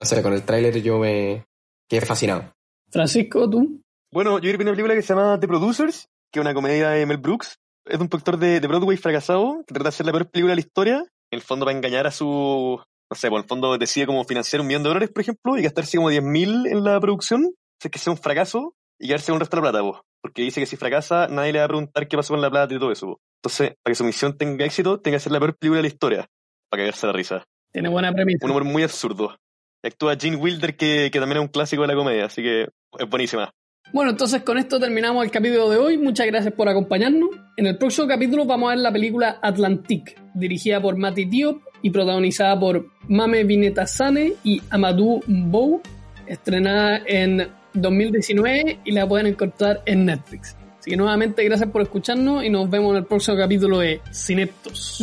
o 0.00 0.04
sea, 0.04 0.22
con 0.22 0.32
el 0.32 0.44
tráiler 0.44 0.80
yo 0.82 0.98
me, 0.98 1.44
Qué 1.88 2.00
fascinado. 2.02 2.52
Francisco, 2.90 3.48
¿tú? 3.48 3.80
Bueno, 4.12 4.38
yo 4.38 4.50
vi 4.50 4.62
una 4.62 4.72
película 4.72 4.94
que 4.94 5.02
se 5.02 5.14
llama 5.14 5.40
The 5.40 5.48
Producers, 5.48 6.08
que 6.30 6.38
es 6.38 6.44
una 6.44 6.54
comedia 6.54 6.90
de 6.90 7.06
Mel 7.06 7.16
Brooks. 7.16 7.56
Es 7.86 7.98
de 7.98 8.02
un 8.02 8.08
productor 8.08 8.38
de, 8.38 8.60
Broadway 8.60 8.98
fracasado, 8.98 9.64
que 9.66 9.72
trata 9.72 9.84
de 9.84 9.88
hacer 9.88 10.06
la 10.06 10.12
peor 10.12 10.30
película 10.30 10.52
de 10.52 10.56
la 10.56 10.60
historia, 10.60 10.96
en 10.96 11.38
el 11.38 11.40
fondo 11.40 11.64
para 11.64 11.76
engañar 11.76 12.06
a 12.06 12.10
su... 12.10 12.78
No 13.10 13.16
sé, 13.16 13.30
por 13.30 13.40
el 13.40 13.46
fondo 13.46 13.78
decide 13.78 14.04
como 14.04 14.22
financiar 14.24 14.60
un 14.60 14.66
millón 14.66 14.82
de 14.82 14.90
dólares, 14.90 15.10
por 15.10 15.22
ejemplo, 15.22 15.56
y 15.56 15.62
gastarse 15.62 15.96
como 15.96 16.10
10.000 16.10 16.70
en 16.70 16.84
la 16.84 17.00
producción, 17.00 17.54
es 17.82 17.90
que 17.90 17.98
sea 17.98 18.12
un 18.12 18.18
fracaso, 18.18 18.74
y 18.98 19.06
quedarse 19.06 19.32
con 19.32 19.36
el 19.36 19.40
resto 19.40 19.56
de 19.56 19.62
la 19.62 19.70
plata, 19.70 19.82
vos. 19.82 20.00
Porque 20.20 20.42
dice 20.42 20.60
que 20.60 20.66
si 20.66 20.76
fracasa, 20.76 21.28
nadie 21.28 21.52
le 21.52 21.60
va 21.60 21.66
a 21.66 21.68
preguntar 21.68 22.08
qué 22.08 22.16
pasó 22.16 22.34
con 22.34 22.40
la 22.40 22.50
plata 22.50 22.74
y 22.74 22.78
todo 22.78 22.92
eso. 22.92 23.20
Entonces, 23.42 23.76
para 23.82 23.92
que 23.92 23.94
su 23.94 24.04
misión 24.04 24.36
tenga 24.36 24.64
éxito, 24.64 25.00
tiene 25.00 25.16
que 25.16 25.20
ser 25.20 25.32
la 25.32 25.38
peor 25.38 25.56
película 25.56 25.78
de 25.78 25.82
la 25.82 25.88
historia, 25.88 26.26
para 26.70 26.82
cagarse 26.82 27.06
la 27.06 27.12
risa. 27.12 27.44
Tiene 27.72 27.88
buena 27.88 28.12
premisa. 28.12 28.44
Un 28.44 28.50
humor 28.50 28.64
muy 28.64 28.82
absurdo. 28.82 29.36
Actúa 29.82 30.16
Gene 30.16 30.36
Wilder, 30.36 30.76
que, 30.76 31.10
que 31.12 31.20
también 31.20 31.38
es 31.38 31.42
un 31.42 31.48
clásico 31.48 31.82
de 31.82 31.88
la 31.88 31.94
comedia, 31.94 32.24
así 32.24 32.42
que 32.42 32.62
es 32.98 33.08
buenísima. 33.08 33.52
Bueno, 33.92 34.10
entonces 34.10 34.42
con 34.42 34.58
esto 34.58 34.78
terminamos 34.78 35.24
el 35.24 35.30
capítulo 35.30 35.70
de 35.70 35.78
hoy. 35.78 35.96
Muchas 35.96 36.26
gracias 36.26 36.52
por 36.52 36.68
acompañarnos. 36.68 37.30
En 37.56 37.66
el 37.66 37.78
próximo 37.78 38.06
capítulo 38.06 38.44
vamos 38.44 38.68
a 38.68 38.74
ver 38.74 38.80
la 38.80 38.92
película 38.92 39.38
Atlantic, 39.40 40.14
dirigida 40.34 40.80
por 40.80 40.96
Mati 40.96 41.24
Diop 41.24 41.62
y 41.80 41.90
protagonizada 41.90 42.58
por 42.58 42.86
Mame 43.08 43.44
Vinetasane 43.44 44.34
y 44.44 44.60
Amadou 44.68 45.22
Mbou, 45.26 45.80
estrenada 46.26 47.00
en 47.06 47.48
2019 47.80 48.80
y 48.84 48.92
la 48.92 49.08
pueden 49.08 49.26
encontrar 49.26 49.82
en 49.86 50.06
Netflix. 50.06 50.56
Así 50.78 50.90
que 50.90 50.96
nuevamente 50.96 51.44
gracias 51.44 51.70
por 51.70 51.82
escucharnos 51.82 52.44
y 52.44 52.50
nos 52.50 52.70
vemos 52.70 52.92
en 52.92 52.98
el 52.98 53.04
próximo 53.04 53.36
capítulo 53.36 53.78
de 53.78 54.00
Cineptos. 54.12 55.02